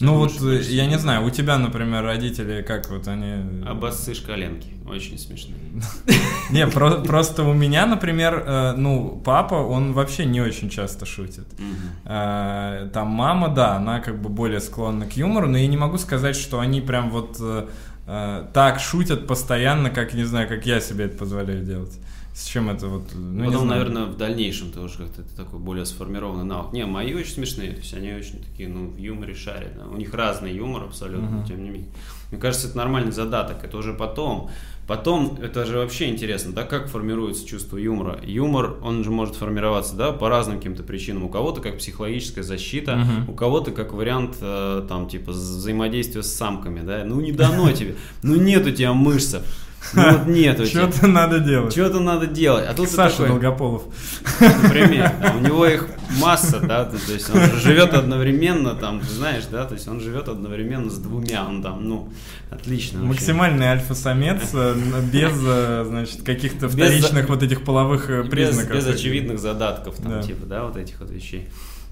Ну 0.00 0.14
вот, 0.16 0.32
что 0.32 0.50
э, 0.52 0.62
я 0.62 0.86
не 0.86 0.98
знаю, 0.98 1.24
у 1.24 1.30
тебя, 1.30 1.58
например, 1.58 2.02
родители, 2.04 2.62
как 2.62 2.88
вот 2.90 3.06
они... 3.08 3.64
Обосцы 3.66 4.14
шкаленки. 4.14 4.68
Очень 4.88 5.18
смешно. 5.18 5.54
Не, 6.50 6.66
про- 6.66 7.02
просто 7.02 7.44
у 7.44 7.52
меня, 7.52 7.86
например, 7.86 8.42
э, 8.46 8.72
ну, 8.76 9.20
папа, 9.24 9.54
он 9.54 9.92
вообще 9.92 10.24
не 10.24 10.40
очень 10.40 10.68
часто 10.70 11.06
шутит. 11.06 11.46
Э, 12.04 12.88
Там 12.92 13.08
мама, 13.08 13.48
да, 13.48 13.76
она 13.76 14.00
как 14.00 14.20
бы 14.20 14.28
более 14.28 14.60
склонна 14.60 15.06
к 15.06 15.12
юмору, 15.16 15.48
но 15.48 15.58
я 15.58 15.66
не 15.68 15.76
могу 15.76 15.98
сказать, 15.98 16.36
что 16.36 16.58
они 16.60 16.80
прям 16.80 17.10
вот 17.10 17.36
э, 17.40 17.66
э, 18.06 18.46
так 18.52 18.80
шутят 18.80 19.26
постоянно, 19.26 19.90
как, 19.90 20.14
не 20.14 20.24
знаю, 20.24 20.48
как 20.48 20.66
я 20.66 20.80
себе 20.80 21.04
это 21.04 21.16
позволяю 21.18 21.64
делать. 21.64 21.98
С 22.32 22.46
чем 22.46 22.70
это 22.70 22.86
вот, 22.86 23.10
ну, 23.14 23.44
Потом, 23.46 23.66
наверное, 23.66 24.04
в 24.06 24.16
дальнейшем 24.16 24.70
ты 24.70 24.80
уже 24.80 24.98
как-то 24.98 25.22
это 25.22 25.36
такой 25.36 25.58
более 25.58 25.84
сформированный 25.84 26.44
навык. 26.44 26.72
Не, 26.72 26.86
мои 26.86 27.12
очень 27.12 27.32
смешные, 27.32 27.72
то 27.72 27.78
есть 27.80 27.92
они 27.92 28.12
очень 28.12 28.38
такие, 28.42 28.68
ну, 28.68 28.88
в 28.88 28.96
юморе 28.96 29.34
шарят. 29.34 29.76
да. 29.76 29.86
У 29.86 29.96
них 29.96 30.14
разный 30.14 30.54
юмор 30.54 30.84
абсолютно, 30.84 31.28
но 31.28 31.44
тем 31.46 31.62
не 31.62 31.70
менее. 31.70 31.88
Мне 32.30 32.40
кажется, 32.40 32.68
это 32.68 32.76
нормальный 32.76 33.12
задаток, 33.12 33.64
это 33.64 33.76
уже 33.76 33.92
потом. 33.92 34.48
Потом, 34.86 35.38
это 35.40 35.66
же 35.66 35.76
вообще 35.78 36.08
интересно, 36.08 36.52
да, 36.52 36.64
как 36.64 36.88
формируется 36.88 37.46
чувство 37.46 37.76
юмора. 37.76 38.18
Юмор, 38.24 38.76
он 38.82 39.04
же 39.04 39.10
может 39.10 39.36
формироваться, 39.36 39.94
да, 39.94 40.10
по 40.12 40.28
разным 40.28 40.56
каким-то 40.56 40.82
причинам. 40.82 41.24
У 41.24 41.28
кого-то 41.28 41.60
как 41.60 41.78
психологическая 41.78 42.42
защита, 42.42 42.96
Мгм. 42.96 43.28
у 43.30 43.34
кого-то 43.34 43.70
как 43.72 43.92
вариант, 43.92 44.36
э, 44.40 44.84
там, 44.88 45.08
типа, 45.08 45.30
взаимодействия 45.32 46.22
с 46.24 46.32
самками, 46.32 46.80
да. 46.84 47.04
Ну, 47.04 47.20
не 47.20 47.30
дано 47.32 47.70
тебе, 47.72 47.96
ну, 48.22 48.34
нет 48.36 48.66
у 48.66 48.70
тебя 48.72 48.92
мышцев, 48.92 49.42
ну, 49.94 50.12
вот 50.18 50.26
нет 50.26 50.60
у 50.60 50.64
тебя. 50.64 50.90
Что-то 50.90 51.06
надо 51.06 51.40
делать. 51.40 51.72
Что-то 51.72 52.00
надо 52.00 52.26
делать. 52.26 52.66
А 52.68 52.74
тут 52.74 52.88
Саша 52.88 53.16
такой, 53.16 53.28
Долгополов. 53.28 53.82
например, 54.40 55.12
да, 55.22 55.34
у 55.36 55.40
него 55.40 55.66
их 55.66 55.88
масса, 56.20 56.60
да, 56.60 56.84
то 56.84 56.96
есть 57.12 57.30
он 57.34 57.40
живет 57.60 57.94
одновременно, 57.94 58.74
там, 58.74 59.00
знаешь, 59.02 59.44
да, 59.50 59.64
то 59.64 59.74
есть 59.74 59.88
он 59.88 60.00
живет 60.00 60.28
одновременно 60.28 60.90
с 60.90 60.98
двумя, 60.98 61.44
он 61.46 61.62
там, 61.62 61.88
ну, 61.88 62.08
отлично. 62.50 63.00
Максимальный 63.02 63.66
альфа-самец 63.66 64.50
э, 64.54 64.74
без, 65.12 65.32
э, 65.44 65.84
значит, 65.88 66.22
каких-то 66.22 66.68
вторичных 66.68 67.28
вот 67.28 67.42
этих 67.42 67.64
половых 67.64 68.10
э, 68.10 68.22
без, 68.22 68.30
признаков. 68.30 68.76
без 68.76 68.86
очевидных 68.86 69.38
задатков, 69.38 69.96
там, 69.96 70.12
Да. 70.12 70.22
типа, 70.22 70.46
да, 70.46 70.64
вот 70.64 70.76
этих 70.76 71.00
вот 71.00 71.10
вещей. 71.10 71.48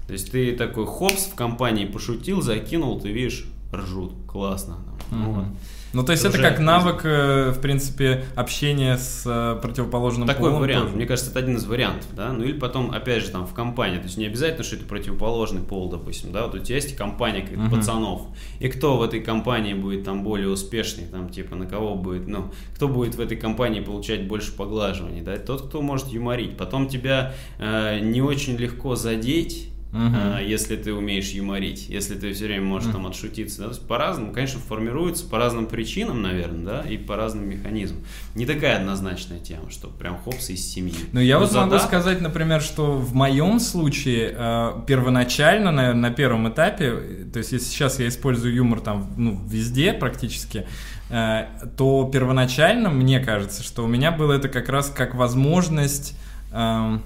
То 0.07 0.13
есть 0.13 0.31
ты 0.31 0.55
такой 0.55 0.85
хопс 0.85 1.25
в 1.31 1.35
компании 1.35 1.85
пошутил, 1.85 2.41
закинул, 2.41 2.99
ты 2.99 3.09
видишь, 3.11 3.45
ржут, 3.73 4.13
классно. 4.27 4.75
там, 4.75 4.99
ну 5.11 5.17
Мгм. 5.17 5.33
вот. 5.33 5.45
Ну, 5.93 6.03
то 6.03 6.11
есть 6.11 6.23
Это 6.23 6.37
это 6.37 6.49
как 6.49 6.59
навык, 6.59 7.01
э, 7.03 7.51
в 7.51 7.61
принципе, 7.61 8.23
общения 8.35 8.97
с 8.97 9.23
э, 9.25 9.59
противоположным 9.61 10.27
Такой 10.27 10.49
полом 10.49 10.61
вариант. 10.61 10.83
тоже. 10.85 10.95
Мне 10.95 11.05
кажется, 11.05 11.31
это 11.31 11.39
один 11.39 11.55
из 11.55 11.65
вариантов, 11.65 12.07
да. 12.15 12.31
Ну 12.31 12.43
или 12.43 12.53
потом, 12.53 12.91
опять 12.91 13.23
же, 13.23 13.29
там 13.29 13.47
в 13.47 13.53
компании. 13.53 13.97
То 13.97 14.03
есть 14.03 14.17
не 14.17 14.25
обязательно, 14.27 14.63
что 14.63 14.75
это 14.75 14.85
противоположный 14.85 15.61
пол, 15.61 15.89
допустим, 15.89 16.31
да. 16.31 16.45
Вот 16.45 16.55
у 16.55 16.59
тебя 16.59 16.75
есть 16.75 16.95
компания 16.95 17.41
каких-то 17.41 17.63
Мгм. 17.63 17.75
пацанов. 17.75 18.21
И 18.59 18.67
кто 18.69 18.97
в 18.97 19.01
этой 19.01 19.19
компании 19.21 19.73
будет 19.73 20.03
там 20.03 20.23
более 20.23 20.49
успешный, 20.49 21.05
там, 21.05 21.29
типа, 21.29 21.55
на 21.55 21.65
кого 21.65 21.95
будет, 21.95 22.27
ну, 22.27 22.51
кто 22.75 22.87
будет 22.87 23.15
в 23.15 23.19
этой 23.21 23.37
компании 23.37 23.79
получать 23.81 24.27
больше 24.27 24.55
поглаживаний, 24.55 25.21
да. 25.21 25.37
Тот, 25.37 25.67
кто 25.69 25.81
может 25.81 26.07
юморить. 26.09 26.55
Потом 26.57 26.87
тебя 26.87 27.33
э, 27.57 27.99
не 27.99 28.21
очень 28.21 28.55
легко 28.57 28.95
задеть. 28.95 29.69
Uh-huh. 29.91 30.45
если 30.45 30.75
ты 30.75 30.93
умеешь 30.93 31.31
юморить, 31.31 31.89
если 31.89 32.13
ты 32.13 32.31
все 32.33 32.45
время 32.45 32.63
можешь 32.63 32.89
uh-huh. 32.89 32.93
там 32.93 33.07
отшутиться, 33.07 33.57
да, 33.57 33.63
то 33.63 33.69
есть 33.71 33.87
по-разному, 33.87 34.31
конечно, 34.31 34.59
формируется 34.59 35.25
по 35.25 35.39
разным 35.39 35.65
причинам, 35.65 36.21
наверное, 36.21 36.63
да, 36.63 36.81
и 36.87 36.95
по 36.95 37.15
разным 37.15 37.49
механизмам. 37.49 38.03
Не 38.35 38.45
такая 38.45 38.77
однозначная 38.77 39.39
тема, 39.39 39.71
что 39.71 39.87
прям 39.87 40.19
хопс 40.19 40.51
из 40.51 40.63
семьи. 40.63 40.93
Ну, 41.11 41.19
я 41.19 41.35
Но 41.35 41.41
вот 41.41 41.51
задат... 41.51 41.71
могу 41.71 41.83
сказать, 41.83 42.21
например, 42.21 42.61
что 42.61 42.97
в 42.97 43.15
моем 43.15 43.59
случае 43.59 44.35
э, 44.37 44.73
первоначально, 44.85 45.71
наверное, 45.71 46.09
на 46.09 46.11
первом 46.11 46.47
этапе, 46.49 47.25
то 47.33 47.39
есть 47.39 47.51
если 47.51 47.65
сейчас 47.65 47.99
я 47.99 48.07
использую 48.09 48.53
юмор 48.53 48.81
там, 48.81 49.11
ну, 49.17 49.41
везде 49.47 49.93
практически, 49.93 50.67
э, 51.09 51.45
то 51.77 52.07
первоначально 52.13 52.91
мне 52.91 53.19
кажется, 53.19 53.63
что 53.63 53.85
у 53.85 53.87
меня 53.87 54.11
было 54.11 54.33
это 54.33 54.49
как 54.49 54.69
раз 54.69 54.93
как 54.95 55.15
возможность... 55.15 56.15
Э, 56.51 56.99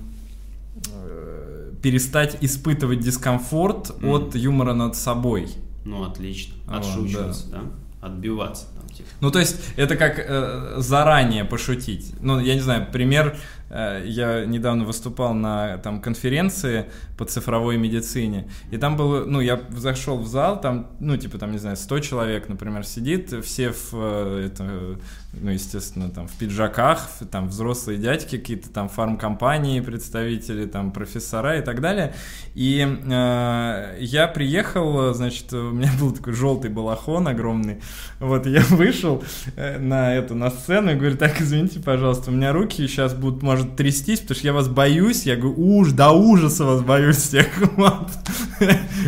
перестать 1.84 2.38
испытывать 2.42 3.02
дискомфорт 3.02 3.92
mm. 3.92 4.10
от 4.10 4.36
юмора 4.36 4.74
над 4.74 4.96
собой. 4.96 5.50
Ну, 5.86 6.04
отлично. 6.04 6.56
Отшучиваться, 6.68 7.52
да. 7.52 7.60
да? 7.60 8.08
Отбиваться. 8.08 8.66
Там, 8.76 8.90
типа. 8.90 9.10
Ну, 9.20 9.30
то 9.30 9.40
есть, 9.40 9.58
это 9.76 9.96
как 9.96 10.18
э, 10.18 10.76
заранее 10.78 11.46
пошутить. 11.46 12.14
Ну, 12.22 12.40
я 12.40 12.56
не 12.56 12.62
знаю, 12.62 12.88
пример 12.92 13.38
Э, 13.74 14.04
я 14.06 14.46
недавно 14.46 14.86
выступал 14.86 15.34
на 15.34 15.80
там, 15.80 16.00
конференции 16.00 16.86
по 17.18 17.26
цифровой 17.26 17.78
медицине, 17.78 18.48
и 18.70 18.78
там 18.78 18.96
было, 18.96 19.26
ну, 19.26 19.42
я 19.42 19.60
зашел 19.72 20.20
в 20.20 20.28
зал, 20.28 20.62
там, 20.62 20.92
ну, 21.00 21.18
типа, 21.18 21.40
там, 21.40 21.52
не 21.52 21.58
знаю, 21.58 21.76
100 21.76 22.00
человек, 22.00 22.50
например, 22.50 22.86
сидит, 22.86 23.34
все 23.44 23.72
в, 23.72 23.94
э, 23.94 24.46
это, 24.46 25.00
ну, 25.34 25.52
естественно, 25.52 26.10
там, 26.10 26.28
в 26.28 26.34
пиджаках, 26.34 27.10
там, 27.32 27.48
взрослые 27.48 27.98
дядьки, 27.98 28.38
какие-то 28.38 28.70
там 28.70 28.88
фармкомпании, 28.88 29.80
представители, 29.80 30.66
там, 30.66 30.92
профессора 30.92 31.58
и 31.58 31.62
так 31.62 31.82
далее, 31.82 32.14
и 32.54 32.86
э, 32.86 33.98
я 34.00 34.28
приехал, 34.28 35.14
значит, 35.14 35.52
у 35.54 35.72
меня 35.72 35.92
был 36.00 36.12
такой 36.12 36.34
желтый 36.34 36.70
балахон 36.70 37.28
огромный, 37.28 37.82
вот, 38.20 38.46
я 38.46 38.62
вышел 38.70 39.24
э, 39.56 39.80
на 39.80 40.14
эту, 40.14 40.36
на 40.36 40.52
сцену 40.52 40.92
и 40.92 40.96
говорю, 40.96 41.18
так, 41.18 41.42
извините, 41.42 41.80
пожалуйста, 41.80 42.30
у 42.30 42.34
меня 42.34 42.54
руки 42.54 42.88
сейчас 42.88 43.14
будут, 43.14 43.42
может, 43.42 43.76
трястись, 43.76 44.20
потому 44.20 44.38
что 44.38 44.48
я 44.48 44.54
вас 44.54 44.68
боюсь, 44.68 45.24
я 45.24 45.36
говорю, 45.36 45.56
уж, 45.58 45.92
до 45.92 46.12
ужаса 46.12 46.64
вас 46.64 46.82
боюсь 46.82 47.18
всех. 47.18 47.48
Вот. 47.74 48.10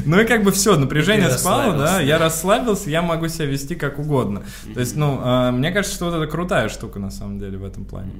Ну 0.05 0.19
и 0.19 0.25
как 0.25 0.43
бы 0.43 0.51
все, 0.51 0.75
напряжение 0.75 1.29
спало, 1.29 1.77
да, 1.77 2.01
я 2.01 2.17
расслабился, 2.17 2.89
я 2.89 3.01
могу 3.01 3.27
себя 3.27 3.45
вести 3.45 3.75
как 3.75 3.99
угодно. 3.99 4.43
То 4.73 4.79
есть, 4.79 4.95
ну, 4.95 5.19
а, 5.21 5.51
мне 5.51 5.71
кажется, 5.71 5.95
что 5.95 6.14
это 6.17 6.31
крутая 6.31 6.69
штука 6.69 6.99
на 6.99 7.11
самом 7.11 7.39
деле 7.39 7.57
в 7.57 7.63
этом 7.63 7.85
плане. 7.85 8.11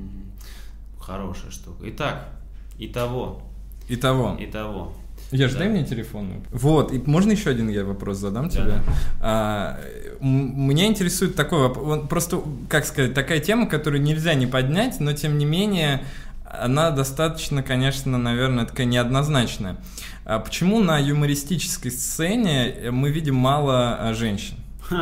Хорошая 1.00 1.52
штука. 1.52 1.78
Итак, 1.90 2.30
итого. 2.78 3.42
Итого. 3.88 4.36
Итого. 4.40 4.94
Я 5.32 5.50
да. 5.50 5.60
дай 5.60 5.70
мне 5.70 5.84
телефон. 5.84 6.44
Вот, 6.52 6.94
и 6.94 7.02
можно 7.06 7.32
еще 7.32 7.50
один 7.50 7.70
я 7.70 7.84
вопрос 7.84 8.18
задам 8.18 8.50
да. 8.50 8.50
тебе? 8.50 8.74
А, 9.22 9.80
меня 10.20 10.86
интересует 10.86 11.36
такой 11.36 11.60
вопрос, 11.60 12.08
просто, 12.08 12.42
как 12.70 12.86
сказать, 12.86 13.14
такая 13.14 13.40
тема, 13.40 13.68
которую 13.68 14.02
нельзя 14.02 14.34
не 14.36 14.48
поднять, 14.48 15.00
но 15.00 15.14
тем 15.14 15.38
не 15.38 15.46
менее 15.46 16.04
она 16.46 16.92
достаточно, 16.92 17.64
конечно, 17.64 18.18
наверное, 18.18 18.66
такая 18.66 18.86
неоднозначная. 18.86 19.78
А 20.26 20.40
почему 20.40 20.80
на 20.80 21.00
юмористической 21.00 21.92
сцене 21.92 22.92
мы 22.92 23.10
видим 23.12 23.36
мало 23.36 23.98
а, 24.00 24.14
женщин? 24.14 24.56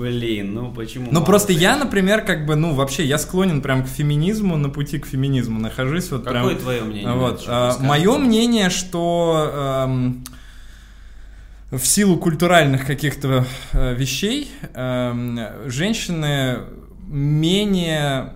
Блин, 0.00 0.54
ну 0.54 0.72
почему? 0.72 1.08
Ну 1.12 1.22
просто 1.22 1.52
я, 1.52 1.76
например, 1.76 2.22
как 2.22 2.46
бы, 2.46 2.56
ну 2.56 2.72
вообще, 2.72 3.04
я 3.04 3.18
склонен 3.18 3.60
прям 3.60 3.84
к 3.84 3.86
феминизму, 3.86 4.56
на 4.56 4.70
пути 4.70 4.98
к 4.98 5.04
феминизму 5.04 5.60
нахожусь. 5.60 6.10
Вот 6.10 6.24
Какое 6.24 6.54
прям, 6.54 6.56
твое 6.56 6.82
мнение? 6.84 7.12
Вот, 7.12 7.44
а, 7.46 7.76
мое 7.80 8.16
мнение, 8.16 8.70
что 8.70 9.84
эм, 9.84 10.24
в 11.70 11.84
силу 11.84 12.16
культуральных 12.16 12.86
каких-то 12.86 13.44
э, 13.72 13.94
вещей 13.94 14.50
эм, 14.72 15.38
женщины 15.66 16.60
менее 17.06 18.32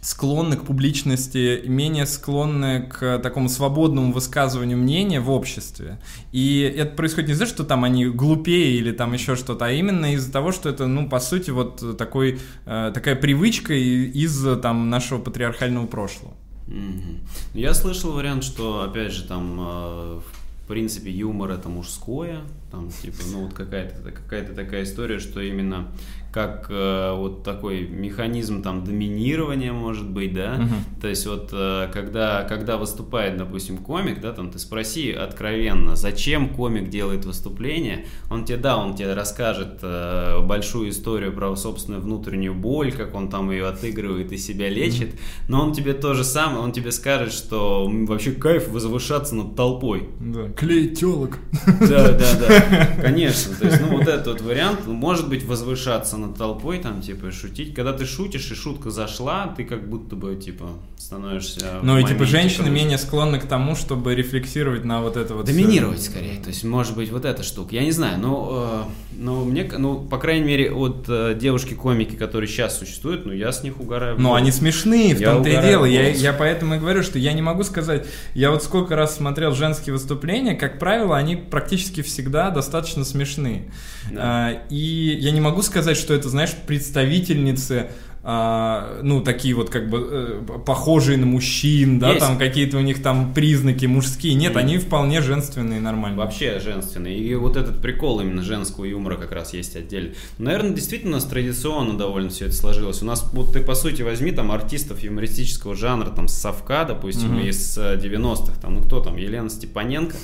склонны 0.00 0.56
к 0.56 0.64
публичности, 0.64 1.62
менее 1.66 2.06
склонны 2.06 2.82
к 2.82 3.18
такому 3.18 3.48
свободному 3.48 4.12
высказыванию 4.12 4.78
мнения 4.78 5.20
в 5.20 5.30
обществе. 5.30 6.00
И 6.32 6.60
это 6.60 6.96
происходит 6.96 7.28
не 7.28 7.34
из-за, 7.34 7.48
что 7.48 7.64
там 7.64 7.84
они 7.84 8.06
глупее 8.06 8.76
или 8.76 8.92
там 8.92 9.12
еще 9.12 9.36
что-то, 9.36 9.66
а 9.66 9.70
именно 9.70 10.14
из-за 10.14 10.32
того, 10.32 10.52
что 10.52 10.68
это, 10.68 10.86
ну, 10.86 11.08
по 11.08 11.20
сути, 11.20 11.50
вот 11.50 11.98
такой, 11.98 12.40
э, 12.64 12.90
такая 12.94 13.14
привычка 13.14 13.74
из 13.74 14.42
там 14.62 14.88
нашего 14.88 15.18
патриархального 15.20 15.86
прошлого. 15.86 16.32
Mm-hmm. 16.66 17.18
Я 17.54 17.74
слышал 17.74 18.12
вариант, 18.12 18.44
что, 18.44 18.82
опять 18.82 19.12
же, 19.12 19.24
там, 19.24 19.60
э, 19.60 20.20
в 20.64 20.68
принципе, 20.68 21.10
юмор 21.10 21.50
это 21.50 21.68
мужское, 21.68 22.40
там, 22.70 22.90
типа, 22.90 23.18
ну, 23.32 23.44
вот 23.44 23.54
какая-то 23.54 24.10
какая 24.12 24.44
такая 24.46 24.84
история, 24.84 25.18
что 25.18 25.40
именно 25.40 25.88
как 26.32 26.66
э, 26.70 27.14
вот 27.16 27.42
такой 27.42 27.88
механизм 27.88 28.62
там 28.62 28.84
доминирования 28.84 29.72
может 29.72 30.08
быть, 30.08 30.32
да, 30.32 30.56
uh-huh. 30.56 31.00
то 31.00 31.08
есть 31.08 31.26
вот 31.26 31.50
э, 31.52 31.88
когда, 31.92 32.44
когда 32.44 32.76
выступает, 32.76 33.36
допустим, 33.36 33.78
комик, 33.78 34.20
да, 34.20 34.32
там 34.32 34.50
ты 34.50 34.58
спроси 34.58 35.10
откровенно, 35.10 35.96
зачем 35.96 36.50
комик 36.50 36.88
делает 36.88 37.24
выступление, 37.24 38.06
он 38.30 38.44
тебе, 38.44 38.58
да, 38.58 38.76
он 38.76 38.94
тебе 38.94 39.14
расскажет 39.14 39.80
э, 39.82 40.40
большую 40.42 40.90
историю 40.90 41.32
про 41.32 41.54
собственную 41.56 42.02
внутреннюю 42.02 42.54
боль, 42.54 42.92
как 42.92 43.14
он 43.14 43.28
там 43.28 43.50
ее 43.50 43.66
отыгрывает 43.66 44.30
и 44.30 44.36
себя 44.36 44.68
лечит, 44.68 45.14
uh-huh. 45.14 45.48
но 45.48 45.64
он 45.64 45.72
тебе 45.72 45.94
то 45.94 46.14
же 46.14 46.22
самое, 46.22 46.60
он 46.60 46.70
тебе 46.70 46.92
скажет, 46.92 47.32
что 47.32 47.90
вообще 48.06 48.32
кайф 48.32 48.68
возвышаться 48.68 49.34
над 49.34 49.56
толпой. 49.56 50.08
Да, 50.20 50.48
клей 50.50 50.94
телок. 50.94 51.38
Да, 51.80 52.12
да, 52.12 52.38
да, 52.38 52.59
конечно, 53.02 53.54
то 53.54 53.66
есть, 53.66 53.80
ну 53.80 53.88
вот 53.96 54.08
этот 54.08 54.26
вот 54.26 54.40
вариант, 54.40 54.86
может 54.86 55.28
быть, 55.28 55.44
возвышаться 55.44 56.16
над 56.16 56.36
толпой, 56.36 56.78
там, 56.78 57.00
типа, 57.00 57.30
шутить. 57.32 57.74
Когда 57.74 57.92
ты 57.92 58.04
шутишь, 58.04 58.50
и 58.50 58.54
шутка 58.54 58.90
зашла, 58.90 59.52
ты 59.56 59.64
как 59.64 59.88
будто 59.88 60.16
бы, 60.16 60.36
типа, 60.36 60.70
становишься... 60.98 61.80
Ну, 61.82 61.98
и, 61.98 62.04
типа, 62.04 62.24
женщины 62.24 62.64
короче. 62.64 62.82
менее 62.82 62.98
склонны 62.98 63.40
к 63.40 63.46
тому, 63.46 63.74
чтобы 63.74 64.14
рефлексировать 64.14 64.84
на 64.84 65.00
вот 65.00 65.16
это 65.16 65.34
вот... 65.34 65.46
Доминировать, 65.46 66.00
все. 66.00 66.10
скорее. 66.10 66.40
То 66.40 66.48
есть, 66.48 66.64
может 66.64 66.94
быть, 66.96 67.10
вот 67.10 67.24
эта 67.24 67.42
штука. 67.42 67.74
Я 67.74 67.84
не 67.84 67.92
знаю, 67.92 68.18
но, 68.18 68.86
э, 68.86 69.16
но 69.18 69.44
мне, 69.44 69.70
ну, 69.78 70.00
по 70.00 70.18
крайней 70.18 70.46
мере, 70.46 70.72
от 70.72 71.06
э, 71.08 71.36
девушки-комики, 71.38 72.16
которые 72.16 72.48
сейчас 72.48 72.78
существуют, 72.78 73.26
ну, 73.26 73.32
я 73.32 73.52
с 73.52 73.62
них 73.62 73.80
угораю. 73.80 74.16
Ну, 74.18 74.34
они 74.34 74.52
смешные, 74.52 75.14
в 75.14 75.22
том-то 75.22 75.48
и 75.48 75.60
дело. 75.62 75.84
Я, 75.84 76.08
я 76.10 76.32
поэтому 76.32 76.74
и 76.74 76.78
говорю, 76.78 77.02
что 77.02 77.18
я 77.18 77.32
не 77.32 77.42
могу 77.42 77.64
сказать... 77.64 78.06
Я 78.34 78.50
вот 78.50 78.62
сколько 78.62 78.96
раз 78.96 79.16
смотрел 79.16 79.54
женские 79.54 79.92
выступления, 79.92 80.54
как 80.54 80.78
правило, 80.78 81.16
они 81.16 81.36
практически 81.36 82.02
всегда 82.02 82.49
достаточно 82.50 83.04
смешные. 83.04 83.70
Да. 84.10 84.20
А, 84.22 84.62
и 84.70 85.18
я 85.20 85.30
не 85.30 85.40
могу 85.40 85.62
сказать, 85.62 85.96
что 85.96 86.14
это, 86.14 86.28
знаешь, 86.28 86.52
представительницы 86.66 87.90
а, 88.22 89.00
ну, 89.02 89.22
такие 89.22 89.54
вот 89.54 89.70
как 89.70 89.88
бы 89.88 90.08
э, 90.10 90.58
похожие 90.66 91.16
на 91.16 91.24
мужчин, 91.24 91.98
да, 91.98 92.08
Есть. 92.10 92.20
там 92.20 92.36
какие-то 92.36 92.76
у 92.76 92.80
них 92.80 93.02
там 93.02 93.32
признаки 93.32 93.86
мужские. 93.86 94.34
Нет, 94.34 94.56
mm. 94.56 94.58
они 94.58 94.76
вполне 94.78 95.22
женственные, 95.22 95.80
нормальные. 95.80 96.18
Вообще 96.18 96.60
женственные. 96.60 97.18
И 97.18 97.34
вот 97.34 97.56
этот 97.56 97.80
прикол 97.80 98.20
именно 98.20 98.42
женского 98.42 98.84
юмора 98.84 99.16
как 99.16 99.32
раз 99.32 99.54
есть 99.54 99.74
отдельно. 99.74 100.12
Наверное, 100.36 100.72
действительно 100.72 101.12
у 101.12 101.14
нас 101.14 101.24
традиционно 101.24 101.96
довольно 101.96 102.28
все 102.28 102.46
это 102.46 102.54
сложилось. 102.54 103.00
У 103.00 103.06
нас, 103.06 103.26
вот 103.32 103.54
ты 103.54 103.60
по 103.60 103.74
сути 103.74 104.02
возьми 104.02 104.32
там 104.32 104.52
артистов 104.52 105.02
юмористического 105.02 105.74
жанра, 105.74 106.10
там, 106.10 106.28
с 106.28 106.34
Совка, 106.34 106.84
допустим, 106.84 107.38
mm-hmm. 107.38 107.48
из 107.48 107.78
90-х, 107.78 108.60
там, 108.60 108.74
ну 108.74 108.82
кто 108.82 109.00
там, 109.00 109.16
Елена 109.16 109.48
Степаненко. 109.48 110.16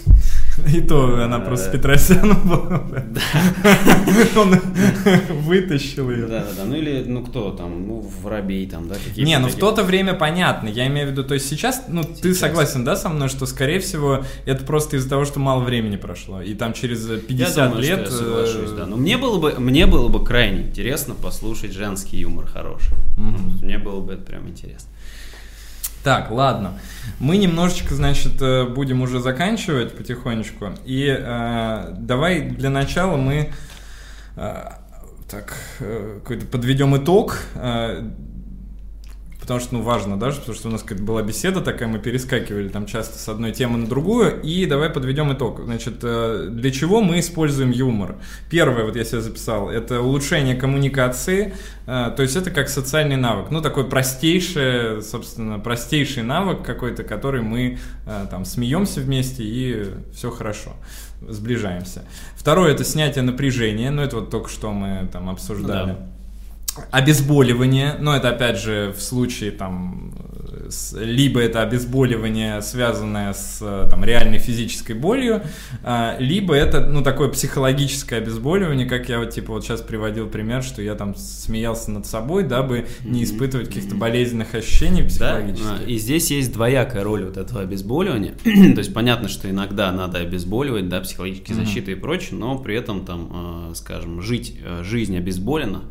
И 0.72 0.80
то 0.80 1.22
она 1.22 1.38
просто 1.38 1.68
с 1.68 1.72
Петросяном 1.72 2.48
была. 2.48 2.82
Он 4.36 4.58
вытащил 5.42 6.10
ее. 6.10 6.26
Да, 6.26 6.40
да, 6.40 6.46
да. 6.58 6.64
Ну 6.64 6.76
или, 6.76 7.04
ну 7.06 7.22
кто 7.24 7.50
там, 7.50 7.86
ну 7.86 8.10
Воробей 8.22 8.66
там, 8.68 8.88
да, 8.88 8.94
какие 8.94 9.24
Не, 9.24 9.38
ну 9.38 9.48
в 9.48 9.54
то-то 9.54 9.84
время 9.84 10.14
понятно. 10.14 10.68
Я 10.68 10.86
имею 10.86 11.08
в 11.08 11.10
виду, 11.10 11.24
то 11.24 11.34
есть 11.34 11.48
сейчас, 11.48 11.84
ну 11.88 12.02
ты 12.02 12.34
согласен, 12.34 12.84
да, 12.84 12.96
со 12.96 13.08
мной, 13.08 13.28
что 13.28 13.46
скорее 13.46 13.80
всего 13.80 14.24
это 14.44 14.64
просто 14.64 14.96
из-за 14.96 15.08
того, 15.08 15.24
что 15.24 15.40
мало 15.40 15.62
времени 15.62 15.96
прошло. 15.96 16.40
И 16.40 16.54
там 16.54 16.72
через 16.72 17.06
50 17.06 17.76
лет... 17.76 18.00
я 18.00 18.10
соглашусь, 18.10 18.70
да. 18.70 18.86
Но 18.86 18.96
мне 18.96 19.18
было 19.18 19.38
бы, 19.38 19.54
мне 19.58 19.86
было 19.86 20.08
бы 20.08 20.24
крайне 20.24 20.62
интересно 20.62 21.14
послушать 21.14 21.72
женский 21.72 22.18
юмор 22.18 22.46
хороший. 22.46 22.94
Мне 23.16 23.78
было 23.78 24.00
бы 24.00 24.14
это 24.14 24.22
прям 24.22 24.48
интересно. 24.48 24.90
Так, 26.06 26.30
ладно. 26.30 26.78
Мы 27.18 27.36
немножечко, 27.36 27.96
значит, 27.96 28.40
э, 28.40 28.64
будем 28.64 29.02
уже 29.02 29.18
заканчивать 29.18 29.96
потихонечку. 29.96 30.68
И 30.84 31.04
э, 31.08 31.94
давай 31.98 32.42
для 32.42 32.70
начала 32.70 33.16
мы 33.16 33.50
э, 34.36 34.68
так 35.28 35.56
э, 35.80 36.20
какой-то 36.22 36.46
подведем 36.46 36.96
итог. 36.96 37.40
Э, 37.56 38.08
потому 39.46 39.60
что, 39.60 39.74
ну, 39.74 39.82
важно, 39.82 40.18
да, 40.18 40.30
потому 40.30 40.54
что 40.56 40.68
у 40.68 40.72
нас 40.72 40.82
как 40.82 40.98
была 40.98 41.22
беседа 41.22 41.60
такая, 41.60 41.88
мы 41.88 42.00
перескакивали 42.00 42.68
там 42.68 42.84
часто 42.84 43.16
с 43.16 43.28
одной 43.28 43.52
темы 43.52 43.78
на 43.78 43.86
другую, 43.86 44.42
и 44.42 44.66
давай 44.66 44.90
подведем 44.90 45.32
итог. 45.32 45.60
Значит, 45.64 45.98
э, 46.02 46.48
для 46.50 46.72
чего 46.72 47.00
мы 47.00 47.20
используем 47.20 47.70
юмор? 47.70 48.16
Первое, 48.50 48.84
вот 48.84 48.96
я 48.96 49.04
себе 49.04 49.20
записал, 49.20 49.70
это 49.70 50.00
улучшение 50.00 50.56
коммуникации, 50.56 51.54
э, 51.86 52.12
то 52.16 52.22
есть 52.22 52.34
это 52.34 52.50
как 52.50 52.68
социальный 52.68 53.14
навык, 53.14 53.52
ну, 53.52 53.62
такой 53.62 53.84
простейший, 53.88 55.00
собственно, 55.00 55.60
простейший 55.60 56.24
навык 56.24 56.64
какой-то, 56.64 57.04
который 57.04 57.42
мы 57.42 57.78
э, 58.04 58.26
там 58.28 58.44
смеемся 58.44 59.00
вместе, 59.00 59.44
и 59.44 59.84
все 60.12 60.32
хорошо 60.32 60.72
сближаемся. 61.20 62.02
Второе 62.34 62.72
это 62.72 62.82
снятие 62.84 63.22
напряжения, 63.22 63.92
ну 63.92 64.02
это 64.02 64.16
вот 64.16 64.30
только 64.30 64.50
что 64.50 64.72
мы 64.72 65.08
там 65.12 65.30
обсуждали. 65.30 65.92
Да 65.92 66.15
обезболивание, 66.90 67.96
но 67.98 68.16
это 68.16 68.30
опять 68.30 68.58
же 68.58 68.94
в 68.96 69.02
случае 69.02 69.50
там 69.50 70.12
либо 70.98 71.40
это 71.40 71.62
обезболивание 71.62 72.60
связанное 72.62 73.32
с 73.32 73.58
там 73.90 74.04
реальной 74.04 74.38
физической 74.38 74.92
болью, 74.92 75.42
а, 75.82 76.16
либо 76.18 76.54
это 76.54 76.86
ну 76.86 77.02
такое 77.02 77.28
психологическое 77.28 78.16
обезболивание, 78.16 78.86
как 78.86 79.08
я 79.08 79.18
вот 79.18 79.30
типа 79.30 79.52
вот 79.52 79.64
сейчас 79.64 79.80
приводил 79.80 80.28
пример, 80.28 80.62
что 80.62 80.82
я 80.82 80.94
там 80.94 81.14
смеялся 81.16 81.90
над 81.90 82.06
собой, 82.06 82.44
дабы 82.44 82.86
не 83.04 83.24
испытывать 83.24 83.68
каких-то 83.68 83.94
болезненных 83.94 84.54
ощущений 84.54 85.02
психологических. 85.02 85.78
Да? 85.78 85.84
И 85.84 85.98
здесь 85.98 86.30
есть 86.30 86.52
двоякая 86.52 87.04
роль 87.04 87.24
вот 87.24 87.36
этого 87.36 87.62
обезболивания, 87.62 88.32
то 88.44 88.78
есть 88.78 88.92
понятно, 88.92 89.28
что 89.28 89.50
иногда 89.50 89.92
надо 89.92 90.18
обезболивать, 90.18 90.88
да, 90.88 91.00
психологические 91.00 91.56
защиты 91.56 91.92
и 91.92 91.94
прочее, 91.94 92.38
но 92.38 92.58
при 92.58 92.76
этом 92.76 93.04
там, 93.04 93.70
э, 93.70 93.74
скажем, 93.74 94.22
жить 94.22 94.58
э, 94.62 94.82
жизнь 94.82 95.16
обезболена 95.16 95.82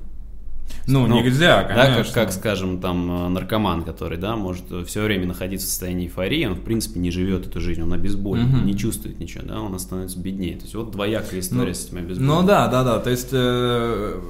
ну, 0.87 1.07
ну 1.07 1.21
нельзя, 1.21 1.63
конечно. 1.63 1.97
Да, 1.97 2.03
как, 2.03 2.13
как, 2.13 2.31
скажем, 2.31 2.79
там, 2.79 3.25
э, 3.25 3.29
наркоман, 3.29 3.83
который, 3.83 4.17
да, 4.17 4.35
может 4.35 4.65
все 4.87 5.03
время 5.03 5.25
находиться 5.25 5.67
в 5.67 5.69
состоянии 5.69 6.05
эйфории, 6.05 6.45
он, 6.45 6.55
в 6.55 6.61
принципе, 6.61 6.99
не 6.99 7.11
живет 7.11 7.47
эту 7.47 7.59
жизнь, 7.59 7.81
он 7.81 7.93
обезболен, 7.93 8.53
угу. 8.53 8.65
не 8.65 8.77
чувствует 8.77 9.19
ничего, 9.19 9.43
да, 9.45 9.59
он 9.59 9.77
становится 9.79 10.19
беднее. 10.19 10.57
То 10.57 10.63
есть, 10.63 10.75
вот 10.75 10.91
двоякая 10.91 11.39
история 11.39 11.69
ну, 11.69 11.73
с 11.73 11.85
этим 11.85 11.97
обезболиванием. 11.97 12.41
Ну, 12.41 12.47
да, 12.47 12.67
да, 12.67 12.83
да, 12.83 12.99
то 12.99 13.09
есть, 13.09 13.29
э, 13.31 14.21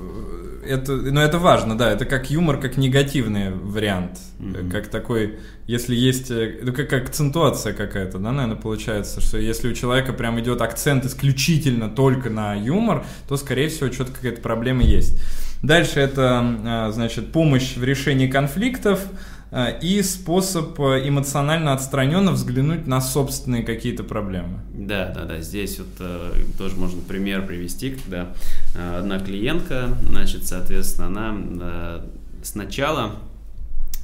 это, 0.68 0.94
ну, 0.94 1.20
это 1.20 1.40
важно, 1.40 1.78
да, 1.78 1.92
это 1.92 2.06
как 2.06 2.30
юмор, 2.30 2.60
как 2.60 2.78
негативный 2.78 3.52
вариант, 3.52 4.20
mm 4.40 4.72
как 4.72 4.88
такой, 4.88 5.40
если 5.68 5.96
есть, 5.96 6.32
э, 6.32 6.60
ну, 6.62 6.74
как, 6.74 6.92
акцентуация 6.94 7.74
какая-то, 7.74 8.18
да, 8.18 8.32
наверное, 8.32 8.62
получается, 8.62 9.22
что 9.22 9.38
если 9.38 9.70
у 9.70 9.74
человека 9.74 10.14
прям 10.14 10.40
идет 10.40 10.62
акцент 10.62 11.06
исключительно 11.06 11.90
только 11.90 12.30
на 12.30 12.54
юмор, 12.56 13.06
то, 13.28 13.38
скорее 13.38 13.70
всего, 13.70 13.92
что-то 13.92 14.12
какая-то 14.12 14.42
проблема 14.42 14.84
есть. 14.84 15.22
Дальше 15.62 16.00
это, 16.00 16.42
а, 16.66 16.92
значит, 16.92 17.32
помощь 17.32 17.76
в 17.76 17.84
решении 17.84 18.28
конфликтов 18.28 19.00
и 19.82 20.02
способ 20.02 20.80
а, 20.82 21.00
эмоционально 21.00 21.72
отстраненно 21.72 22.32
взглянуть 22.32 22.88
на 22.88 23.00
собственные 23.00 23.64
какие-то 23.64 24.04
проблемы. 24.04 24.60
Да, 24.74 25.14
да, 25.16 25.24
да. 25.24 25.40
Здесь 25.40 25.80
вот 25.80 25.88
э, 26.00 26.34
тоже 26.58 26.76
можно 26.76 27.02
пример 27.02 27.46
привести, 27.46 27.92
когда 27.92 28.34
э, 28.76 28.98
одна 28.98 29.20
клиентка, 29.20 29.98
значит, 30.10 30.46
соответственно, 30.46 31.08
она 31.08 31.36
э, 31.62 32.06
сначала 32.44 33.16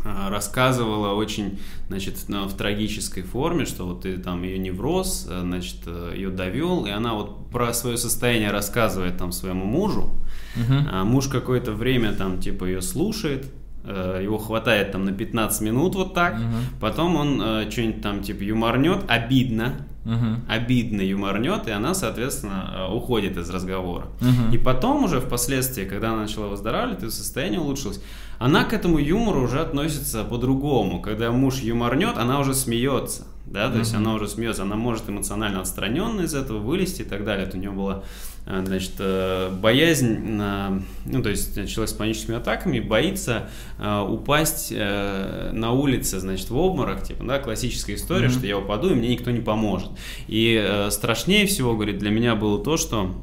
рассказывала 0.04 1.14
очень, 1.14 1.60
значит, 1.88 2.16
в 2.28 2.58
трагической 2.58 3.22
форме, 3.22 3.66
что 3.66 3.86
вот 3.86 4.04
и, 4.08 4.18
там 4.18 4.42
ее 4.42 4.58
невроз, 4.58 5.28
значит, 5.30 5.76
ее 6.16 6.32
довел, 6.32 6.88
и 6.88 6.90
она 6.90 7.14
вот 7.14 7.52
про 7.52 7.72
свое 7.72 7.98
состояние 7.98 8.50
рассказывает 8.50 9.18
там 9.18 9.32
своему 9.32 9.66
мужу, 9.66 10.12
Угу. 10.56 10.74
А 10.92 11.04
муж 11.04 11.28
какое-то 11.28 11.72
время 11.72 12.14
там 12.14 12.40
типа 12.40 12.66
ее 12.66 12.82
слушает, 12.82 13.46
э, 13.46 13.61
его 13.90 14.38
хватает 14.38 14.92
там 14.92 15.06
на 15.06 15.12
15 15.12 15.62
минут 15.62 15.96
вот 15.96 16.14
так, 16.14 16.36
угу. 16.36 16.44
потом 16.80 17.16
он 17.16 17.42
э, 17.42 17.72
что-нибудь 17.72 18.02
там 18.02 18.22
типа 18.22 18.44
юморнет, 18.44 19.04
обидно, 19.08 19.88
угу. 20.06 20.42
обидно 20.48 21.02
юморнет, 21.02 21.68
и 21.68 21.72
она, 21.72 21.94
соответственно, 21.94 22.74
э, 22.74 22.94
уходит 22.94 23.38
из 23.38 23.50
разговора. 23.50 24.06
Угу. 24.22 24.54
И 24.54 24.58
потом 24.58 25.06
уже 25.06 25.20
впоследствии, 25.20 25.86
когда 25.86 26.12
она 26.12 26.22
начала 26.22 26.48
выздоравливать, 26.48 27.04
и 27.04 27.10
состояние 27.10 27.60
улучшилось, 27.60 28.02
она 28.38 28.64
к 28.64 28.74
этому 28.74 28.98
юмору 28.98 29.44
уже 29.44 29.60
относится 29.60 30.24
по-другому. 30.24 31.02
Когда 31.02 31.32
муж 31.32 31.60
юморнет, 31.60 32.18
она 32.18 32.40
уже 32.40 32.54
смеется 32.54 33.26
да, 33.46 33.70
то 33.70 33.76
mm-hmm. 33.76 33.80
есть 33.80 33.94
она 33.94 34.14
уже 34.14 34.28
смеется, 34.28 34.64
она 34.64 34.76
может 34.76 35.10
эмоционально 35.10 35.62
отстраненно 35.62 36.22
из 36.22 36.34
этого 36.34 36.60
вылезти 36.60 37.02
и 37.02 37.06
так 37.06 37.26
далее. 37.26 37.48
Это 37.48 37.58
у 37.58 37.60
нее 37.60 37.72
была, 37.72 38.04
э, 38.46 38.64
значит, 38.66 38.94
э, 39.00 39.52
боязнь, 39.52 40.20
на, 40.20 40.82
ну, 41.06 41.22
то 41.22 41.30
есть 41.30 41.56
человек 41.68 41.90
с 41.90 41.94
паническими 41.94 42.38
атаками 42.38 42.80
боится 42.80 43.50
э, 43.78 44.00
упасть 44.08 44.72
на 44.72 45.72
улице, 45.72 46.20
значит, 46.20 46.50
в 46.50 46.58
обморок, 46.58 47.04
типа, 47.04 47.24
да, 47.26 47.40
классическая 47.40 47.96
история, 47.96 48.28
mm-hmm. 48.28 48.38
что 48.38 48.48
я 48.48 48.58
упаду 48.58 48.92
и 48.92 48.94
мне 48.94 49.10
никто 49.10 49.32
не 49.32 49.42
поможет. 49.42 49.90
И 50.28 50.88
страшнее 50.90 51.46
всего, 51.46 51.74
говорит, 51.76 51.98
для 51.98 52.10
меня 52.10 52.36
было 52.36 52.64
то, 52.64 52.78
что 52.78 53.16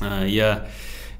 я 0.00 0.68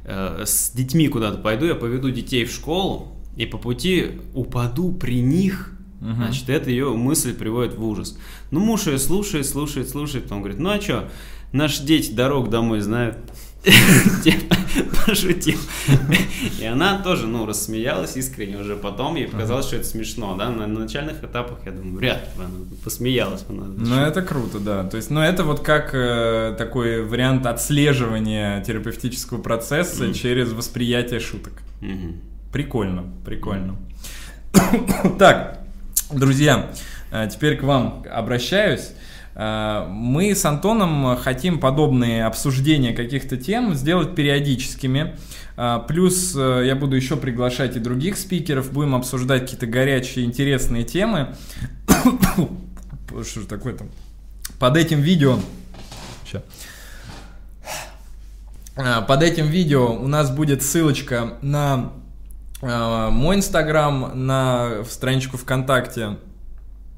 с 0.04 0.70
детьми 0.72 1.08
куда-то 1.08 1.38
пойду, 1.38 1.66
я 1.66 1.74
поведу 1.74 2.10
детей 2.10 2.44
в 2.44 2.52
школу, 2.52 3.12
и 3.36 3.46
по 3.46 3.58
пути 3.58 4.20
упаду 4.34 4.92
при 4.92 5.20
них 5.20 5.75
Угу. 6.00 6.14
Значит, 6.14 6.50
это 6.50 6.70
ее 6.70 6.92
мысль 6.94 7.34
приводит 7.34 7.74
в 7.74 7.84
ужас. 7.84 8.18
Ну, 8.50 8.60
муж 8.60 8.86
ее 8.86 8.98
слушает, 8.98 9.46
слушает, 9.46 9.88
слушает, 9.88 10.24
потом 10.24 10.40
говорит, 10.40 10.60
ну 10.60 10.70
а 10.70 10.80
что, 10.80 11.08
наши 11.52 11.82
дети 11.82 12.12
дорог 12.12 12.50
домой 12.50 12.80
знают. 12.80 13.18
Пошутил. 15.06 15.58
И 16.60 16.64
она 16.64 16.98
тоже, 17.02 17.26
ну, 17.26 17.46
рассмеялась 17.46 18.16
искренне 18.16 18.58
уже 18.58 18.76
потом. 18.76 19.16
Ей 19.16 19.26
показалось, 19.26 19.66
что 19.66 19.76
это 19.76 19.86
смешно, 19.86 20.36
да. 20.36 20.50
На 20.50 20.66
начальных 20.66 21.24
этапах, 21.24 21.58
я 21.64 21.72
думаю, 21.72 21.96
вряд 21.96 22.18
ли 22.36 22.44
она 22.44 22.54
посмеялась. 22.84 23.44
Ну, 23.48 23.96
это 23.96 24.22
круто, 24.22 24.60
да. 24.60 24.84
То 24.84 24.96
есть, 24.96 25.10
ну, 25.10 25.20
это 25.20 25.42
вот 25.42 25.60
как 25.60 25.90
э, 25.94 26.54
такой 26.56 27.02
вариант 27.02 27.46
отслеживания 27.46 28.62
терапевтического 28.62 29.42
процесса 29.42 30.14
через 30.14 30.52
восприятие 30.52 31.18
шуток. 31.18 31.54
Прикольно, 32.52 33.04
прикольно. 33.24 33.76
Так, 35.18 35.65
Друзья, 36.10 36.70
э, 37.10 37.28
теперь 37.32 37.56
к 37.56 37.64
вам 37.64 38.04
обращаюсь. 38.08 38.92
Э, 39.34 39.86
мы 39.90 40.36
с 40.36 40.44
Антоном 40.44 41.16
хотим 41.16 41.58
подобные 41.58 42.26
обсуждения 42.26 42.92
каких-то 42.92 43.36
тем 43.36 43.74
сделать 43.74 44.14
периодическими. 44.14 45.16
Э, 45.56 45.80
плюс 45.88 46.36
я 46.36 46.76
буду 46.76 46.94
еще 46.94 47.16
приглашать 47.16 47.76
и 47.76 47.80
других 47.80 48.18
спикеров, 48.18 48.72
будем 48.72 48.94
обсуждать 48.94 49.42
какие-то 49.42 49.66
горячие, 49.66 50.24
интересные 50.24 50.84
темы. 50.84 51.34
Что 53.08 53.40
же 53.40 53.46
такое 53.46 53.74
там? 53.74 53.88
Под 54.60 54.76
этим 54.76 55.00
видео... 55.00 55.40
Сейчас. 56.24 56.42
Под 59.08 59.22
этим 59.22 59.46
видео 59.46 59.92
у 59.92 60.06
нас 60.06 60.30
будет 60.30 60.62
ссылочка 60.62 61.38
на 61.40 61.92
мой 62.62 63.36
инстаграм, 63.36 64.12
на 64.14 64.84
страничку 64.88 65.36
ВКонтакте 65.36 66.16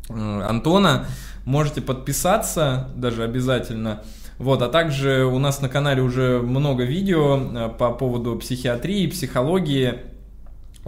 э, 0.09 0.43
Антона. 0.43 1.07
Можете 1.45 1.81
подписаться, 1.81 2.91
даже 2.95 3.25
обязательно. 3.25 4.03
Вот, 4.39 4.63
а 4.63 4.69
также 4.69 5.25
у 5.25 5.39
нас 5.41 5.61
на 5.61 5.69
канале 5.69 6.01
уже 6.01 6.41
много 6.41 6.85
видео 6.85 7.37
э, 7.37 7.69
по 7.77 7.91
поводу 7.91 8.37
психиатрии, 8.37 9.09
психологии. 9.09 9.95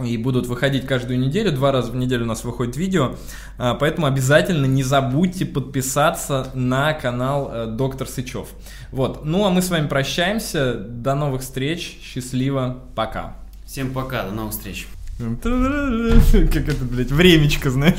И 0.01 0.17
будут 0.17 0.47
выходить 0.47 0.87
каждую 0.87 1.19
неделю, 1.19 1.51
два 1.51 1.71
раза 1.71 1.91
в 1.91 1.95
неделю 1.95 2.23
у 2.23 2.27
нас 2.27 2.43
выходит 2.43 2.75
видео. 2.75 3.17
Поэтому 3.57 4.07
обязательно 4.07 4.65
не 4.65 4.81
забудьте 4.81 5.45
подписаться 5.45 6.49
на 6.55 6.93
канал 6.93 7.67
Доктор 7.75 8.07
Сычев. 8.07 8.47
Вот, 8.91 9.25
ну 9.25 9.45
а 9.45 9.51
мы 9.51 9.61
с 9.61 9.69
вами 9.69 9.87
прощаемся. 9.87 10.73
До 10.73 11.13
новых 11.13 11.41
встреч. 11.41 11.99
Счастливо. 12.01 12.79
Пока. 12.95 13.40
Всем 13.71 13.93
пока, 13.93 14.25
до 14.25 14.31
новых 14.31 14.51
встреч. 14.51 14.85
Как 15.17 16.67
это, 16.67 16.83
блядь, 16.83 17.09
времечко, 17.09 17.69
знаешь. 17.69 17.89